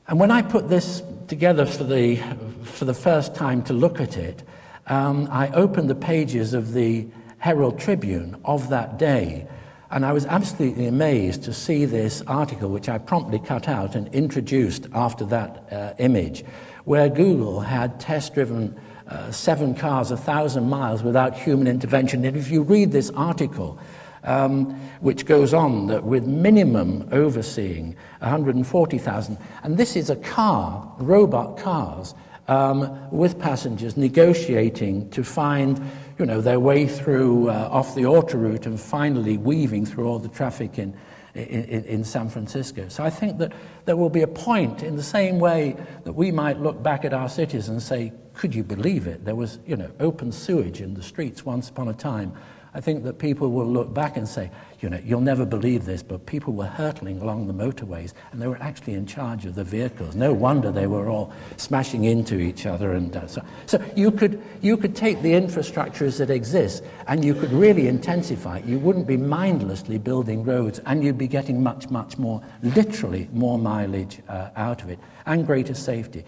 And 0.07 0.21
when 0.21 0.31
I 0.31 0.43
put 0.43 0.69
this 0.69 1.03
together 1.27 1.67
for 1.67 1.83
the, 1.83 2.23
for 2.63 2.85
the 2.85 2.95
first 2.95 3.35
time 3.35 3.63
to 3.65 3.73
look 3.73 4.01
at 4.01 4.17
it, 4.17 4.45
um, 4.87 5.29
I 5.29 5.49
opened 5.49 5.91
the 5.91 5.97
pages 5.97 6.55
of 6.55 6.73
the 6.73 7.09
Herald 7.39 7.81
Tribune 7.81 8.41
of 8.45 8.69
that 8.69 8.97
day. 8.97 9.49
And 9.91 10.07
I 10.07 10.13
was 10.13 10.25
absolutely 10.25 10.87
amazed 10.87 11.43
to 11.45 11.53
see 11.53 11.85
this 11.85 12.23
article, 12.29 12.71
which 12.71 12.89
I 12.89 12.99
promptly 12.99 13.41
cut 13.41 13.69
out 13.69 13.97
and 13.97 14.07
introduced 14.15 14.87
after 14.95 15.25
that 15.27 15.73
uh, 15.73 15.95
image, 15.99 16.45
where 16.85 17.09
Google 17.09 17.61
had 17.61 18.01
test 18.01 18.35
driven 18.35 18.79
uh, 19.09 19.31
seven 19.33 19.75
cars 19.75 20.11
a 20.11 20.17
thousand 20.17 20.69
miles 20.69 21.03
without 21.03 21.35
human 21.35 21.67
intervention. 21.67 22.25
And 22.25 22.37
if 22.37 22.51
you 22.51 22.63
read 22.63 22.93
this 22.93 23.11
article, 23.11 23.79
um, 24.23 24.67
which 25.01 25.27
goes 25.27 25.53
on 25.53 25.89
that 25.89 26.05
with 26.05 26.27
minimum 26.27 27.09
overseeing 27.11 27.97
140,000, 28.21 29.39
and 29.63 29.77
this 29.77 29.97
is 29.97 30.11
a 30.11 30.17
car, 30.17 30.95
robot 30.99 31.59
cars, 31.59 32.15
um, 32.49 33.11
with 33.11 33.39
passengers 33.39 33.97
negotiating 33.97 35.09
to 35.11 35.23
find 35.23 35.81
you 36.19 36.27
know, 36.27 36.41
their 36.41 36.61
way 36.61 36.87
through 36.87 37.49
uh, 37.49 37.69
off 37.71 37.95
the 37.95 38.03
autoroute 38.03 38.67
and 38.67 38.79
finally 38.79 39.39
weaving 39.39 39.87
through 39.87 40.07
all 40.07 40.19
the 40.19 40.29
traffic 40.29 40.79
in, 40.79 40.95
in, 41.35 41.85
in, 41.85 42.05
San 42.05 42.29
Francisco. 42.29 42.89
So 42.89 43.05
I 43.05 43.11
think 43.11 43.39
that 43.39 43.53
there 43.85 43.97
will 43.97 44.11
be 44.11 44.23
a 44.23 44.27
point 44.27 44.83
in 44.83 44.97
the 44.97 45.03
same 45.03 45.39
way 45.39 45.77
that 46.05 46.13
we 46.13 46.31
might 46.31 46.61
look 46.61 46.83
back 46.83 47.05
at 47.05 47.13
our 47.13 47.29
cities 47.29 47.69
and 47.69 47.83
say, 47.83 48.13
could 48.35 48.55
you 48.55 48.65
believe 48.65 49.07
it? 49.07 49.25
There 49.25 49.35
was, 49.35 49.59
you 49.67 49.77
know, 49.77 49.91
open 50.01 50.33
sewage 50.33 50.81
in 50.81 50.95
the 50.95 51.03
streets 51.03 51.45
once 51.45 51.69
upon 51.69 51.89
a 51.89 51.93
time. 51.93 52.33
I 52.73 52.81
think 52.81 53.03
that 53.05 53.19
people 53.19 53.51
will 53.51 53.67
look 53.67 53.93
back 53.93 54.17
and 54.17 54.29
say, 54.29 54.51
you 54.81 54.89
know, 54.89 55.01
you'll 55.05 55.21
never 55.21 55.45
believe 55.45 55.85
this, 55.85 56.03
but 56.03 56.25
people 56.25 56.53
were 56.53 56.67
hurtling 56.67 57.21
along 57.21 57.49
the 57.49 57.53
motorways 57.53 58.15
and 58.31 58.41
they 58.41 58.47
were 58.47 58.61
actually 58.63 58.95
in 58.95 59.07
charge 59.07 59.45
of 59.45 59.55
the 59.55 59.65
vehicles. 59.65 60.15
No 60.15 60.33
wonder 60.33 60.71
they 60.71 60.87
were 60.87 61.09
all 61.09 61.33
smashing 61.57 62.05
into 62.05 62.39
each 62.39 62.67
other. 62.67 62.93
And 62.93 63.15
uh, 63.17 63.27
so, 63.27 63.43
so 63.67 63.85
you, 63.97 64.11
could, 64.11 64.41
you 64.63 64.77
could 64.77 64.95
take 64.95 65.21
the 65.21 65.33
infrastructures 65.33 66.19
that 66.19 66.31
exist 66.31 66.85
and 67.09 67.25
you 67.25 67.35
could 67.35 67.53
really 67.53 67.89
intensify 67.89 68.59
it. 68.59 68.65
You 68.65 68.79
wouldn't 68.79 69.07
be 69.07 69.17
mindlessly 69.17 69.99
building 69.99 70.45
roads 70.45 70.79
and 70.87 71.03
you'd 71.03 71.19
be 71.19 71.29
getting 71.29 71.63
much, 71.63 71.91
much 71.91 72.19
more, 72.19 72.41
literally 72.63 73.29
more 73.33 73.59
mileage 73.59 74.21
uh, 74.29 74.51
out 74.57 74.83
of 74.83 74.91
it 74.91 74.99
and 75.27 75.45
greater 75.45 75.75
safety. 75.75 76.25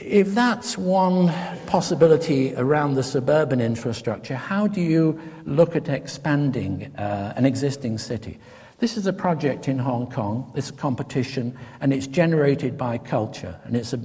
If 0.00 0.34
that's 0.34 0.78
one 0.78 1.30
possibility 1.66 2.54
around 2.54 2.94
the 2.94 3.02
suburban 3.02 3.60
infrastructure, 3.60 4.34
how 4.34 4.66
do 4.66 4.80
you 4.80 5.20
look 5.44 5.76
at 5.76 5.90
expanding 5.90 6.86
uh, 6.96 7.34
an 7.36 7.44
existing 7.44 7.98
city? 7.98 8.38
This 8.78 8.96
is 8.96 9.06
a 9.06 9.12
project 9.12 9.68
in 9.68 9.78
Hong 9.78 10.10
Kong, 10.10 10.50
it's 10.56 10.70
a 10.70 10.72
competition, 10.72 11.54
and 11.82 11.92
it's 11.92 12.06
generated 12.06 12.78
by 12.78 12.96
culture. 12.96 13.60
And 13.64 13.76
it's, 13.76 13.92
a, 13.92 14.00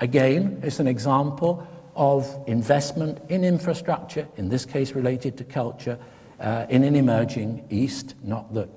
again, 0.00 0.60
it's 0.62 0.78
an 0.78 0.86
example 0.86 1.66
of 1.96 2.44
investment 2.46 3.18
in 3.30 3.42
infrastructure, 3.42 4.28
in 4.36 4.50
this 4.50 4.66
case 4.66 4.92
related 4.92 5.38
to 5.38 5.44
culture, 5.44 5.98
uh, 6.38 6.66
in 6.68 6.84
an 6.84 6.94
emerging 6.94 7.66
East. 7.70 8.14
Not 8.22 8.52
that 8.52 8.68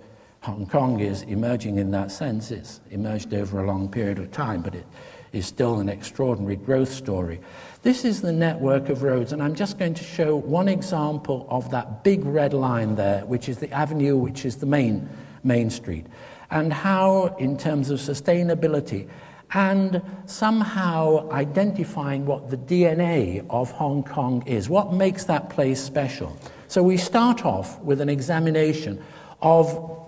Hong 0.43 0.65
Kong 0.65 1.01
is 1.01 1.23
emerging 1.23 1.77
in 1.77 1.91
that 1.91 2.09
sense, 2.09 2.51
it's 2.51 2.79
emerged 2.89 3.33
over 3.33 3.59
a 3.59 3.67
long 3.67 3.89
period 3.89 4.19
of 4.19 4.31
time, 4.31 4.61
but 4.61 4.75
it 4.75 4.85
is 5.33 5.47
still 5.47 5.79
an 5.79 5.89
extraordinary 5.89 6.55
growth 6.55 6.91
story. 6.91 7.41
This 7.81 8.05
is 8.05 8.21
the 8.21 8.31
network 8.31 8.87
of 8.87 9.03
roads, 9.03 9.33
and 9.33 9.43
I'm 9.43 9.55
just 9.55 9.77
going 9.77 9.95
to 9.95 10.03
show 10.03 10.37
one 10.37 10.69
example 10.69 11.45
of 11.49 11.69
that 11.71 12.03
big 12.03 12.23
red 12.23 12.53
line 12.53 12.95
there, 12.95 13.25
which 13.25 13.49
is 13.49 13.57
the 13.57 13.69
avenue, 13.71 14.15
which 14.15 14.45
is 14.45 14.57
the 14.57 14.67
main, 14.67 15.09
main 15.43 15.69
street, 15.69 16.05
and 16.51 16.71
how, 16.71 17.35
in 17.39 17.57
terms 17.57 17.89
of 17.89 17.99
sustainability, 17.99 19.09
and 19.55 20.01
somehow 20.25 21.29
identifying 21.31 22.25
what 22.25 22.49
the 22.49 22.57
DNA 22.57 23.45
of 23.49 23.71
Hong 23.71 24.03
Kong 24.03 24.43
is, 24.47 24.69
what 24.69 24.93
makes 24.93 25.25
that 25.25 25.49
place 25.49 25.81
special. 25.81 26.37
So 26.67 26.81
we 26.81 26.97
start 26.97 27.45
off 27.45 27.79
with 27.81 28.01
an 28.01 28.09
examination 28.09 29.03
of 29.41 29.99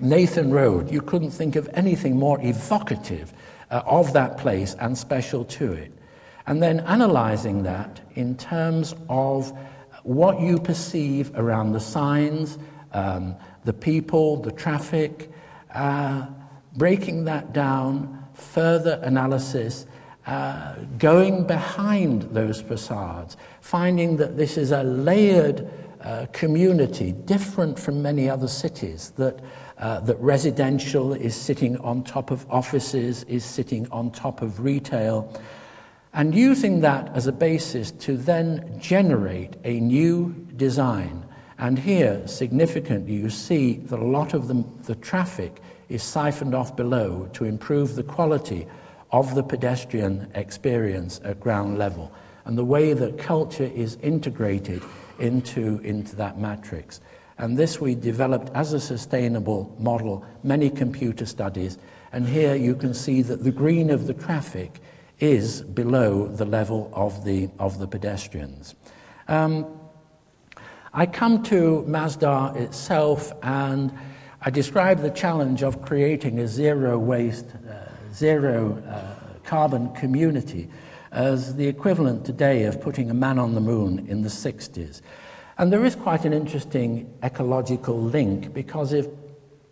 Nathan 0.00 0.50
Road. 0.50 0.90
You 0.90 1.02
couldn't 1.02 1.30
think 1.30 1.56
of 1.56 1.68
anything 1.74 2.16
more 2.16 2.38
evocative 2.40 3.32
uh, 3.70 3.82
of 3.86 4.12
that 4.12 4.38
place 4.38 4.74
and 4.80 4.96
special 4.96 5.44
to 5.44 5.72
it. 5.72 5.92
And 6.46 6.62
then 6.62 6.80
analyzing 6.80 7.62
that 7.62 8.00
in 8.14 8.36
terms 8.36 8.94
of 9.08 9.52
what 10.02 10.40
you 10.40 10.58
perceive 10.58 11.32
around 11.34 11.72
the 11.72 11.80
signs, 11.80 12.58
um, 12.92 13.34
the 13.64 13.72
people, 13.72 14.36
the 14.36 14.52
traffic, 14.52 15.30
uh, 15.74 16.26
breaking 16.76 17.24
that 17.24 17.52
down, 17.52 18.26
further 18.34 19.00
analysis, 19.02 19.86
uh, 20.26 20.74
going 20.98 21.46
behind 21.46 22.22
those 22.34 22.60
facades, 22.60 23.36
finding 23.60 24.16
that 24.16 24.36
this 24.36 24.56
is 24.56 24.72
a 24.72 24.82
layered 24.82 25.70
uh, 26.02 26.26
community, 26.32 27.12
different 27.12 27.78
from 27.78 28.02
many 28.02 28.28
other 28.28 28.48
cities, 28.48 29.12
that 29.16 29.40
uh, 29.78 30.00
that 30.00 30.18
residential 30.20 31.12
is 31.12 31.34
sitting 31.34 31.76
on 31.78 32.02
top 32.04 32.30
of 32.30 32.46
offices, 32.50 33.24
is 33.24 33.44
sitting 33.44 33.88
on 33.90 34.10
top 34.10 34.42
of 34.42 34.60
retail, 34.60 35.32
and 36.12 36.34
using 36.34 36.80
that 36.80 37.14
as 37.16 37.26
a 37.26 37.32
basis 37.32 37.90
to 37.90 38.16
then 38.16 38.78
generate 38.80 39.56
a 39.64 39.80
new 39.80 40.32
design. 40.56 41.24
And 41.58 41.78
here, 41.78 42.26
significantly, 42.26 43.14
you 43.14 43.30
see 43.30 43.74
that 43.74 43.98
a 43.98 44.04
lot 44.04 44.34
of 44.34 44.48
the, 44.48 44.64
the 44.84 44.94
traffic 44.96 45.60
is 45.88 46.02
siphoned 46.02 46.54
off 46.54 46.76
below 46.76 47.28
to 47.32 47.44
improve 47.44 47.96
the 47.96 48.02
quality 48.02 48.66
of 49.12 49.34
the 49.34 49.42
pedestrian 49.42 50.30
experience 50.34 51.20
at 51.24 51.40
ground 51.40 51.78
level 51.78 52.12
and 52.44 52.58
the 52.58 52.64
way 52.64 52.92
that 52.92 53.18
culture 53.18 53.70
is 53.74 53.96
integrated 54.02 54.82
into, 55.18 55.78
into 55.84 56.16
that 56.16 56.38
matrix. 56.38 57.00
And 57.38 57.56
this 57.56 57.80
we 57.80 57.94
developed 57.94 58.50
as 58.54 58.72
a 58.72 58.80
sustainable 58.80 59.74
model, 59.78 60.24
many 60.42 60.70
computer 60.70 61.26
studies. 61.26 61.78
And 62.12 62.28
here 62.28 62.54
you 62.54 62.76
can 62.76 62.94
see 62.94 63.22
that 63.22 63.42
the 63.42 63.50
green 63.50 63.90
of 63.90 64.06
the 64.06 64.14
traffic 64.14 64.80
is 65.18 65.62
below 65.62 66.28
the 66.28 66.44
level 66.44 66.90
of 66.92 67.24
the, 67.24 67.48
of 67.58 67.78
the 67.78 67.88
pedestrians. 67.88 68.74
Um, 69.28 69.66
I 70.92 71.06
come 71.06 71.42
to 71.44 71.84
Masdar 71.88 72.54
itself 72.56 73.32
and 73.42 73.92
I 74.42 74.50
describe 74.50 75.00
the 75.00 75.10
challenge 75.10 75.62
of 75.62 75.82
creating 75.82 76.38
a 76.38 76.46
zero 76.46 76.98
waste, 76.98 77.46
uh, 77.68 77.86
zero 78.12 78.80
uh, 78.86 79.38
carbon 79.44 79.92
community 79.94 80.68
as 81.10 81.56
the 81.56 81.66
equivalent 81.66 82.24
today 82.24 82.64
of 82.64 82.80
putting 82.80 83.10
a 83.10 83.14
man 83.14 83.38
on 83.38 83.54
the 83.54 83.60
moon 83.60 84.06
in 84.08 84.22
the 84.22 84.28
60s. 84.28 85.00
And 85.56 85.72
there 85.72 85.84
is 85.84 85.94
quite 85.94 86.24
an 86.24 86.32
interesting 86.32 87.12
ecological 87.22 88.00
link 88.00 88.52
because 88.52 88.92
if 88.92 89.06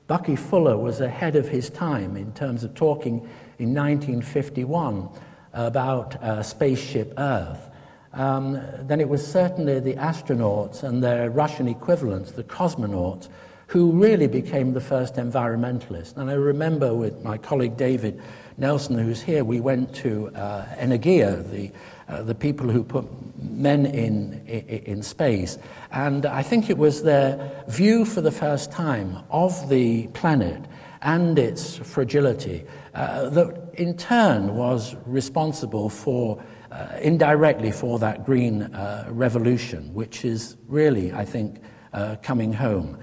Bucky 0.06 0.36
Fuller 0.36 0.76
was 0.76 1.00
ahead 1.00 1.34
of 1.34 1.48
his 1.48 1.70
time 1.70 2.16
in 2.16 2.32
terms 2.34 2.62
of 2.62 2.74
talking 2.74 3.28
in 3.58 3.74
1951 3.74 5.08
about 5.52 6.22
uh, 6.22 6.42
spaceship 6.42 7.14
Earth, 7.18 7.68
um, 8.12 8.60
then 8.82 9.00
it 9.00 9.08
was 9.08 9.26
certainly 9.26 9.80
the 9.80 9.94
astronauts 9.94 10.82
and 10.82 11.02
their 11.02 11.30
Russian 11.30 11.66
equivalents, 11.66 12.32
the 12.32 12.44
cosmonauts, 12.44 13.28
who 13.66 13.90
really 13.90 14.26
became 14.26 14.74
the 14.74 14.80
first 14.80 15.14
environmentalists. 15.14 16.16
And 16.16 16.30
I 16.30 16.34
remember 16.34 16.94
with 16.94 17.24
my 17.24 17.38
colleague 17.38 17.76
David 17.76 18.20
Nelson, 18.58 18.98
who's 18.98 19.22
here, 19.22 19.44
we 19.44 19.60
went 19.60 19.94
to 19.96 20.28
uh, 20.34 20.66
Energia, 20.76 21.50
the 21.50 21.72
uh, 22.08 22.22
the 22.22 22.34
people 22.34 22.68
who 22.68 22.82
put 22.82 23.06
men 23.42 23.86
in, 23.86 24.46
in, 24.46 25.02
space. 25.02 25.58
And 25.90 26.26
I 26.26 26.42
think 26.42 26.70
it 26.70 26.78
was 26.78 27.02
their 27.02 27.64
view 27.68 28.04
for 28.04 28.20
the 28.20 28.30
first 28.30 28.70
time 28.70 29.18
of 29.30 29.68
the 29.68 30.06
planet 30.08 30.64
and 31.02 31.38
its 31.38 31.76
fragility 31.76 32.64
uh, 32.94 33.28
that 33.30 33.74
in 33.74 33.96
turn 33.96 34.54
was 34.54 34.94
responsible 35.06 35.88
for, 35.88 36.42
uh, 36.70 36.98
indirectly, 37.00 37.72
for 37.72 37.98
that 37.98 38.24
green 38.24 38.62
uh, 38.62 39.06
revolution, 39.08 39.92
which 39.92 40.24
is 40.24 40.56
really, 40.68 41.12
I 41.12 41.24
think, 41.24 41.60
uh, 41.92 42.16
coming 42.22 42.52
home. 42.52 42.98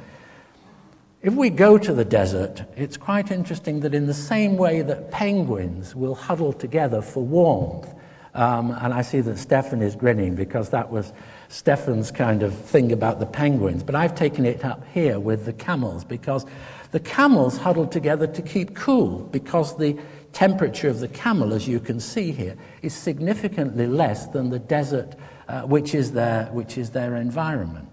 If 1.22 1.34
we 1.34 1.50
go 1.50 1.78
to 1.78 1.94
the 1.94 2.06
desert, 2.06 2.64
it's 2.78 2.96
quite 2.96 3.30
interesting 3.30 3.82
that 3.82 3.94
in 3.94 4.06
the 4.08 4.14
same 4.14 4.56
way 4.56 4.82
that 4.84 5.12
penguins 5.12 5.94
will 5.94 6.16
huddle 6.16 6.54
together 6.54 7.02
for 7.02 7.22
warmth, 7.22 7.94
um, 8.40 8.72
and 8.72 8.94
I 8.94 9.02
see 9.02 9.20
that 9.20 9.38
Stefan 9.38 9.82
is 9.82 9.98
grinning 9.98 10.34
because 10.34 10.70
that 10.70 10.90
was 10.90 11.12
Stefan's 11.50 12.10
kind 12.10 12.42
of 12.42 12.56
thing 12.56 12.94
about 12.94 13.20
the 13.20 13.26
penguins. 13.26 13.84
But 13.84 13.96
I've 13.96 14.16
taken 14.16 14.46
it 14.46 14.64
up 14.64 14.82
here 14.94 15.20
with 15.20 15.44
the 15.44 15.52
camels 15.52 16.06
because 16.06 16.46
the 16.92 17.02
camels 17.02 17.58
huddle 17.58 17.86
together 17.86 18.28
to 18.28 18.42
keep 18.42 18.76
cool 18.76 19.20
because 19.32 19.76
the 19.76 20.00
temperature 20.32 20.88
of 20.88 21.02
the 21.02 21.10
camel, 21.10 21.54
as 21.54 21.68
you 21.68 21.82
can 21.82 22.00
see 22.00 22.32
here, 22.32 22.56
is 22.82 22.94
significantly 22.94 23.88
less 23.88 24.28
than 24.28 24.52
the 24.52 24.60
desert, 24.60 25.16
uh, 25.50 25.64
which, 25.64 25.94
is 25.94 26.14
their, 26.14 26.46
which 26.46 26.78
is 26.78 26.92
their 26.92 27.18
environment. 27.18 27.90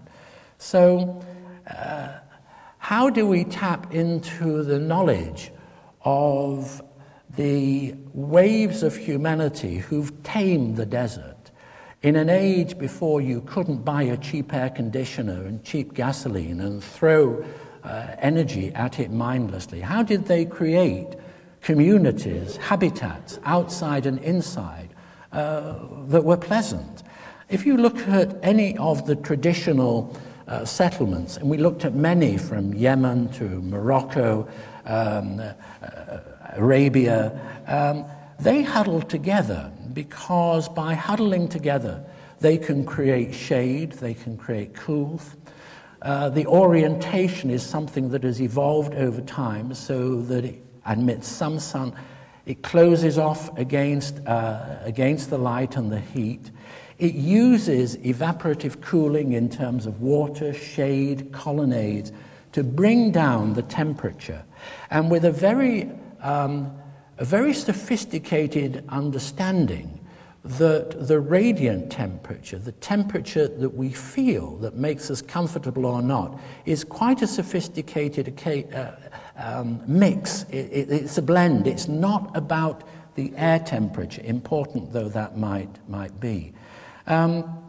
So, 0.59 1.21
uh, 1.69 2.19
how 2.77 3.09
do 3.09 3.27
we 3.27 3.43
tap 3.43 3.93
into 3.93 4.63
the 4.63 4.79
knowledge 4.79 5.51
of 6.03 6.81
the 7.37 7.93
waves 8.13 8.81
of 8.81 8.97
humanity 8.97 9.77
who've 9.77 10.11
tamed 10.23 10.75
the 10.75 10.85
desert 10.85 11.51
in 12.01 12.15
an 12.15 12.29
age 12.29 12.77
before 12.77 13.21
you 13.21 13.41
couldn't 13.41 13.85
buy 13.85 14.01
a 14.01 14.17
cheap 14.17 14.53
air 14.53 14.71
conditioner 14.71 15.45
and 15.45 15.63
cheap 15.63 15.93
gasoline 15.93 16.59
and 16.59 16.83
throw 16.83 17.45
uh, 17.83 18.07
energy 18.19 18.73
at 18.73 18.99
it 18.99 19.11
mindlessly. 19.11 19.79
How 19.79 20.01
did 20.01 20.25
they 20.25 20.45
create 20.45 21.09
communities, 21.61 22.57
habitats, 22.57 23.39
outside 23.43 24.07
and 24.07 24.17
inside, 24.19 24.89
uh, 25.31 25.75
that 26.07 26.23
were 26.23 26.37
pleasant? 26.37 27.03
If 27.49 27.67
you 27.67 27.77
look 27.77 27.99
at 28.07 28.35
any 28.41 28.75
of 28.77 29.05
the 29.05 29.15
traditional 29.15 30.17
uh, 30.47 30.65
settlements, 30.65 31.37
and 31.37 31.49
we 31.49 31.57
looked 31.57 31.85
at 31.85 31.93
many 31.93 32.37
from 32.37 32.73
Yemen 32.73 33.29
to 33.33 33.43
Morocco, 33.61 34.47
um, 34.85 35.39
uh, 35.39 36.19
Arabia, 36.57 37.39
um, 37.67 38.05
they 38.39 38.61
huddle 38.61 39.01
together 39.01 39.71
because 39.93 40.69
by 40.69 40.93
huddling 40.93 41.47
together, 41.47 42.03
they 42.39 42.57
can 42.57 42.85
create 42.85 43.33
shade, 43.33 43.93
they 43.93 44.13
can 44.13 44.37
create 44.37 44.75
coolth. 44.75 45.35
Uh, 46.01 46.29
the 46.29 46.45
orientation 46.45 47.49
is 47.49 47.65
something 47.65 48.09
that 48.09 48.23
has 48.23 48.39
evolved 48.39 48.93
over 48.93 49.21
time 49.21 49.73
so 49.73 50.21
that 50.21 50.45
it 50.45 50.63
admits 50.85 51.27
some 51.27 51.59
sun. 51.59 51.93
It 52.45 52.61
closes 52.61 53.17
off 53.17 53.55
against, 53.57 54.25
uh, 54.27 54.77
against 54.83 55.29
the 55.29 55.37
light 55.37 55.75
and 55.75 55.91
the 55.91 55.99
heat. 55.99 56.51
It 56.99 57.13
uses 57.13 57.97
evaporative 57.97 58.81
cooling 58.81 59.33
in 59.33 59.49
terms 59.49 59.85
of 59.85 60.01
water, 60.01 60.53
shade, 60.53 61.31
colonnades 61.31 62.11
to 62.53 62.63
bring 62.63 63.11
down 63.11 63.53
the 63.53 63.63
temperature. 63.63 64.43
And 64.89 65.11
with 65.11 65.25
a 65.25 65.31
very 65.31 65.91
um, 66.27 66.77
a 67.17 67.25
very 67.25 67.53
sophisticated 67.53 68.83
understanding 68.89 69.99
that 70.43 71.07
the 71.07 71.19
radiant 71.19 71.91
temperature, 71.91 72.59
the 72.59 72.73
temperature 72.73 73.47
that 73.47 73.69
we 73.69 73.89
feel 73.89 74.55
that 74.57 74.75
makes 74.75 75.09
us 75.09 75.21
comfortable 75.21 75.85
or 75.85 76.01
not, 76.01 76.39
is 76.65 76.83
quite 76.83 77.21
a 77.21 77.27
sophisticated 77.27 78.37
uh, 78.73 78.91
um, 79.37 79.81
mix. 79.87 80.43
It, 80.43 80.69
it, 80.71 80.91
it's 80.91 81.17
a 81.17 81.21
blend. 81.21 81.65
It's 81.65 81.87
not 81.87 82.35
about 82.35 82.83
the 83.15 83.33
air 83.35 83.59
temperature, 83.59 84.21
important 84.23 84.93
though 84.93 85.09
that 85.09 85.37
might, 85.37 85.69
might 85.89 86.19
be. 86.19 86.53
Um, 87.07 87.63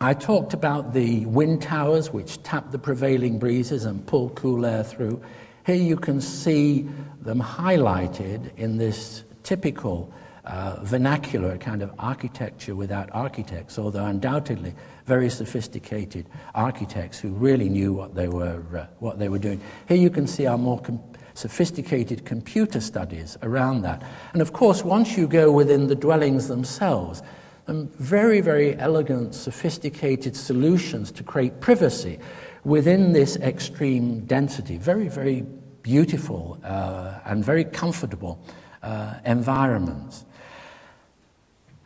I 0.00 0.14
talked 0.14 0.54
about 0.54 0.94
the 0.94 1.26
wind 1.26 1.62
towers, 1.62 2.12
which 2.12 2.42
tap 2.44 2.70
the 2.70 2.78
prevailing 2.78 3.38
breezes 3.38 3.84
and 3.84 4.06
pull 4.06 4.30
cool 4.30 4.64
air 4.64 4.84
through. 4.84 5.20
Here 5.66 5.76
you 5.76 5.96
can 5.96 6.20
see 6.20 6.88
them 7.28 7.40
highlighted 7.40 8.56
in 8.56 8.78
this 8.78 9.22
typical 9.42 10.10
uh, 10.46 10.78
vernacular, 10.82 11.58
kind 11.58 11.82
of 11.82 11.92
architecture 11.98 12.74
without 12.74 13.10
architects, 13.12 13.78
although 13.78 14.06
undoubtedly 14.06 14.74
very 15.04 15.28
sophisticated 15.28 16.26
architects 16.54 17.18
who 17.18 17.28
really 17.28 17.68
knew 17.68 17.92
what 17.92 18.14
they 18.14 18.28
were, 18.28 18.62
uh, 18.74 18.86
what 18.98 19.18
they 19.18 19.28
were 19.28 19.38
doing. 19.38 19.60
Here 19.86 19.98
you 19.98 20.08
can 20.08 20.26
see 20.26 20.46
our 20.46 20.56
more 20.56 20.80
com- 20.80 21.02
sophisticated 21.34 22.24
computer 22.24 22.80
studies 22.80 23.36
around 23.42 23.82
that. 23.82 24.02
And 24.32 24.40
of 24.40 24.54
course, 24.54 24.82
once 24.82 25.18
you 25.18 25.28
go 25.28 25.52
within 25.52 25.86
the 25.86 25.94
dwellings 25.94 26.48
themselves, 26.48 27.22
um, 27.66 27.88
very, 27.98 28.40
very 28.40 28.74
elegant, 28.78 29.34
sophisticated 29.34 30.34
solutions 30.34 31.12
to 31.12 31.22
create 31.22 31.60
privacy 31.60 32.18
within 32.64 33.12
this 33.12 33.36
extreme 33.36 34.20
density. 34.20 34.78
Very, 34.78 35.08
very 35.08 35.44
beautiful 35.88 36.58
uh, 36.64 37.18
and 37.24 37.42
very 37.42 37.64
comfortable 37.64 38.38
uh, 38.82 39.14
environments. 39.24 40.26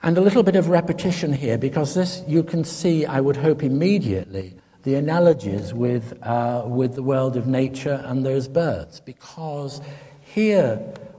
And 0.02 0.18
a 0.18 0.20
little 0.20 0.42
bit 0.42 0.56
of 0.56 0.68
repetition 0.68 1.32
here 1.32 1.56
because 1.56 1.94
this 1.94 2.24
you 2.26 2.42
can 2.42 2.64
see, 2.64 3.06
I 3.06 3.20
would 3.20 3.36
hope, 3.36 3.62
immediately 3.62 4.56
the 4.82 4.96
analogies 4.96 5.72
with, 5.72 6.20
uh, 6.24 6.64
with 6.66 6.96
the 6.96 7.02
world 7.04 7.36
of 7.36 7.46
nature 7.46 8.02
and 8.04 8.26
those 8.26 8.48
birds. 8.48 8.98
Because 8.98 9.80
here, 10.20 10.78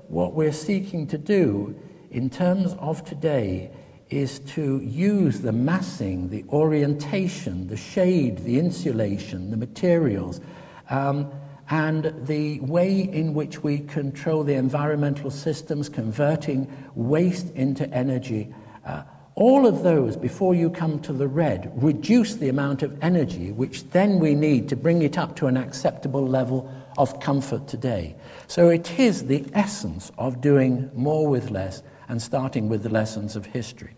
what 0.09 0.33
we're 0.33 0.51
seeking 0.51 1.07
to 1.07 1.17
do 1.17 1.73
in 2.11 2.29
terms 2.29 2.75
of 2.79 3.05
today 3.05 3.71
is 4.09 4.39
to 4.39 4.81
use 4.81 5.39
the 5.39 5.53
massing, 5.53 6.27
the 6.27 6.43
orientation, 6.49 7.67
the 7.67 7.77
shade, 7.77 8.39
the 8.39 8.59
insulation, 8.59 9.51
the 9.51 9.57
materials, 9.57 10.41
um, 10.89 11.31
and 11.69 12.13
the 12.27 12.59
way 12.61 13.01
in 13.01 13.33
which 13.33 13.63
we 13.63 13.79
control 13.79 14.43
the 14.43 14.53
environmental 14.53 15.31
systems, 15.31 15.89
converting 15.89 16.71
waste 16.95 17.49
into 17.55 17.89
energy. 17.93 18.53
Uh, 18.85 19.03
all 19.35 19.65
of 19.65 19.81
those, 19.81 20.15
before 20.15 20.53
you 20.53 20.69
come 20.69 20.99
to 20.99 21.13
the 21.13 21.27
red, 21.27 21.71
reduce 21.75 22.35
the 22.35 22.49
amount 22.49 22.83
of 22.83 22.95
energy 23.01 23.51
which 23.51 23.89
then 23.89 24.19
we 24.19 24.35
need 24.35 24.69
to 24.69 24.75
bring 24.75 25.01
it 25.01 25.17
up 25.17 25.35
to 25.37 25.47
an 25.47 25.57
acceptable 25.57 26.27
level 26.27 26.71
of 26.97 27.19
comfort 27.19 27.67
today. 27.67 28.15
So 28.47 28.69
it 28.69 28.99
is 28.99 29.25
the 29.25 29.43
essence 29.53 30.11
of 30.17 30.41
doing 30.41 30.91
more 30.93 31.27
with 31.27 31.49
less 31.49 31.81
and 32.07 32.21
starting 32.21 32.69
with 32.69 32.83
the 32.83 32.89
lessons 32.89 33.35
of 33.35 33.47
history. 33.47 33.95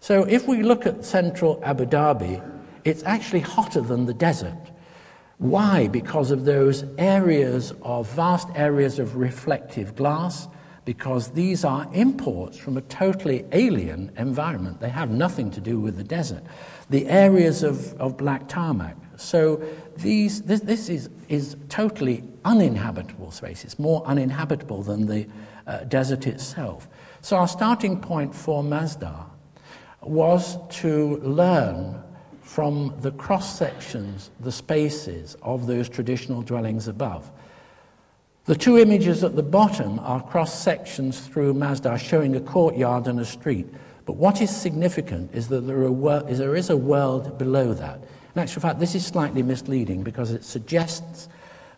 So 0.00 0.24
if 0.24 0.48
we 0.48 0.62
look 0.62 0.86
at 0.86 1.04
central 1.04 1.60
Abu 1.64 1.84
Dhabi, 1.84 2.42
it's 2.84 3.04
actually 3.04 3.40
hotter 3.40 3.80
than 3.80 4.06
the 4.06 4.14
desert. 4.14 4.56
Why? 5.38 5.86
Because 5.86 6.30
of 6.32 6.44
those 6.44 6.84
areas 6.98 7.72
of 7.82 8.10
vast 8.10 8.48
areas 8.56 8.98
of 8.98 9.16
reflective 9.16 9.94
glass, 9.94 10.48
because 10.84 11.30
these 11.32 11.64
are 11.64 11.88
imports 11.92 12.56
from 12.56 12.76
a 12.76 12.80
totally 12.82 13.44
alien 13.52 14.10
environment. 14.16 14.80
They 14.80 14.88
have 14.88 15.10
nothing 15.10 15.50
to 15.52 15.60
do 15.60 15.78
with 15.78 15.96
the 15.96 16.02
desert. 16.02 16.42
The 16.90 17.06
areas 17.06 17.62
of, 17.62 17.92
of 18.00 18.16
black 18.16 18.48
tarmac. 18.48 18.96
So 19.16 19.62
these, 19.96 20.42
this, 20.42 20.60
this 20.60 20.88
is, 20.88 21.10
is 21.28 21.56
totally 21.68 22.24
uninhabitable 22.44 23.30
space. 23.30 23.64
It's 23.64 23.78
more 23.78 24.02
uninhabitable 24.06 24.82
than 24.82 25.06
the 25.06 25.26
uh, 25.66 25.84
desert 25.84 26.26
itself. 26.26 26.88
So 27.20 27.36
our 27.36 27.48
starting 27.48 28.00
point 28.00 28.34
for 28.34 28.62
Masdar 28.62 29.26
was 30.00 30.56
to 30.78 31.18
learn 31.18 32.02
from 32.48 32.94
the 33.02 33.10
cross 33.10 33.58
sections, 33.58 34.30
the 34.40 34.50
spaces 34.50 35.36
of 35.42 35.66
those 35.66 35.86
traditional 35.86 36.40
dwellings 36.40 36.88
above. 36.88 37.30
The 38.46 38.56
two 38.56 38.78
images 38.78 39.22
at 39.22 39.36
the 39.36 39.42
bottom 39.42 39.98
are 39.98 40.22
cross 40.22 40.58
sections 40.58 41.20
through 41.20 41.52
Masdar 41.52 41.98
showing 41.98 42.36
a 42.36 42.40
courtyard 42.40 43.06
and 43.06 43.20
a 43.20 43.24
street. 43.26 43.66
But 44.06 44.14
what 44.14 44.40
is 44.40 44.48
significant 44.48 45.34
is 45.34 45.48
that 45.48 45.66
there, 45.66 45.84
are, 45.84 46.28
is 46.30 46.38
there 46.38 46.56
is 46.56 46.70
a 46.70 46.76
world 46.76 47.36
below 47.36 47.74
that. 47.74 48.00
In 48.34 48.40
actual 48.40 48.62
fact, 48.62 48.80
this 48.80 48.94
is 48.94 49.04
slightly 49.04 49.42
misleading 49.42 50.02
because 50.02 50.32
it 50.32 50.42
suggests 50.42 51.28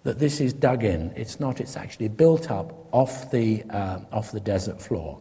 that 0.05 0.21
this 0.21 0.41
is 0.41 0.53
dug 0.53 0.85
in. 0.85 1.13
It's 1.17 1.41
not, 1.41 1.61
it's 1.61 1.77
actually 1.77 2.09
built 2.09 2.49
up 2.49 2.87
off 2.93 3.33
the, 3.33 3.65
uh, 3.71 3.99
off 4.13 4.31
the 4.31 4.39
desert 4.39 4.81
floor. 4.81 5.21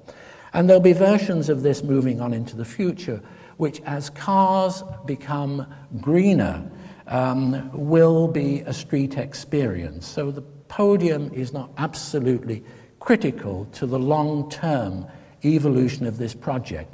And 0.53 0.69
there'll 0.69 0.79
be 0.79 0.93
versions 0.93 1.49
of 1.49 1.63
this 1.63 1.81
moving 1.81 2.21
on 2.21 2.33
into 2.33 2.55
the 2.55 2.65
future, 2.65 3.19
which, 3.59 3.81
as 3.81 4.09
cars 4.11 4.85
become 5.05 5.67
greener, 5.99 6.63
um, 7.07 7.69
will 7.73 8.25
be 8.25 8.61
a 8.61 8.71
street 8.71 9.17
experience. 9.17 10.07
So 10.07 10.31
the 10.31 10.43
podium 10.69 11.29
is 11.33 11.51
not 11.51 11.69
absolutely 11.77 12.63
critical 13.01 13.65
to 13.73 13.85
the 13.85 13.99
long 13.99 14.49
term 14.49 15.05
evolution 15.43 16.05
of 16.07 16.17
this 16.17 16.33
project. 16.33 16.93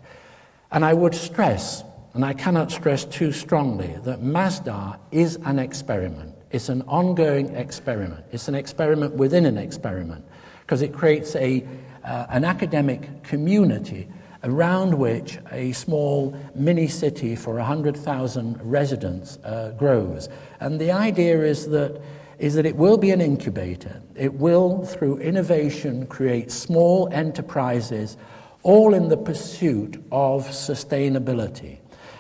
And 0.71 0.83
I 0.83 0.95
would 0.95 1.13
stress, 1.13 1.83
and 2.15 2.25
I 2.25 2.33
cannot 2.33 2.71
stress 2.71 3.05
too 3.05 3.31
strongly, 3.31 3.95
that 4.01 4.21
Masdar 4.21 4.97
is 5.11 5.35
an 5.45 5.59
experiment. 5.59 6.33
It's 6.49 6.69
an 6.69 6.81
ongoing 6.87 7.53
experiment. 7.53 8.25
It's 8.31 8.47
an 8.47 8.55
experiment 8.55 9.13
within 9.13 9.45
an 9.45 9.59
experiment 9.59 10.25
because 10.61 10.81
it 10.81 10.93
creates 10.93 11.35
a 11.35 11.63
uh, 12.03 12.25
an 12.29 12.43
academic 12.43 13.21
community 13.21 14.07
around 14.45 14.93
which 14.93 15.39
a 15.51 15.71
small 15.73 16.35
mini 16.53 16.87
city 16.87 17.35
for 17.35 17.55
100,000 17.55 18.59
residents 18.61 19.37
uh, 19.43 19.73
grows. 19.77 20.29
And 20.59 20.79
the 20.79 20.91
idea 20.91 21.41
is 21.41 21.67
that, 21.69 21.99
is 22.39 22.53
that 22.53 22.65
it 22.65 22.75
will 22.75 22.97
be 22.97 23.11
an 23.11 23.21
incubator. 23.21 24.01
It 24.15 24.35
will, 24.35 24.85
through 24.85 25.17
innovation, 25.17 26.05
create 26.07 26.51
small 26.51 27.09
enterprises, 27.11 28.17
all 28.63 28.93
in 28.93 29.09
the 29.09 29.17
pursuit 29.17 30.03
of 30.11 30.47
sustainability. 30.47 31.79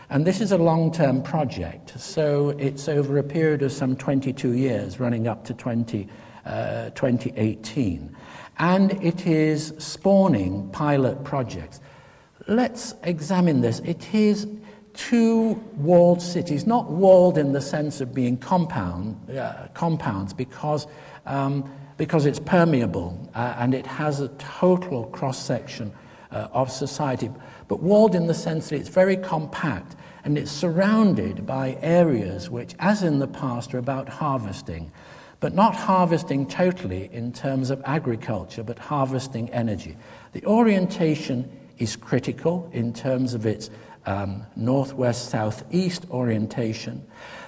And 0.09 0.25
this 0.25 0.41
is 0.41 0.51
a 0.51 0.57
long 0.57 0.91
term 0.91 1.23
project, 1.23 1.99
so 1.99 2.49
it's 2.59 2.87
over 2.87 3.17
a 3.17 3.23
period 3.23 3.61
of 3.63 3.71
some 3.71 3.95
22 3.95 4.51
years, 4.51 4.99
running 4.99 5.27
up 5.27 5.45
to 5.45 5.53
20, 5.53 6.07
uh, 6.45 6.89
2018 6.91 8.15
and 8.57 8.91
it 9.03 9.27
is 9.27 9.73
spawning 9.77 10.69
pilot 10.69 11.23
projects. 11.23 11.81
Let's 12.47 12.93
examine 13.03 13.61
this. 13.61 13.79
It 13.79 14.13
is 14.13 14.47
two 14.93 15.53
walled 15.77 16.21
cities, 16.21 16.67
not 16.67 16.91
walled 16.91 17.37
in 17.37 17.53
the 17.53 17.61
sense 17.61 18.01
of 18.01 18.13
being 18.13 18.37
compound, 18.37 19.29
uh, 19.35 19.67
compounds, 19.73 20.33
because, 20.33 20.87
um, 21.25 21.69
because 21.97 22.25
it's 22.25 22.39
permeable 22.39 23.29
uh, 23.33 23.55
and 23.57 23.73
it 23.73 23.85
has 23.87 24.21
a 24.21 24.27
total 24.37 25.05
cross 25.05 25.43
section 25.43 25.91
uh, 26.31 26.47
of 26.51 26.71
society, 26.71 27.31
but 27.67 27.81
walled 27.81 28.13
in 28.13 28.27
the 28.27 28.33
sense 28.33 28.69
that 28.69 28.75
it's 28.75 28.89
very 28.89 29.17
compact 29.17 29.95
and 30.23 30.37
it's 30.37 30.51
surrounded 30.51 31.45
by 31.45 31.77
areas 31.81 32.49
which, 32.49 32.75
as 32.79 33.03
in 33.03 33.19
the 33.19 33.27
past, 33.27 33.73
are 33.73 33.79
about 33.79 34.07
harvesting 34.07 34.91
but 35.41 35.53
not 35.53 35.75
harvesting 35.75 36.47
totally 36.47 37.09
in 37.13 37.31
terms 37.31 37.69
of 37.69 37.79
agriculture, 37.85 38.63
but 38.63 38.79
harvesting 38.79 39.49
energy. 39.51 39.95
The 40.31 40.43
orientation 40.45 41.51
is 41.77 41.95
critical 41.95 42.69
in 42.73 42.93
terms 42.93 43.33
of 43.33 43.45
its 43.45 43.69
um, 44.05 44.45
northwest 44.55 45.29
southeast 45.29 46.05
orientation. 46.09 47.05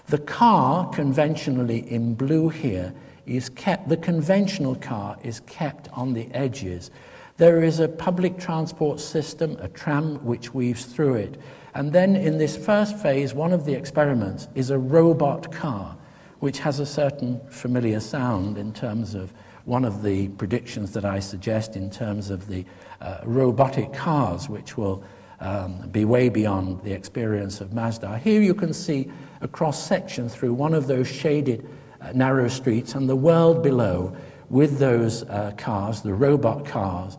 The 0.07 0.17
car, 0.17 0.89
conventionally 0.89 1.89
in 1.91 2.15
blue 2.15 2.49
here, 2.49 2.93
is 3.25 3.49
kept, 3.49 3.89
the 3.89 3.97
conventional 3.97 4.75
car 4.75 5.17
is 5.23 5.41
kept 5.41 5.89
on 5.93 6.13
the 6.13 6.31
edges. 6.33 6.91
There 7.37 7.61
is 7.61 7.79
a 7.79 7.87
public 7.87 8.39
transport 8.39 8.99
system, 8.99 9.57
a 9.59 9.67
tram, 9.67 10.23
which 10.25 10.53
weaves 10.53 10.85
through 10.85 11.15
it. 11.15 11.39
And 11.75 11.93
then 11.93 12.15
in 12.15 12.37
this 12.37 12.57
first 12.57 12.97
phase, 12.97 13.33
one 13.33 13.53
of 13.53 13.65
the 13.65 13.73
experiments 13.73 14.47
is 14.55 14.71
a 14.71 14.79
robot 14.79 15.51
car 15.51 15.95
which 16.39 16.59
has 16.59 16.79
a 16.79 16.85
certain 16.85 17.39
familiar 17.49 17.99
sound 17.99 18.57
in 18.57 18.71
terms 18.73 19.15
of 19.15 19.33
one 19.67 19.83
of 19.83 20.01
the 20.01 20.29
predictions 20.29 20.93
that 20.93 21.03
I 21.03 21.19
suggest 21.19 21.75
in 21.75 21.89
terms 21.89 22.29
of 22.29 22.47
the 22.47 22.63
uh, 23.01 23.17
robotic 23.25 23.91
cars, 23.91 24.47
which 24.47 24.77
will 24.77 25.03
um, 25.41 25.89
be 25.89 26.05
way 26.05 26.29
beyond 26.29 26.81
the 26.83 26.93
experience 26.93 27.59
of 27.59 27.71
Masdar. 27.71 28.17
Here 28.17 28.41
you 28.41 28.53
can 28.53 28.73
see 28.73 29.11
a 29.41 29.47
cross 29.47 29.85
section 29.85 30.29
through 30.29 30.53
one 30.53 30.73
of 30.73 30.87
those 30.87 31.05
shaded 31.05 31.67
uh, 31.99 32.13
narrow 32.13 32.47
streets 32.47 32.95
and 32.95 33.09
the 33.09 33.15
world 33.15 33.61
below 33.61 34.15
with 34.49 34.79
those 34.79 35.23
uh, 35.23 35.51
cars, 35.57 36.01
the 36.01 36.13
robot 36.13 36.65
cars. 36.65 37.17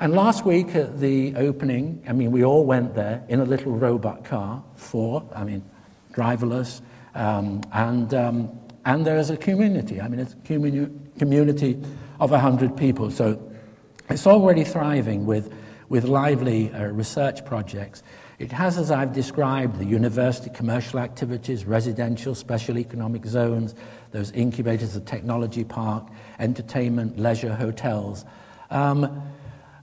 And 0.00 0.14
last 0.14 0.46
week 0.46 0.74
at 0.74 1.00
the 1.00 1.36
opening, 1.36 2.02
I 2.08 2.14
mean, 2.14 2.32
we 2.32 2.44
all 2.44 2.64
went 2.64 2.94
there 2.94 3.22
in 3.28 3.40
a 3.40 3.44
little 3.44 3.72
robot 3.72 4.24
car, 4.24 4.64
four, 4.74 5.22
I 5.36 5.44
mean, 5.44 5.62
driverless, 6.14 6.80
um, 7.14 7.60
and 7.74 8.14
um, 8.14 8.58
and 8.86 9.06
there 9.06 9.18
is 9.18 9.28
a 9.28 9.36
community. 9.36 10.00
I 10.00 10.08
mean, 10.08 10.20
it's 10.20 10.32
a 10.32 10.36
communi- 10.36 10.90
community 11.20 11.78
of 12.18 12.30
100 12.30 12.78
people. 12.78 13.10
So 13.10 13.38
it's 14.08 14.26
already 14.26 14.64
thriving 14.64 15.26
with, 15.26 15.52
with 15.90 16.04
lively 16.04 16.72
uh, 16.72 16.86
research 16.86 17.44
projects. 17.44 18.02
It 18.38 18.50
has, 18.52 18.78
as 18.78 18.90
I've 18.90 19.12
described, 19.12 19.78
the 19.78 19.84
university 19.84 20.48
commercial 20.48 20.98
activities, 20.98 21.66
residential, 21.66 22.34
special 22.34 22.78
economic 22.78 23.26
zones, 23.26 23.74
those 24.12 24.30
incubators, 24.32 24.94
the 24.94 25.00
technology 25.00 25.62
park, 25.62 26.08
entertainment, 26.38 27.18
leisure, 27.18 27.54
hotels. 27.54 28.24
Um, 28.70 29.22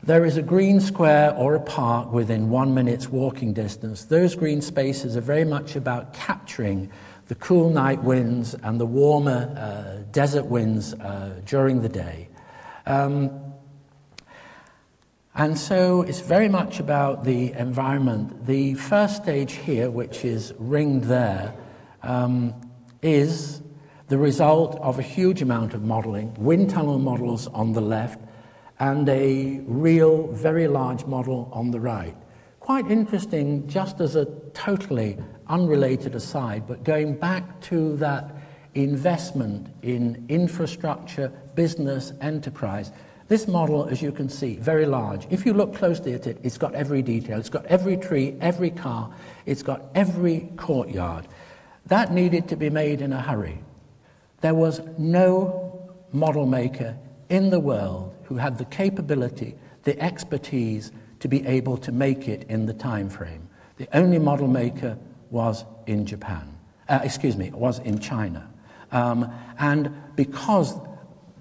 There 0.08 0.24
is 0.24 0.38
a 0.38 0.42
green 0.42 0.80
square 0.80 1.36
or 1.36 1.56
a 1.56 1.60
park 1.60 2.14
within 2.14 2.50
one 2.50 2.74
minute's 2.74 3.10
walking 3.10 3.52
distance. 3.52 4.06
Those 4.06 4.36
green 4.36 4.62
spaces 4.62 5.18
are 5.18 5.22
very 5.22 5.44
much 5.44 5.76
about 5.76 6.14
capturing 6.14 6.90
the 7.28 7.36
cool 7.36 7.70
night 7.70 8.04
winds 8.04 8.56
and 8.64 8.80
the 8.80 8.86
warmer 8.86 9.54
uh, 9.58 10.04
desert 10.12 10.46
winds 10.46 10.94
uh, 10.94 11.42
during 11.46 11.82
the 11.82 11.90
day. 11.90 12.30
Um, 12.86 13.32
and 15.36 15.58
so 15.58 16.02
it's 16.02 16.22
very 16.22 16.50
much 16.50 16.80
about 16.80 17.24
the 17.24 17.52
environment. 17.54 18.48
The 18.48 18.74
first 18.74 19.18
stage 19.18 19.54
here, 19.54 19.92
which 19.92 20.26
is 20.26 20.54
ringed 20.58 21.04
there, 21.04 21.54
um, 22.02 22.56
is 23.04 23.62
the 24.08 24.18
result 24.18 24.80
of 24.82 24.98
a 24.98 25.04
huge 25.04 25.42
amount 25.42 25.74
of 25.74 25.84
modeling, 25.84 26.34
wind 26.40 26.70
tunnel 26.70 26.98
models 26.98 27.48
on 27.48 27.74
the 27.74 27.82
left, 27.82 28.20
and 28.80 29.08
a 29.10 29.60
real, 29.68 30.28
very 30.28 30.68
large 30.68 31.06
model 31.06 31.50
on 31.52 31.72
the 31.72 31.80
right. 31.80 32.16
Quite 32.60 32.90
interesting, 32.90 33.68
just 33.68 34.00
as 34.00 34.16
a 34.16 34.26
totally 34.54 35.18
unrelated 35.50 36.16
aside, 36.16 36.68
but 36.68 36.84
going 36.84 37.16
back 37.16 37.60
to 37.62 37.95
that 37.98 38.36
investment 38.78 39.68
in 39.82 40.26
infrastructure, 40.30 41.30
business, 41.56 42.14
enterprise. 42.22 42.91
This 43.28 43.48
model, 43.48 43.86
as 43.86 44.02
you 44.02 44.12
can 44.12 44.30
see, 44.30 44.56
very 44.56 44.86
large. 44.86 45.28
If 45.30 45.45
you 45.45 45.54
look 45.54 45.76
closely 45.76 46.14
at 46.14 46.28
it, 46.28 46.38
it's 46.43 46.58
got 46.58 46.74
every 46.76 47.02
detail. 47.02 47.39
It's 47.39 47.50
got 47.50 47.66
every 47.66 47.98
tree, 47.98 48.36
every 48.39 48.70
car, 48.70 49.14
it's 49.45 49.64
got 49.64 49.82
every 49.95 50.50
courtyard. 50.56 51.28
That 51.88 52.14
needed 52.14 52.48
to 52.50 52.56
be 52.56 52.70
made 52.70 53.02
in 53.02 53.12
a 53.12 53.22
hurry. 53.22 53.58
There 54.41 54.54
was 54.54 54.82
no 54.98 55.89
model 56.14 56.45
maker 56.45 56.95
in 57.30 57.50
the 57.50 57.60
world 57.60 58.16
who 58.26 58.36
had 58.36 58.58
the 58.58 58.66
capability, 58.66 59.56
the 59.84 60.00
expertise 60.00 60.91
to 61.20 61.28
be 61.28 61.45
able 61.48 61.78
to 61.78 61.91
make 61.91 62.28
it 62.28 62.45
in 62.50 62.66
the 62.66 62.74
time 62.74 63.10
frame. 63.10 63.50
The 63.78 63.88
only 63.98 64.20
model 64.20 64.48
maker 64.48 64.98
was 65.30 65.66
in 65.86 66.06
Japan. 66.06 66.58
Uh, 66.90 67.00
excuse 67.04 67.36
me, 67.36 67.50
was 67.52 67.80
in 67.80 68.00
China. 68.00 68.50
Um, 68.92 69.32
and 69.60 69.94
because 70.16 70.80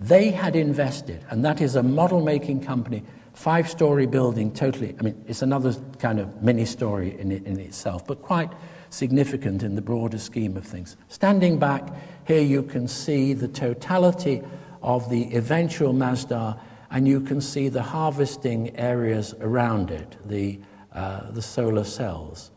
they 0.01 0.31
had 0.31 0.57
invested, 0.57 1.25
and 1.31 1.45
that 1.45 1.61
is 1.61 1.77
a 1.77 1.83
model 1.83 2.21
making 2.21 2.65
company, 2.65 3.03
five 3.33 3.69
story 3.69 4.07
building, 4.07 4.51
totally, 4.51 4.95
I 4.99 5.03
mean, 5.03 5.25
it's 5.27 5.43
another 5.43 5.75
kind 5.99 6.19
of 6.19 6.43
mini 6.43 6.65
story 6.65 7.19
in, 7.19 7.31
in 7.31 7.61
itself, 7.61 8.07
but 8.07 8.23
quite 8.23 8.51
significant 8.91 9.63
in 9.63 9.75
the 9.75 9.83
broader 9.83 10.19
scheme 10.19 10.57
of 10.57 10.65
things. 10.65 10.97
Standing 11.09 11.59
back, 11.59 11.89
here 12.27 12.43
you 12.43 12.63
can 12.63 12.89
see 12.89 13.35
the 13.35 13.49
totality 13.49 14.43
of 14.83 15.09
the 15.11 15.35
eventual 15.35 15.93
Masdar, 15.93 16.59
and 16.91 17.07
you 17.07 17.21
can 17.21 17.41
see 17.41 17.69
the 17.69 17.83
harvesting 17.83 18.77
areas 18.77 19.35
around 19.41 19.91
it, 19.91 20.17
the, 20.25 20.59
uh, 20.93 21.31
the 21.31 21.43
solar 21.43 21.85
cells. 21.85 22.51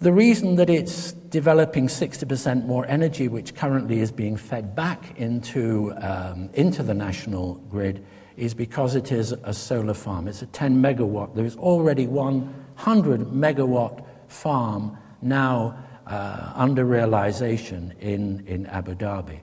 The 0.00 0.12
reason 0.12 0.54
that 0.56 0.70
it's 0.70 1.10
developing 1.10 1.88
60% 1.88 2.64
more 2.66 2.86
energy, 2.86 3.26
which 3.26 3.56
currently 3.56 3.98
is 3.98 4.12
being 4.12 4.36
fed 4.36 4.76
back 4.76 5.18
into, 5.18 5.92
um, 6.00 6.50
into 6.54 6.84
the 6.84 6.94
national 6.94 7.54
grid, 7.68 8.04
is 8.36 8.54
because 8.54 8.94
it 8.94 9.10
is 9.10 9.32
a 9.32 9.52
solar 9.52 9.94
farm. 9.94 10.28
It's 10.28 10.40
a 10.42 10.46
10 10.46 10.80
megawatt. 10.80 11.34
There 11.34 11.44
is 11.44 11.56
already 11.56 12.06
100 12.06 13.22
megawatt 13.22 14.04
farm 14.28 14.96
now 15.20 15.76
uh, 16.06 16.52
under 16.54 16.84
realization 16.84 17.92
in, 17.98 18.46
in 18.46 18.66
Abu 18.66 18.94
Dhabi. 18.94 19.40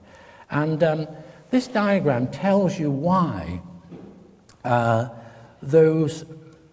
And 0.50 0.82
um, 0.82 1.06
this 1.50 1.66
diagram 1.66 2.28
tells 2.28 2.78
you 2.78 2.90
why 2.90 3.60
uh, 4.64 5.10
those 5.60 6.24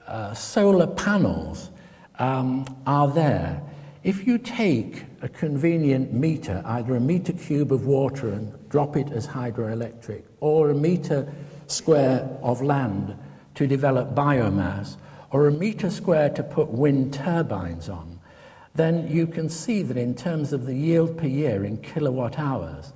uh, 0.07 0.34
solar 0.34 0.88
panels 0.88 1.69
um, 2.17 2.65
are 2.88 3.09
there. 3.09 3.61
If 4.04 4.28
you 4.28 4.38
take 4.38 5.06
a 5.22 5.30
convenient 5.30 6.12
meter, 6.12 6.62
either 6.66 6.97
a 6.97 6.99
meter 6.99 7.32
cube 7.32 7.72
of 7.72 7.86
water 7.86 8.28
and 8.30 8.70
drop 8.70 8.97
it 8.97 9.10
as 9.14 9.28
hydroelectric, 9.28 10.24
or 10.41 10.72
a 10.72 10.76
meter 10.76 11.34
square 11.68 12.30
of 12.41 12.62
land 12.62 13.18
to 13.56 13.66
develop 13.66 14.14
biomass, 14.14 14.97
or 15.32 15.47
a 15.47 15.51
meter 15.51 15.89
square 15.89 16.30
to 16.32 16.43
put 16.43 16.68
wind 16.68 17.14
turbines 17.14 17.88
on, 17.88 18.20
then 18.76 19.08
you 19.08 19.26
can 19.26 19.47
see 19.47 19.82
that 19.84 19.95
in 19.95 20.16
terms 20.16 20.51
of 20.51 20.66
the 20.66 20.76
yield 20.76 21.18
per 21.18 21.28
year 21.28 21.64
in 21.64 21.78
kilowatt 21.78 22.38
hours, 22.38 22.91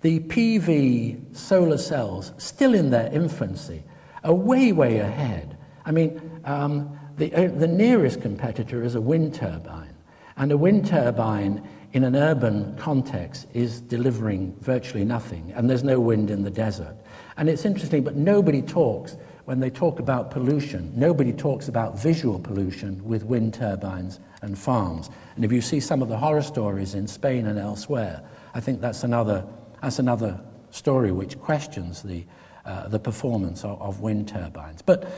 the 0.00 0.20
PV 0.20 1.36
solar 1.36 1.76
cells, 1.76 2.32
still 2.38 2.72
in 2.72 2.88
their 2.88 3.12
infancy, 3.12 3.82
are 4.24 4.32
way, 4.32 4.72
way 4.72 5.00
ahead. 5.00 5.58
I 5.84 5.92
mean, 5.92 6.40
um, 6.46 6.98
the, 7.18 7.34
uh, 7.34 7.48
the 7.48 7.68
nearest 7.68 8.22
competitor 8.22 8.82
is 8.82 8.94
a 8.94 9.00
wind 9.02 9.34
turbine. 9.34 9.95
And 10.36 10.52
a 10.52 10.56
wind 10.56 10.86
turbine 10.86 11.66
in 11.92 12.04
an 12.04 12.14
urban 12.14 12.76
context 12.76 13.46
is 13.54 13.80
delivering 13.80 14.54
virtually 14.60 15.04
nothing, 15.04 15.52
and 15.54 15.68
there's 15.68 15.84
no 15.84 15.98
wind 15.98 16.30
in 16.30 16.42
the 16.42 16.50
desert. 16.50 16.94
And 17.36 17.48
it's 17.48 17.64
interesting, 17.64 18.04
but 18.04 18.16
nobody 18.16 18.60
talks, 18.60 19.16
when 19.46 19.60
they 19.60 19.70
talk 19.70 19.98
about 19.98 20.30
pollution, 20.30 20.92
nobody 20.94 21.32
talks 21.32 21.68
about 21.68 21.98
visual 21.98 22.38
pollution 22.38 23.02
with 23.04 23.24
wind 23.24 23.54
turbines 23.54 24.20
and 24.42 24.58
farms. 24.58 25.08
And 25.36 25.44
if 25.44 25.52
you 25.52 25.60
see 25.62 25.80
some 25.80 26.02
of 26.02 26.08
the 26.08 26.16
horror 26.18 26.42
stories 26.42 26.94
in 26.94 27.06
Spain 27.06 27.46
and 27.46 27.58
elsewhere, 27.58 28.22
I 28.54 28.60
think 28.60 28.80
that's 28.80 29.04
another, 29.04 29.46
that's 29.80 29.98
another 29.98 30.40
story 30.70 31.12
which 31.12 31.38
questions 31.38 32.02
the, 32.02 32.24
uh, 32.64 32.88
the 32.88 32.98
performance 32.98 33.64
of, 33.64 33.80
of, 33.80 34.00
wind 34.00 34.28
turbines. 34.28 34.82
But 34.82 35.10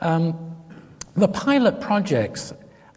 um, 0.00 0.56
the 1.14 1.28
pilot 1.28 1.80
projects 1.80 2.52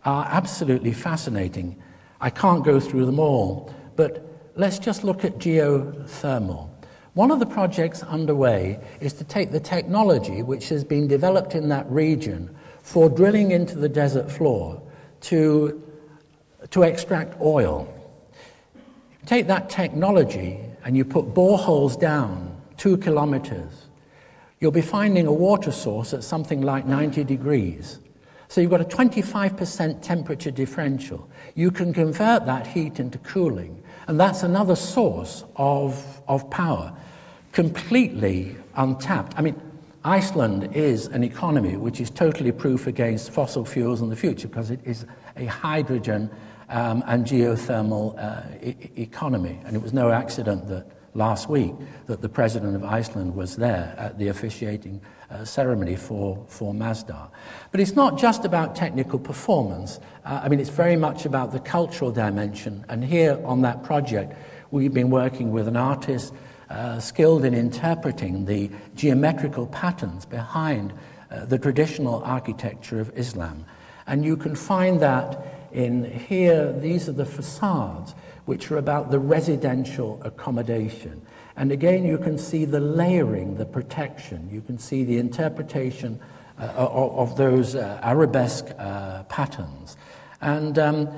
are 0.06 0.26
absolutely 0.30 0.94
fascinating. 0.94 1.82
I 2.22 2.30
can't 2.30 2.64
go 2.64 2.80
through 2.80 3.06
them 3.06 3.20
all, 3.20 3.74
but 3.96 4.26
let's 4.56 4.80
just 4.80 5.04
look 5.04 5.24
at 5.24 5.40
geothermal. 5.40 6.70
One 7.14 7.32
of 7.32 7.40
the 7.40 7.46
projects 7.46 8.04
underway 8.04 8.80
is 9.02 9.14
to 9.14 9.24
take 9.24 9.52
the 9.52 9.60
technology 9.60 10.42
which 10.42 10.70
has 10.70 10.84
been 10.84 11.08
developed 11.08 11.56
in 11.56 11.70
that 11.70 11.90
region 11.90 12.56
for 12.82 13.10
drilling 13.10 13.52
into 13.52 13.78
the 13.78 13.90
desert 13.90 14.32
floor 14.32 14.82
to, 15.22 15.84
to 16.70 16.84
extract 16.84 17.40
oil. 17.42 17.94
Take 19.26 19.48
that 19.48 19.70
technology 19.70 20.60
and 20.86 20.96
you 20.96 21.04
put 21.04 21.34
boreholes 21.34 22.00
down 22.00 22.56
two 22.78 22.98
kilometers, 22.98 23.90
you'll 24.60 24.72
be 24.72 24.82
finding 24.82 25.28
a 25.28 25.32
water 25.32 25.72
source 25.72 26.14
at 26.14 26.24
something 26.24 26.62
like 26.62 26.86
90 26.86 27.24
degrees. 27.26 28.00
So 28.50 28.62
you've 28.62 28.72
got 28.72 28.82
a 28.82 28.86
25% 28.86 30.02
temperature 30.02 30.50
differential. 30.50 31.30
You 31.54 31.70
can 31.70 31.94
convert 31.94 32.48
that 32.48 32.66
heat 32.66 33.00
into 33.00 33.20
cooling, 33.20 33.84
and 34.08 34.20
that's 34.20 34.42
another 34.42 34.76
source 34.76 35.44
of, 35.56 36.22
of 36.28 36.50
power, 36.50 36.92
completely 37.52 38.56
untapped. 38.76 39.38
I 39.38 39.44
mean, 39.44 39.62
Iceland 40.04 40.76
is 40.76 41.06
an 41.08 41.24
economy 41.24 41.78
which 41.78 42.02
is 42.02 42.10
totally 42.10 42.52
proof 42.52 42.88
against 42.88 43.30
fossil 43.30 43.66
fuels 43.66 44.02
in 44.02 44.10
the 44.10 44.16
future 44.16 44.48
because 44.48 44.72
it 44.72 44.80
is 44.84 45.06
a 45.38 45.46
hydrogen 45.46 46.32
um, 46.70 47.04
and 47.06 47.26
geothermal 47.26 48.18
uh, 48.18 48.42
e- 48.64 48.76
economy. 48.96 49.60
And 49.64 49.76
it 49.76 49.82
was 49.84 49.94
no 49.94 50.10
accident 50.10 50.68
that 50.70 50.88
last 51.14 51.50
week 51.50 51.74
that 52.08 52.22
the 52.22 52.30
president 52.30 52.76
of 52.76 52.84
Iceland 52.84 53.36
was 53.36 53.58
there 53.58 53.94
at 53.96 54.18
the 54.18 54.30
officiating 54.30 55.02
uh, 55.32 55.46
ceremony 55.46 55.96
for, 55.96 56.44
for 56.48 56.74
Masdar. 56.74 57.30
But 57.72 57.80
it's 57.80 57.96
not 57.96 58.18
just 58.18 58.46
about 58.46 58.76
technical 58.76 59.20
performance. 59.20 60.00
Uh, 60.26 60.42
I 60.44 60.50
mean, 60.50 60.60
it's 60.60 60.70
very 60.70 60.96
much 60.96 61.26
about 61.26 61.52
the 61.52 61.60
cultural 61.60 62.12
dimension. 62.12 62.86
And 62.90 63.04
here 63.04 63.40
on 63.46 63.62
that 63.62 63.84
project, 63.84 64.34
we've 64.72 64.94
been 64.94 65.10
working 65.10 65.52
with 65.52 65.68
an 65.68 65.78
artist 65.78 66.34
uh, 66.70 67.00
skilled 67.00 67.46
in 67.46 67.54
interpreting 67.54 68.46
the 68.46 68.70
geometrical 68.96 69.68
patterns 69.68 70.26
behind 70.26 70.94
uh, 71.32 71.46
the 71.46 71.58
traditional 71.58 72.24
architecture 72.24 73.00
of 73.00 73.12
Islam. 73.18 73.66
And 74.08 74.26
you 74.26 74.38
can 74.38 74.56
find 74.56 75.00
that 75.02 75.46
in 75.72 76.04
here, 76.04 76.74
these 76.74 77.08
are 77.08 77.14
the 77.14 77.26
facades, 77.26 78.16
which 78.46 78.72
are 78.72 78.78
about 78.78 79.12
the 79.12 79.20
residential 79.20 80.20
accommodation. 80.24 81.22
And 81.60 81.74
again, 81.74 82.06
you 82.06 82.18
can 82.18 82.38
see 82.38 82.64
the 82.64 82.80
layering, 82.80 83.58
the 83.58 83.66
protection. 83.66 84.50
You 84.50 84.62
can 84.62 84.80
see 84.80 85.04
the 85.04 85.18
interpretation 85.18 86.18
uh, 86.58 86.68
of, 86.78 87.36
those 87.36 87.76
uh, 87.76 88.00
arabesque 88.02 88.68
uh, 88.80 89.24
patterns. 89.24 89.98
And, 90.40 90.80
um, 90.80 91.10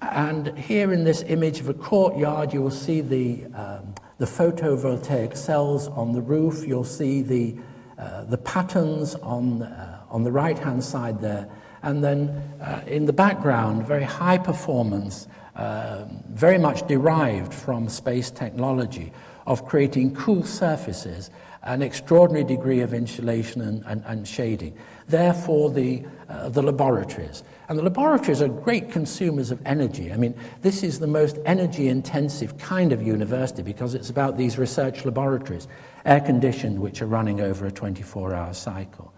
and 0.00 0.56
here 0.56 0.92
in 0.92 1.02
this 1.02 1.24
image 1.26 1.58
of 1.58 1.68
a 1.68 1.74
courtyard, 1.74 2.54
you 2.54 2.62
will 2.62 2.70
see 2.70 3.00
the, 3.00 3.46
um, 3.46 3.96
the 4.18 4.26
photovoltaic 4.26 5.36
cells 5.36 5.88
on 5.88 6.12
the 6.12 6.22
roof. 6.22 6.64
You'll 6.64 6.84
see 6.84 7.22
the, 7.22 7.56
uh, 7.98 8.26
the 8.26 8.38
patterns 8.38 9.16
on, 9.16 9.62
uh, 9.62 10.04
on 10.08 10.22
the 10.22 10.30
right-hand 10.30 10.84
side 10.84 11.20
there. 11.20 11.48
And 11.84 12.02
then 12.02 12.28
uh, 12.60 12.82
in 12.86 13.04
the 13.04 13.12
background, 13.12 13.86
very 13.86 14.04
high 14.04 14.38
performance 14.38 15.28
uh, 15.54 16.04
very 16.30 16.58
much 16.58 16.86
derived 16.88 17.52
from 17.52 17.88
space 17.88 18.30
technology 18.30 19.12
of 19.46 19.66
creating 19.66 20.14
cool 20.14 20.42
surfaces, 20.42 21.30
an 21.62 21.82
extraordinary 21.82 22.44
degree 22.44 22.80
of 22.80 22.94
insulation 22.94 23.60
and, 23.60 23.84
and, 23.86 24.02
and 24.06 24.26
shading. 24.26 24.76
Therefore, 25.06 25.70
the, 25.70 26.02
uh, 26.28 26.48
the 26.48 26.62
laboratories. 26.62 27.42
And 27.68 27.78
the 27.78 27.82
laboratories 27.82 28.40
are 28.40 28.48
great 28.48 28.90
consumers 28.90 29.50
of 29.50 29.60
energy. 29.66 30.12
I 30.12 30.16
mean, 30.16 30.34
this 30.62 30.82
is 30.82 30.98
the 30.98 31.06
most 31.06 31.38
energy 31.44 31.88
intensive 31.88 32.56
kind 32.58 32.92
of 32.92 33.02
university 33.02 33.62
because 33.62 33.94
it's 33.94 34.10
about 34.10 34.38
these 34.38 34.58
research 34.58 35.04
laboratories, 35.04 35.68
air 36.06 36.20
conditioned, 36.20 36.78
which 36.78 37.02
are 37.02 37.06
running 37.06 37.40
over 37.40 37.66
a 37.66 37.70
24 37.70 38.34
hour 38.34 38.54
cycle. 38.54 39.12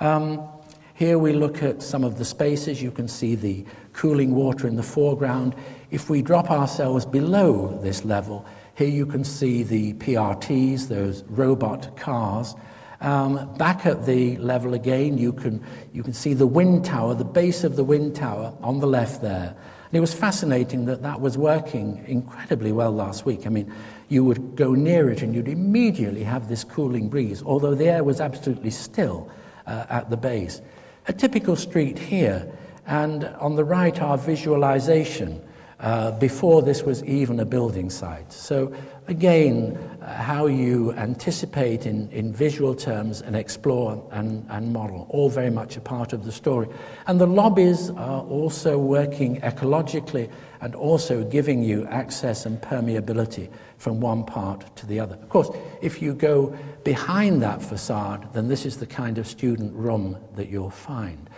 Um, 0.00 0.48
here 0.94 1.18
we 1.18 1.32
look 1.32 1.62
at 1.62 1.82
some 1.82 2.04
of 2.04 2.18
the 2.18 2.24
spaces. 2.24 2.82
You 2.82 2.90
can 2.90 3.08
see 3.08 3.34
the 3.34 3.64
cooling 3.92 4.34
water 4.34 4.66
in 4.66 4.76
the 4.76 4.82
foreground. 4.82 5.54
If 5.90 6.10
we 6.10 6.22
drop 6.22 6.50
ourselves 6.50 7.06
below 7.06 7.78
this 7.82 8.04
level, 8.04 8.44
here 8.74 8.88
you 8.88 9.06
can 9.06 9.24
see 9.24 9.62
the 9.62 9.94
PRTs, 9.94 10.88
those 10.88 11.24
robot 11.24 11.96
cars. 11.96 12.54
Um, 13.00 13.52
back 13.56 13.84
at 13.84 14.06
the 14.06 14.36
level 14.36 14.74
again, 14.74 15.18
you 15.18 15.32
can, 15.32 15.64
you 15.92 16.02
can 16.02 16.12
see 16.12 16.34
the 16.34 16.46
wind 16.46 16.84
tower, 16.84 17.14
the 17.14 17.24
base 17.24 17.64
of 17.64 17.76
the 17.76 17.84
wind 17.84 18.14
tower 18.14 18.54
on 18.62 18.78
the 18.78 18.86
left 18.86 19.20
there. 19.22 19.56
And 19.92 19.96
it 19.98 20.00
was 20.00 20.14
fascinating 20.14 20.86
that 20.86 21.02
that 21.02 21.20
was 21.20 21.36
working 21.36 22.04
incredibly 22.06 22.72
well 22.72 22.92
last 22.92 23.26
week. 23.26 23.46
I 23.46 23.50
mean, 23.50 23.72
you 24.08 24.24
would 24.24 24.56
go 24.56 24.72
near 24.74 25.10
it 25.10 25.20
and 25.20 25.34
you'd 25.34 25.48
immediately 25.48 26.22
have 26.22 26.48
this 26.48 26.64
cooling 26.64 27.08
breeze, 27.08 27.42
although 27.42 27.74
the 27.74 27.88
air 27.88 28.04
was 28.04 28.20
absolutely 28.20 28.70
still 28.70 29.30
uh, 29.66 29.86
at 29.90 30.08
the 30.08 30.16
base. 30.16 30.62
A 31.08 31.12
typical 31.12 31.56
street 31.56 31.98
here, 31.98 32.46
and 32.86 33.24
on 33.40 33.56
the 33.56 33.64
right, 33.64 34.00
our 34.00 34.16
visualization 34.16 35.42
uh, 35.80 36.12
before 36.12 36.62
this 36.62 36.84
was 36.84 37.02
even 37.04 37.40
a 37.40 37.44
building 37.44 37.90
site. 37.90 38.32
So, 38.32 38.72
again, 39.08 39.76
uh, 40.00 40.14
how 40.14 40.46
you 40.46 40.92
anticipate 40.92 41.86
in, 41.86 42.08
in 42.12 42.32
visual 42.32 42.76
terms 42.76 43.20
and 43.20 43.34
explore 43.34 44.08
and, 44.12 44.46
and 44.48 44.72
model, 44.72 45.08
all 45.10 45.28
very 45.28 45.50
much 45.50 45.76
a 45.76 45.80
part 45.80 46.12
of 46.12 46.24
the 46.24 46.30
story. 46.30 46.68
And 47.08 47.20
the 47.20 47.26
lobbies 47.26 47.90
are 47.90 48.22
also 48.22 48.78
working 48.78 49.40
ecologically 49.40 50.30
and 50.60 50.76
also 50.76 51.24
giving 51.24 51.64
you 51.64 51.84
access 51.86 52.46
and 52.46 52.62
permeability 52.62 53.50
from 53.82 53.98
one 53.98 54.22
part 54.22 54.76
to 54.76 54.86
the 54.86 55.00
other. 55.00 55.16
Of 55.16 55.28
course, 55.28 55.50
if 55.80 56.00
you 56.00 56.14
go 56.14 56.56
behind 56.84 57.42
that 57.42 57.60
facade, 57.60 58.32
then 58.32 58.46
this 58.46 58.64
is 58.64 58.76
the 58.76 58.86
kind 58.86 59.18
of 59.18 59.26
student 59.26 59.74
room 59.74 60.16
that 60.36 60.48
you'll 60.48 60.70
find. 60.70 61.28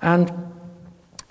And, 0.00 0.32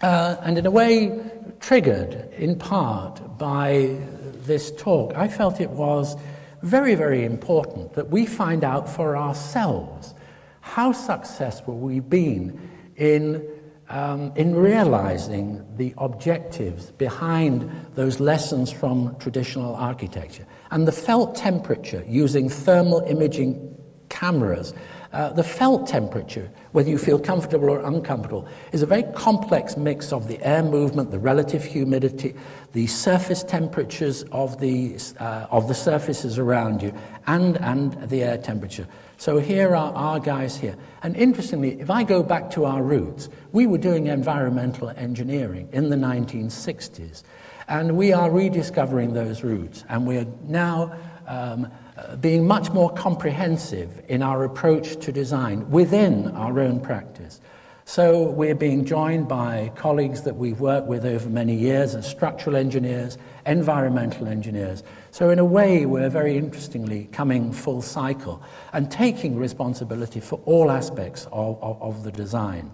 uh, 0.01 0.37
and 0.41 0.57
in 0.57 0.65
a 0.65 0.71
way, 0.71 1.19
triggered 1.59 2.13
in 2.37 2.57
part 2.57 3.37
by 3.37 3.97
this 4.45 4.71
talk, 4.71 5.13
I 5.13 5.27
felt 5.27 5.59
it 5.59 5.71
was 5.71 6.15
very, 6.63 6.95
very 6.95 7.25
important 7.25 7.91
that 7.95 8.09
we 8.09 8.25
find 8.25 8.63
out 8.63 8.87
for 8.87 9.17
ourselves 9.17 10.13
how 10.61 10.93
successful 10.93 11.77
we've 11.77 12.09
been 12.09 12.69
in, 12.95 13.45
um, 13.89 14.31
in 14.37 14.55
realizing 14.55 15.65
the 15.75 15.93
objectives 15.97 16.91
behind 16.91 17.69
those 17.95 18.21
lessons 18.21 18.71
from 18.71 19.17
traditional 19.19 19.75
architecture. 19.75 20.45
And 20.71 20.87
the 20.87 20.91
felt 20.91 21.35
temperature 21.35 22.03
using 22.07 22.49
thermal 22.49 23.01
imaging 23.01 23.77
cameras 24.09 24.73
uh, 25.13 25.29
the 25.33 25.43
felt 25.43 25.87
temperature, 25.87 26.49
whether 26.71 26.89
you 26.89 26.97
feel 26.97 27.19
comfortable 27.19 27.69
or 27.69 27.81
uncomfortable, 27.81 28.47
is 28.71 28.81
a 28.81 28.85
very 28.85 29.03
complex 29.13 29.75
mix 29.75 30.13
of 30.13 30.29
the 30.29 30.41
air 30.41 30.63
movement, 30.63 31.11
the 31.11 31.19
relative 31.19 31.65
humidity, 31.65 32.33
the 32.71 32.87
surface 32.87 33.43
temperatures 33.43 34.23
of 34.31 34.57
the, 34.61 34.97
uh, 35.19 35.47
of 35.51 35.67
the 35.67 35.73
surfaces 35.73 36.39
around 36.39 36.81
you, 36.81 36.93
and, 37.27 37.57
and 37.57 38.09
the 38.09 38.23
air 38.23 38.37
temperature. 38.37 38.87
So 39.17 39.37
here 39.37 39.75
are 39.75 39.93
our 39.93 40.19
guys 40.19 40.55
here. 40.55 40.77
And 41.03 41.17
interestingly, 41.17 41.81
if 41.81 41.89
I 41.89 42.03
go 42.03 42.23
back 42.23 42.49
to 42.51 42.63
our 42.63 42.81
roots, 42.81 43.27
we 43.51 43.67
were 43.67 43.77
doing 43.77 44.07
environmental 44.07 44.89
engineering 44.91 45.67
in 45.73 45.89
the 45.89 45.97
1960s. 45.97 47.23
And 47.71 47.95
we 47.95 48.11
are 48.11 48.29
rediscovering 48.29 49.13
those 49.13 49.45
roots. 49.45 49.85
And 49.87 50.05
we 50.05 50.17
are 50.17 50.25
now 50.43 50.93
um, 51.25 51.71
being 52.19 52.45
much 52.45 52.69
more 52.71 52.91
comprehensive 52.91 54.03
in 54.09 54.21
our 54.21 54.43
approach 54.43 54.97
to 54.97 55.11
design 55.13 55.69
within 55.69 56.31
our 56.31 56.59
own 56.59 56.81
practice. 56.81 57.39
So 57.85 58.29
we're 58.29 58.55
being 58.55 58.83
joined 58.83 59.29
by 59.29 59.71
colleagues 59.75 60.21
that 60.23 60.35
we've 60.35 60.59
worked 60.59 60.87
with 60.87 61.05
over 61.05 61.29
many 61.29 61.55
years 61.55 61.95
as 61.95 62.05
structural 62.05 62.57
engineers, 62.57 63.17
environmental 63.45 64.27
engineers. 64.27 64.83
So 65.11 65.29
in 65.29 65.39
a 65.39 65.45
way, 65.45 65.85
we're 65.85 66.09
very 66.09 66.37
interestingly 66.37 67.05
coming 67.13 67.53
full 67.53 67.81
cycle 67.81 68.43
and 68.73 68.91
taking 68.91 69.37
responsibility 69.37 70.19
for 70.19 70.41
all 70.43 70.71
aspects 70.71 71.25
of, 71.31 71.57
of, 71.63 71.81
of 71.81 72.03
the 72.03 72.11
design. 72.11 72.73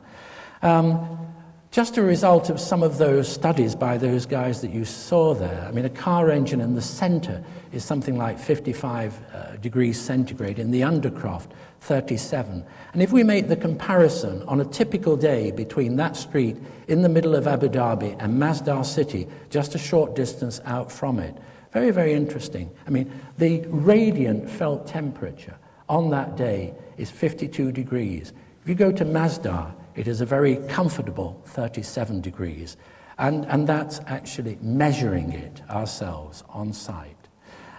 Um, 0.64 1.36
just 1.78 1.98
a 1.98 2.02
result 2.02 2.50
of 2.50 2.60
some 2.60 2.82
of 2.82 2.98
those 2.98 3.32
studies 3.32 3.76
by 3.76 4.00
those 4.00 4.26
guys 4.26 4.62
that 4.62 4.72
you 4.72 4.84
saw 4.84 5.36
there. 5.36 5.64
I 5.68 5.72
mean, 5.72 5.86
a 5.86 5.92
car 5.92 6.32
engine 6.32 6.60
in 6.60 6.74
the 6.74 6.82
center 6.82 7.44
is 7.72 7.86
something 7.86 8.18
like 8.18 8.40
55 8.40 9.22
uh, 9.32 9.58
degrees 9.58 10.02
centigrade, 10.02 10.58
in 10.58 10.72
the 10.72 10.82
undercroft, 10.82 11.52
37. 11.82 12.66
And 12.94 13.04
if 13.04 13.12
we 13.12 13.22
make 13.22 13.48
the 13.48 13.56
comparison 13.56 14.42
on 14.48 14.60
a 14.60 14.66
typical 14.66 15.16
day 15.16 15.52
between 15.52 15.98
that 15.98 16.16
street 16.16 16.58
in 16.88 17.04
the 17.04 17.10
middle 17.10 17.36
of 17.36 17.46
Abu 17.46 17.70
Dhabi 17.70 18.16
and 18.20 18.42
Masdar 18.42 18.84
City, 18.84 19.28
just 19.52 19.76
a 19.76 19.78
short 19.78 20.16
distance 20.16 20.60
out 20.66 20.92
from 20.92 21.20
it, 21.20 21.38
very, 21.74 21.92
very 21.92 22.14
interesting. 22.14 22.72
I 22.88 22.90
mean, 22.90 23.12
the 23.38 23.64
radiant 23.68 24.50
felt 24.50 24.88
temperature 24.88 25.60
on 25.88 26.10
that 26.10 26.38
day 26.38 26.74
is 26.98 27.12
52 27.12 27.72
degrees. 27.72 28.34
If 28.64 28.68
you 28.68 28.74
go 28.74 28.92
to 28.92 29.06
Masdar, 29.06 29.76
it 29.98 30.08
is 30.08 30.22
a 30.22 30.26
very 30.26 30.58
comfortable 30.68 31.42
37 31.48 32.22
degrees. 32.22 32.78
And, 33.18 33.46
and 33.46 33.68
that's 33.68 34.00
actually 34.06 34.60
measuring 34.62 35.34
it 35.34 35.62
ourselves 35.72 36.44
on 36.50 36.72
site. 36.72 37.16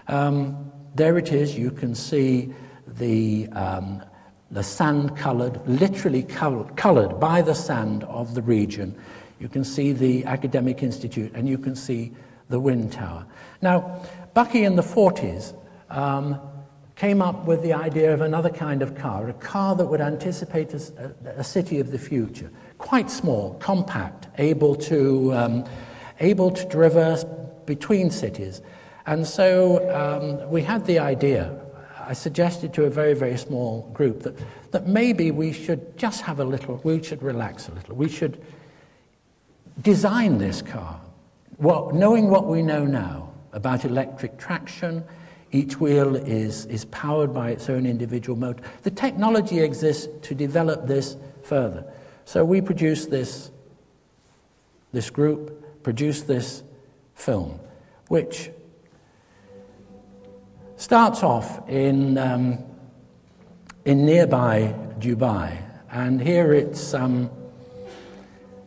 Um, 0.09 0.73
there 0.97 1.17
it 1.17 1.33
is. 1.33 1.57
You 1.57 1.71
can 1.71 1.95
see 1.95 2.53
the, 2.87 3.47
um, 3.53 4.03
the 4.51 4.65
sand 4.65 5.17
colored, 5.17 5.61
literally 5.69 6.25
colored 6.25 7.21
by 7.21 7.41
the 7.41 7.55
sand 7.55 8.03
of 8.05 8.35
the 8.35 8.43
region. 8.43 8.99
You 9.39 9.49
can 9.49 9.63
see 9.63 9.93
the 9.93 10.25
academic 10.25 10.83
institute 10.83 11.31
and 11.35 11.49
you 11.49 11.57
can 11.57 11.77
see 11.77 12.13
the 12.49 12.59
wind 12.59 12.93
tower. 12.93 13.27
Now, 13.63 14.03
Bucky 14.35 14.65
in 14.65 14.75
the 14.75 14.83
40s 14.83 15.55
um, 15.91 16.41
came 16.99 17.23
up 17.23 17.45
with 17.45 17.63
the 17.63 17.73
idea 17.73 18.13
of 18.13 18.21
another 18.23 18.51
kind 18.51 18.83
of 18.83 18.97
car, 18.97 19.29
a 19.29 19.33
car 19.35 19.77
that 19.77 19.87
would 19.87 20.01
anticipate 20.01 20.75
a, 20.75 21.15
a 21.37 21.45
city 21.45 21.79
of 21.79 21.93
the 21.93 21.99
future, 21.99 22.51
quite 22.79 23.09
small, 23.09 23.55
compact, 23.61 24.27
able 24.39 24.75
to, 24.75 25.33
um, 25.33 25.65
able 26.19 26.51
to 26.51 26.69
traverse 26.69 27.25
between 27.67 28.11
cities. 28.11 28.63
And 29.07 29.25
so 29.25 29.89
um, 29.95 30.51
we 30.51 30.61
had 30.61 30.85
the 30.87 30.99
idea, 30.99 31.55
I 32.01 32.15
suggested 32.15 32.75
to 32.75 32.87
a 32.87 32.91
very, 32.91 33.15
very 33.15 33.39
small 33.39 33.89
group 33.93 34.25
that, 34.25 34.37
that 34.73 34.89
maybe 34.89 35.31
we 35.31 35.53
should 35.53 35.97
just 35.97 36.23
have 36.23 36.41
a 36.41 36.45
little, 36.45 36.81
we 36.83 37.01
should 37.01 37.23
relax 37.23 37.69
a 37.69 37.75
little, 37.75 37.95
we 37.95 38.09
should 38.09 38.43
design 39.83 40.39
this 40.39 40.63
car, 40.63 41.01
well, 41.59 41.93
knowing 41.95 42.29
what 42.29 42.49
we 42.49 42.61
know 42.61 42.85
now 42.85 43.33
about 43.53 43.85
electric 43.85 44.37
traction, 44.37 45.05
each 45.53 45.81
wheel 45.81 46.17
is, 46.17 46.67
is 46.67 46.85
powered 46.87 47.33
by 47.33 47.51
its 47.51 47.71
own 47.71 47.87
individual 47.87 48.39
motor. 48.39 48.63
The 48.83 48.91
technology 48.91 49.61
exists 49.61 50.09
to 50.23 50.35
develop 50.35 50.87
this 50.87 51.17
further. 51.43 51.91
So 52.25 52.45
we 52.45 52.61
produced 52.61 53.11
this, 53.11 53.51
this 54.93 55.09
group, 55.09 55.83
produced 55.83 56.27
this 56.27 56.63
film, 57.15 57.59
which 58.09 58.51
starts 60.77 61.23
off 61.23 61.67
in, 61.69 62.19
um, 62.19 62.59
in 63.85 64.05
nearby 64.05 64.75
Dubai. 64.99 65.63
And 65.91 66.21
here 66.21 66.53
it 66.53 66.95
um, 66.95 67.31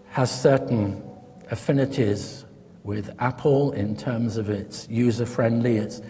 has 0.10 0.42
certain 0.42 1.04
affinities 1.52 2.46
with 2.84 3.12
Apple 3.20 3.74
in 3.74 3.96
terms 3.96 4.38
of 4.38 4.50
its 4.50 4.88
user 4.90 5.26
friendly, 5.26 5.78
its 5.78 6.02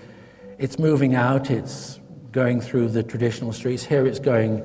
it's 0.62 0.78
moving 0.78 1.16
out, 1.16 1.50
it's 1.50 2.00
going 2.32 2.62
through 2.62 2.88
the 2.90 3.02
traditional 3.02 3.52
streets. 3.52 3.84
Here 3.84 4.06
it's 4.06 4.20
going 4.20 4.62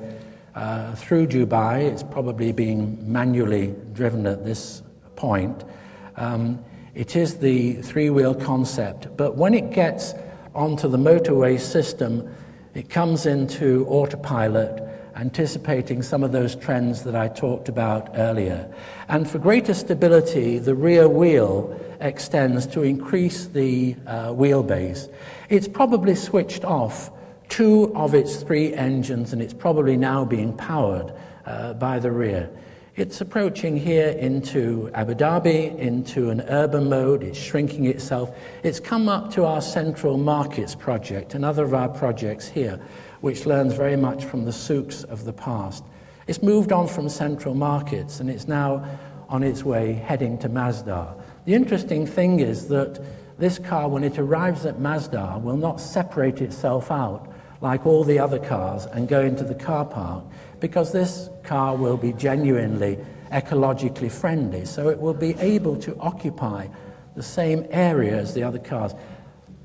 uh, 0.53 0.93
through 0.93 1.25
Dubai. 1.25 1.91
It's 1.91 2.03
probably 2.03 2.51
being 2.51 3.11
manually 3.11 3.73
driven 3.93 4.27
at 4.27 4.45
this 4.45 4.83
point. 5.15 5.63
Um, 6.15 6.63
it 6.93 7.15
is 7.15 7.37
the 7.37 7.81
three 7.81 8.11
wheel 8.11 8.35
concept, 8.35 9.17
but 9.17 9.37
when 9.37 9.55
it 9.55 9.71
gets 9.71 10.13
onto 10.53 10.87
the 10.87 10.99
motorway 10.99 11.59
system, 11.59 12.31
it 12.75 12.91
comes 12.91 13.25
into 13.25 13.83
autopilot 13.87 14.86
anticipating 15.17 16.01
some 16.01 16.23
of 16.23 16.31
those 16.31 16.55
trends 16.55 17.03
that 17.03 17.15
I 17.15 17.27
talked 17.27 17.69
about 17.69 18.11
earlier. 18.13 18.71
And 19.09 19.29
for 19.29 19.39
greater 19.39 19.73
stability, 19.73 20.59
the 20.59 20.75
rear 20.75 21.09
wheel 21.09 21.79
extends 21.99 22.67
to 22.67 22.83
increase 22.83 23.47
the 23.47 23.95
uh, 24.05 24.27
wheelbase. 24.27 25.11
It's 25.49 25.67
probably 25.67 26.15
switched 26.15 26.63
off 26.63 27.11
two 27.49 27.91
of 27.95 28.13
its 28.13 28.43
three 28.43 28.73
engines, 28.73 29.33
and 29.33 29.41
it's 29.41 29.53
probably 29.53 29.97
now 29.97 30.23
being 30.23 30.55
powered 30.55 31.13
uh, 31.45 31.73
by 31.73 31.97
the 31.97 32.11
rear. 32.11 32.49
It's 32.95 33.21
approaching 33.21 33.77
here 33.77 34.09
into 34.09 34.89
Abu 34.95 35.13
Dhabi, 35.13 35.77
into 35.77 36.31
an 36.31 36.41
urban 36.41 36.89
mode. 36.89 37.23
It's 37.23 37.37
shrinking 37.37 37.85
itself. 37.85 38.35
It's 38.63 38.79
come 38.79 39.07
up 39.07 39.31
to 39.33 39.45
our 39.45 39.61
Central 39.61 40.17
Markets 40.17 40.73
project, 40.73 41.35
another 41.35 41.63
of 41.63 41.73
our 41.73 41.89
projects 41.89 42.47
here, 42.47 42.79
which 43.21 43.45
learns 43.45 43.73
very 43.73 43.95
much 43.95 44.25
from 44.25 44.45
the 44.45 44.51
souks 44.53 45.03
of 45.03 45.25
the 45.25 45.33
past. 45.33 45.83
It's 46.27 46.43
moved 46.43 46.71
on 46.71 46.87
from 46.87 47.09
Central 47.09 47.53
Markets 47.53 48.19
and 48.19 48.29
it's 48.29 48.47
now 48.47 48.85
on 49.29 49.43
its 49.43 49.63
way 49.63 49.93
heading 49.93 50.37
to 50.39 50.49
Masdar. 50.49 51.15
The 51.45 51.53
interesting 51.53 52.05
thing 52.05 52.39
is 52.39 52.67
that 52.67 53.01
this 53.37 53.59
car, 53.59 53.87
when 53.87 54.03
it 54.03 54.17
arrives 54.17 54.65
at 54.65 54.75
Masdar, 54.75 55.41
will 55.41 55.57
not 55.57 55.79
separate 55.79 56.41
itself 56.41 56.91
out 56.91 57.31
like 57.61 57.85
all 57.85 58.03
the 58.03 58.19
other 58.19 58.39
cars 58.39 58.85
and 58.87 59.07
go 59.07 59.21
into 59.21 59.43
the 59.43 59.55
car 59.55 59.85
park 59.85 60.23
because 60.59 60.91
this 60.91 61.29
car 61.43 61.75
will 61.75 61.97
be 61.97 62.13
genuinely 62.13 62.97
ecologically 63.31 64.11
friendly. 64.11 64.65
So 64.65 64.89
it 64.89 64.99
will 64.99 65.13
be 65.13 65.35
able 65.39 65.75
to 65.77 65.97
occupy 65.99 66.67
the 67.15 67.23
same 67.23 67.65
area 67.71 68.15
as 68.15 68.33
the 68.33 68.43
other 68.43 68.59
cars. 68.59 68.93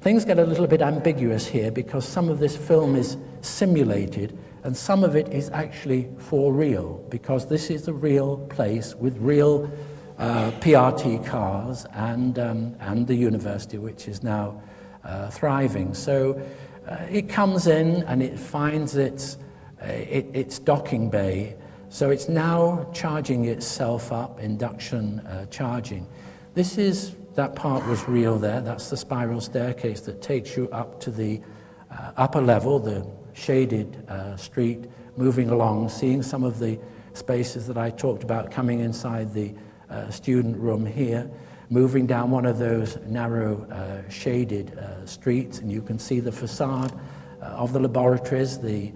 Things 0.03 0.25
get 0.25 0.41
a 0.41 0.45
little 0.45 0.67
bit 0.67 0.83
ambiguous 0.83 1.47
here 1.47 1.71
because 1.71 2.05
some 2.05 2.29
of 2.29 2.41
this 2.41 2.57
film 2.57 2.97
is 2.97 3.17
simulated 3.41 4.37
and 4.65 4.77
some 4.77 5.05
of 5.05 5.15
it 5.15 5.29
is 5.29 5.49
actually 5.51 6.09
for 6.19 6.53
real 6.53 7.07
because 7.09 7.47
this 7.47 7.71
is 7.71 7.87
a 7.87 7.93
real 7.93 8.39
place 8.49 8.97
with 8.97 9.17
real 9.19 9.71
uh, 10.19 10.51
PRT 10.61 11.25
cars 11.25 11.87
and, 11.93 12.37
um, 12.41 12.75
and 12.81 13.07
the 13.07 13.15
university, 13.15 13.79
which 13.79 14.09
is 14.09 14.25
now 14.25 14.61
uh, 15.05 15.31
thriving. 15.31 15.95
So 15.95 16.43
uh, 16.89 16.97
it 17.09 17.29
comes 17.29 17.69
in 17.69 18.03
and 18.09 18.25
it 18.25 18.37
finds 18.37 18.97
its, 18.97 19.39
uh, 19.81 19.87
it, 19.87 20.27
its 20.35 20.59
docking 20.59 21.11
bay. 21.11 21.55
So 21.91 22.11
it's 22.11 22.29
now 22.29 22.91
charging 22.93 23.45
itself 23.45 24.11
up, 24.11 24.41
induction 24.41 25.21
uh, 25.21 25.47
charging. 25.47 26.09
This 26.55 26.77
is, 26.77 27.15
that 27.35 27.55
part 27.55 27.87
was 27.87 28.07
real 28.09 28.39
there. 28.39 28.61
That's 28.61 28.91
the 28.91 28.97
spiral 28.97 29.41
staircase 29.41 30.01
that 30.03 30.21
takes 30.21 30.57
you 30.57 30.69
up 30.71 31.01
to 31.01 31.11
the 31.11 31.41
uh, 31.91 32.13
upper 32.17 32.41
level, 32.41 32.79
the 32.79 33.07
shaded 33.33 34.05
uh, 34.09 34.37
street, 34.37 34.85
moving 35.17 35.51
along, 35.51 35.89
seeing 35.89 36.23
some 36.23 36.45
of 36.45 36.59
the 36.59 36.79
spaces 37.15 37.67
that 37.67 37.79
I 37.79 37.91
talked 37.91 38.23
about 38.23 38.51
coming 38.51 38.81
inside 38.81 39.33
the 39.33 39.55
uh, 39.91 40.11
student 40.11 40.57
room 40.57 40.87
here 40.87 41.31
moving 41.73 42.07
down 42.07 42.31
one 42.31 42.45
of 42.45 42.59
those 42.59 42.99
narrow 43.07 43.65
uh, 43.71 44.07
shaded 44.11 44.77
uh, 44.79 45.07
streets, 45.07 45.61
and 45.61 45.73
you 45.73 45.81
can 45.81 45.99
see 45.99 46.21
the 46.21 46.31
facade 46.31 46.93
uh, 47.41 47.47
of 47.47 47.73
the 47.73 47.81
laboratories, 47.81 48.59
the, 48.59 48.93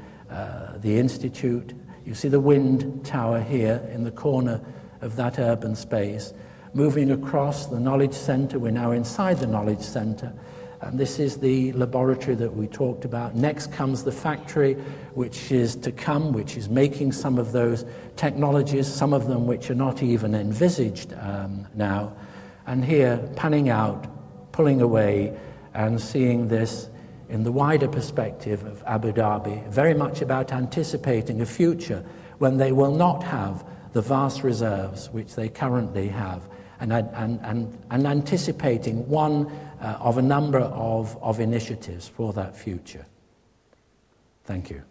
the 0.80 0.98
institute. 0.98 1.72
You 2.04 2.14
see 2.14 2.28
the 2.28 2.38
wind 2.38 3.02
tower 3.02 3.40
here 3.40 3.80
in 3.90 4.04
the 4.04 4.10
corner 4.10 4.60
of 5.00 5.16
that 5.16 5.38
urban 5.38 5.74
space. 5.74 6.34
Moving 6.74 7.10
across 7.10 7.66
the 7.66 7.80
Knowledge 7.80 8.14
Center, 8.14 8.58
we're 8.58 8.70
now 8.70 8.90
inside 8.90 9.38
the 9.38 9.46
Knowledge 9.46 9.80
Center. 9.80 10.32
And 10.80 10.98
this 10.98 11.18
is 11.18 11.38
the 11.38 11.72
laboratory 11.72 12.34
that 12.36 12.54
we 12.54 12.66
talked 12.66 13.04
about. 13.04 13.34
Next 13.34 13.72
comes 13.72 14.04
the 14.04 14.12
factory, 14.12 14.74
which 15.14 15.50
is 15.50 15.74
to 15.76 15.90
come, 15.90 16.32
which 16.32 16.56
is 16.56 16.68
making 16.68 17.12
some 17.12 17.38
of 17.38 17.52
those 17.52 17.84
technologies, 18.16 18.86
some 18.86 19.12
of 19.12 19.26
them 19.26 19.46
which 19.46 19.70
are 19.70 19.74
not 19.74 20.02
even 20.02 20.34
envisaged 20.34 21.14
um, 21.14 21.66
now. 21.74 22.14
And 22.66 22.84
here, 22.84 23.26
panning 23.36 23.70
out, 23.70 24.06
pulling 24.52 24.82
away, 24.82 25.36
and 25.72 26.00
seeing 26.00 26.48
this 26.48 26.88
in 27.28 27.42
the 27.42 27.52
wider 27.52 27.88
perspective 27.88 28.64
of 28.64 28.82
Abu 28.86 29.12
Dhabi, 29.12 29.66
very 29.68 29.94
much 29.94 30.20
about 30.20 30.52
anticipating 30.52 31.40
a 31.40 31.46
future 31.46 32.04
when 32.38 32.56
they 32.56 32.72
will 32.72 32.94
not 32.94 33.22
have 33.22 33.64
the 33.92 34.02
vast 34.02 34.42
reserves 34.42 35.10
which 35.10 35.34
they 35.34 35.48
currently 35.48 36.08
have, 36.08 36.42
and, 36.80 36.92
and, 36.92 37.40
and, 37.42 37.78
and 37.90 38.06
anticipating 38.06 39.08
one 39.08 39.46
uh, 39.80 39.98
of 40.00 40.18
a 40.18 40.22
number 40.22 40.60
of, 40.60 41.16
of 41.22 41.40
initiatives 41.40 42.08
for 42.08 42.32
that 42.32 42.56
future. 42.56 43.06
Thank 44.44 44.70
you. 44.70 44.82